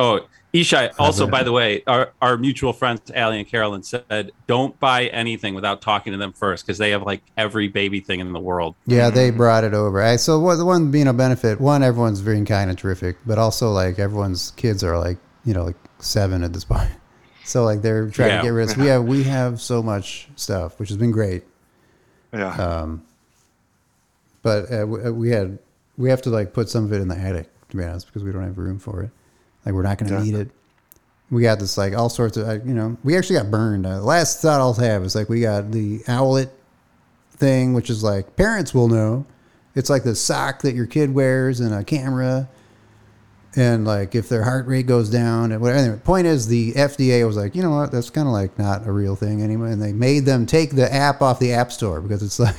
Oh, 0.00 0.26
Ishai, 0.54 0.92
also, 1.00 1.26
by 1.26 1.42
the 1.42 1.50
way, 1.50 1.82
our, 1.88 2.12
our 2.22 2.36
mutual 2.36 2.72
friends, 2.72 3.10
Allie 3.12 3.38
and 3.40 3.48
Carolyn, 3.48 3.82
said 3.82 4.30
don't 4.46 4.78
buy 4.78 5.06
anything 5.06 5.52
without 5.54 5.82
talking 5.82 6.12
to 6.12 6.16
them 6.16 6.32
first 6.32 6.64
because 6.64 6.78
they 6.78 6.90
have 6.90 7.02
like 7.02 7.22
every 7.36 7.66
baby 7.66 7.98
thing 7.98 8.20
in 8.20 8.32
the 8.32 8.38
world. 8.38 8.76
Yeah, 8.86 9.10
they 9.10 9.30
brought 9.30 9.64
it 9.64 9.74
over. 9.74 10.00
I, 10.00 10.14
so 10.14 10.38
what, 10.38 10.54
the 10.56 10.64
one 10.64 10.92
being 10.92 11.08
a 11.08 11.12
benefit, 11.12 11.60
one, 11.60 11.82
everyone's 11.82 12.22
being 12.22 12.44
kind 12.44 12.70
and 12.70 12.78
terrific, 12.78 13.16
but 13.26 13.36
also 13.36 13.72
like 13.72 13.98
everyone's 13.98 14.52
kids 14.52 14.84
are 14.84 14.96
like, 14.96 15.18
you 15.44 15.54
know, 15.54 15.64
like 15.64 15.76
seven 15.98 16.44
at 16.44 16.52
this 16.52 16.64
point. 16.74 16.90
So 17.44 17.64
like 17.64 17.82
they're 17.82 18.08
trying 18.08 18.30
Yeah. 18.30 18.36
to 18.38 18.42
get 18.44 18.48
rid 18.50 18.70
of. 18.70 18.76
We 18.76 18.86
have 18.86 19.04
we 19.04 19.22
have 19.24 19.60
so 19.60 19.82
much 19.82 20.28
stuff, 20.36 20.78
which 20.78 20.88
has 20.88 20.96
been 20.96 21.10
great. 21.10 21.42
Yeah. 22.32 22.54
Um, 22.54 23.02
but 24.42 24.72
uh, 24.72 24.86
we, 24.86 25.02
uh, 25.02 25.10
we 25.10 25.30
had 25.30 25.58
we 25.98 26.10
have 26.10 26.22
to 26.22 26.30
like 26.30 26.52
put 26.52 26.68
some 26.68 26.84
of 26.84 26.92
it 26.92 27.00
in 27.00 27.08
the 27.08 27.16
attic 27.18 27.50
to 27.70 27.76
be 27.76 27.82
honest 27.84 28.06
because 28.06 28.22
we 28.22 28.30
don't 28.30 28.44
have 28.44 28.56
room 28.56 28.78
for 28.78 29.02
it. 29.02 29.10
Like 29.64 29.74
we're 29.74 29.82
not 29.82 29.98
going 29.98 30.10
to 30.10 30.18
Yeah. 30.18 30.22
need 30.24 30.34
it. 30.34 30.50
We 31.30 31.42
got 31.42 31.58
this 31.58 31.76
like 31.78 31.94
all 31.96 32.08
sorts 32.10 32.36
of 32.36 32.46
uh, 32.46 32.52
you 32.64 32.74
know 32.74 32.96
we 33.02 33.16
actually 33.16 33.36
got 33.38 33.50
burned. 33.50 33.86
Uh, 33.86 34.00
last 34.02 34.40
thought 34.42 34.60
I'll 34.60 34.74
have 34.74 35.02
is 35.04 35.14
like 35.14 35.28
we 35.28 35.40
got 35.40 35.72
the 35.72 36.02
owlet 36.06 36.50
thing, 37.32 37.72
which 37.74 37.90
is 37.90 38.02
like 38.04 38.36
parents 38.36 38.74
will 38.74 38.88
know. 38.88 39.24
It's 39.74 39.90
like 39.90 40.04
the 40.04 40.14
sock 40.14 40.62
that 40.62 40.74
your 40.74 40.86
kid 40.86 41.12
wears 41.14 41.60
and 41.60 41.74
a 41.74 41.82
camera. 41.82 42.48
And 43.56 43.84
like 43.86 44.14
if 44.16 44.28
their 44.28 44.42
heart 44.42 44.66
rate 44.66 44.86
goes 44.86 45.08
down 45.08 45.52
and 45.52 45.60
whatever. 45.60 45.78
Anyway, 45.78 45.98
point 46.04 46.26
is 46.26 46.46
the 46.48 46.72
FDA 46.72 47.24
was 47.26 47.36
like, 47.36 47.54
you 47.54 47.62
know 47.62 47.70
what, 47.70 47.92
that's 47.92 48.10
kind 48.10 48.26
of 48.26 48.32
like 48.32 48.58
not 48.58 48.86
a 48.86 48.90
real 48.92 49.14
thing 49.16 49.42
anymore. 49.42 49.68
And 49.68 49.80
they 49.80 49.92
made 49.92 50.24
them 50.24 50.44
take 50.44 50.72
the 50.72 50.92
app 50.92 51.22
off 51.22 51.38
the 51.38 51.52
app 51.52 51.70
store 51.72 52.00
because 52.00 52.22
it's 52.22 52.38
like 52.40 52.56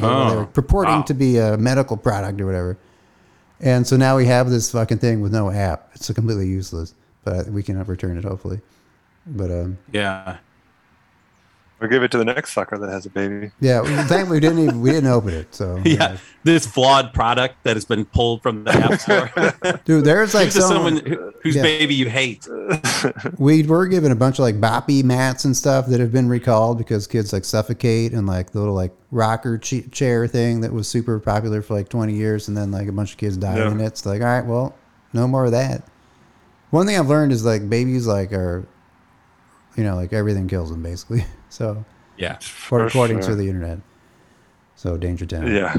Oh, 0.00 0.30
they 0.30 0.36
were 0.36 0.46
purporting 0.46 0.94
wow. 0.96 1.02
to 1.02 1.14
be 1.14 1.36
a 1.38 1.56
medical 1.58 1.96
product 1.96 2.40
or 2.40 2.46
whatever. 2.46 2.78
And 3.62 3.86
so 3.86 3.96
now 3.96 4.16
we 4.16 4.26
have 4.26 4.50
this 4.50 4.72
fucking 4.72 4.98
thing 4.98 5.20
with 5.20 5.32
no 5.32 5.50
app. 5.50 5.90
It's 5.94 6.10
completely 6.12 6.48
useless, 6.48 6.94
but 7.24 7.46
we 7.46 7.62
can 7.62 7.82
return 7.84 8.18
it 8.18 8.24
hopefully. 8.24 8.60
But 9.26 9.50
um, 9.50 9.78
Yeah. 9.92 10.38
Or 11.82 11.88
give 11.88 12.02
it 12.02 12.10
to 12.12 12.18
the 12.18 12.24
next 12.24 12.52
sucker 12.52 12.78
that 12.78 12.88
has 12.88 13.06
a 13.06 13.10
baby. 13.10 13.50
yeah, 13.60 13.80
we, 13.80 13.88
thankfully 13.88 14.36
we 14.36 14.40
didn't 14.40 14.58
even, 14.60 14.80
we 14.80 14.90
didn't 14.90 15.10
open 15.10 15.30
it. 15.34 15.54
So 15.54 15.80
Yeah. 15.84 16.16
This 16.44 16.66
flawed 16.66 17.12
product 17.14 17.62
that 17.64 17.76
has 17.76 17.84
been 17.84 18.04
pulled 18.04 18.42
from 18.42 18.64
the 18.64 18.72
App 18.72 19.00
Store. 19.00 19.80
dude, 19.84 20.04
there's 20.04 20.34
like 20.34 20.46
Give 20.52 20.62
someone, 20.62 20.96
someone 20.96 21.06
who- 21.06 21.32
whose 21.42 21.56
Yeah. 21.56 21.62
baby 21.62 21.94
you 21.94 22.08
hate. 22.08 22.48
we 23.38 23.62
were 23.64 23.86
given 23.86 24.12
a 24.12 24.16
bunch 24.16 24.38
of 24.38 24.42
like 24.42 24.60
boppy 24.60 25.02
mats 25.04 25.44
and 25.44 25.56
stuff 25.56 25.86
that 25.88 26.00
have 26.00 26.12
been 26.12 26.28
recalled 26.28 26.78
because 26.78 27.06
kids 27.06 27.32
like 27.32 27.44
suffocate 27.44 28.12
and 28.12 28.26
like 28.26 28.50
the 28.52 28.58
little 28.60 28.74
like 28.74 28.92
rocker 29.10 29.58
che- 29.58 29.82
chair 29.88 30.26
thing 30.26 30.60
that 30.62 30.72
was 30.72 30.88
super 30.88 31.18
popular 31.20 31.62
for 31.62 31.74
like 31.74 31.88
20 31.88 32.12
years 32.14 32.48
and 32.48 32.56
then 32.56 32.70
like 32.70 32.88
a 32.88 32.92
bunch 32.92 33.12
of 33.12 33.18
kids 33.18 33.36
died 33.36 33.58
Yeah. 33.58 33.70
in 33.70 33.80
it. 33.80 33.86
It's 33.86 34.06
like, 34.06 34.20
all 34.20 34.26
right, 34.28 34.44
well, 34.46 34.74
no 35.12 35.26
more 35.28 35.44
of 35.44 35.50
that. 35.52 35.82
One 36.70 36.86
thing 36.86 36.98
I've 36.98 37.08
learned 37.08 37.32
is 37.32 37.44
like 37.44 37.68
babies 37.68 38.06
like 38.06 38.32
are, 38.32 38.66
you 39.76 39.84
know, 39.84 39.94
like 39.96 40.12
everything 40.12 40.48
kills 40.48 40.70
them 40.70 40.82
basically. 40.82 41.24
So 41.50 41.84
Yeah. 42.16 42.38
For 42.38 42.86
according 42.86 43.18
sure. 43.20 43.30
to 43.30 43.34
the 43.36 43.46
internet. 43.48 43.78
So 44.74 44.96
danger 44.96 45.26
town. 45.26 45.48
Yeah. 45.54 45.76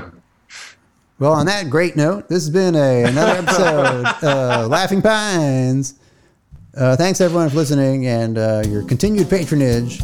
Well, 1.19 1.33
on 1.33 1.45
that 1.47 1.69
great 1.69 1.95
note, 1.95 2.29
this 2.29 2.43
has 2.43 2.49
been 2.49 2.75
a, 2.75 3.03
another 3.05 3.41
episode 3.41 4.05
of 4.23 4.69
Laughing 4.69 5.01
Pines. 5.01 5.95
Uh, 6.75 6.95
thanks 6.95 7.21
everyone 7.21 7.49
for 7.49 7.55
listening 7.55 8.07
and 8.07 8.37
uh, 8.37 8.63
your 8.67 8.83
continued 8.83 9.29
patronage. 9.29 10.01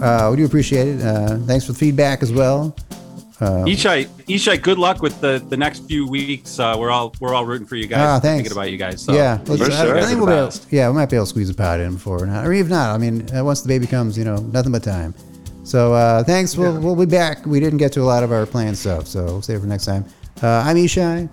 Uh, 0.00 0.28
we 0.30 0.36
do 0.38 0.44
appreciate 0.44 0.86
it. 0.88 1.02
Uh, 1.02 1.38
thanks 1.40 1.66
for 1.66 1.72
the 1.72 1.78
feedback 1.78 2.22
as 2.22 2.32
well. 2.32 2.74
Ishai, 3.40 4.06
Ishai, 4.26 4.60
good 4.60 4.78
luck 4.78 5.00
with 5.00 5.18
the, 5.20 5.42
the 5.48 5.56
next 5.56 5.86
few 5.88 6.06
weeks. 6.06 6.58
Uh, 6.58 6.76
we're 6.78 6.90
all 6.90 7.14
we're 7.20 7.34
all 7.34 7.46
rooting 7.46 7.66
for 7.66 7.76
you 7.76 7.86
guys. 7.86 8.00
Ah, 8.00 8.20
thanks. 8.20 8.42
Thinking 8.42 8.52
about 8.52 8.70
you 8.70 8.76
guys. 8.76 9.02
So 9.02 9.14
yeah, 9.14 9.38
For 9.38 9.54
I, 9.54 9.56
sure. 9.56 9.96
I 9.96 10.02
think 10.02 10.18
we'll 10.18 10.26
be 10.26 10.32
able, 10.32 10.52
yeah, 10.70 10.88
we 10.88 10.94
might 10.94 11.08
be 11.08 11.16
able 11.16 11.24
to 11.24 11.30
squeeze 11.30 11.48
a 11.48 11.54
pod 11.54 11.80
in 11.80 11.94
before 11.94 12.22
or 12.22 12.26
not, 12.26 12.46
or 12.46 12.52
even 12.52 12.70
not. 12.70 12.94
I 12.94 12.98
mean, 12.98 13.34
uh, 13.34 13.42
once 13.42 13.62
the 13.62 13.68
baby 13.68 13.86
comes, 13.86 14.18
you 14.18 14.24
know, 14.24 14.36
nothing 14.36 14.72
but 14.72 14.82
time. 14.82 15.14
So 15.64 15.94
uh, 15.94 16.22
thanks. 16.24 16.56
We'll, 16.56 16.78
we'll 16.80 16.96
be 16.96 17.06
back. 17.06 17.46
We 17.46 17.60
didn't 17.60 17.78
get 17.78 17.92
to 17.92 18.02
a 18.02 18.02
lot 18.02 18.22
of 18.22 18.32
our 18.32 18.44
planned 18.44 18.76
stuff, 18.76 19.06
so 19.06 19.24
we'll 19.24 19.42
save 19.42 19.58
it 19.58 19.60
for 19.60 19.66
next 19.66 19.86
time. 19.86 20.04
Uh, 20.42 20.62
I'm 20.66 20.76
Ishai. 20.76 21.28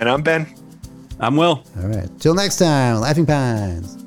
And 0.00 0.08
I'm 0.08 0.22
Ben. 0.22 0.52
I'm 1.20 1.36
Will. 1.36 1.64
All 1.80 1.88
right. 1.88 2.08
Till 2.18 2.34
next 2.34 2.56
time, 2.56 3.00
Laughing 3.00 3.26
Pines. 3.26 4.03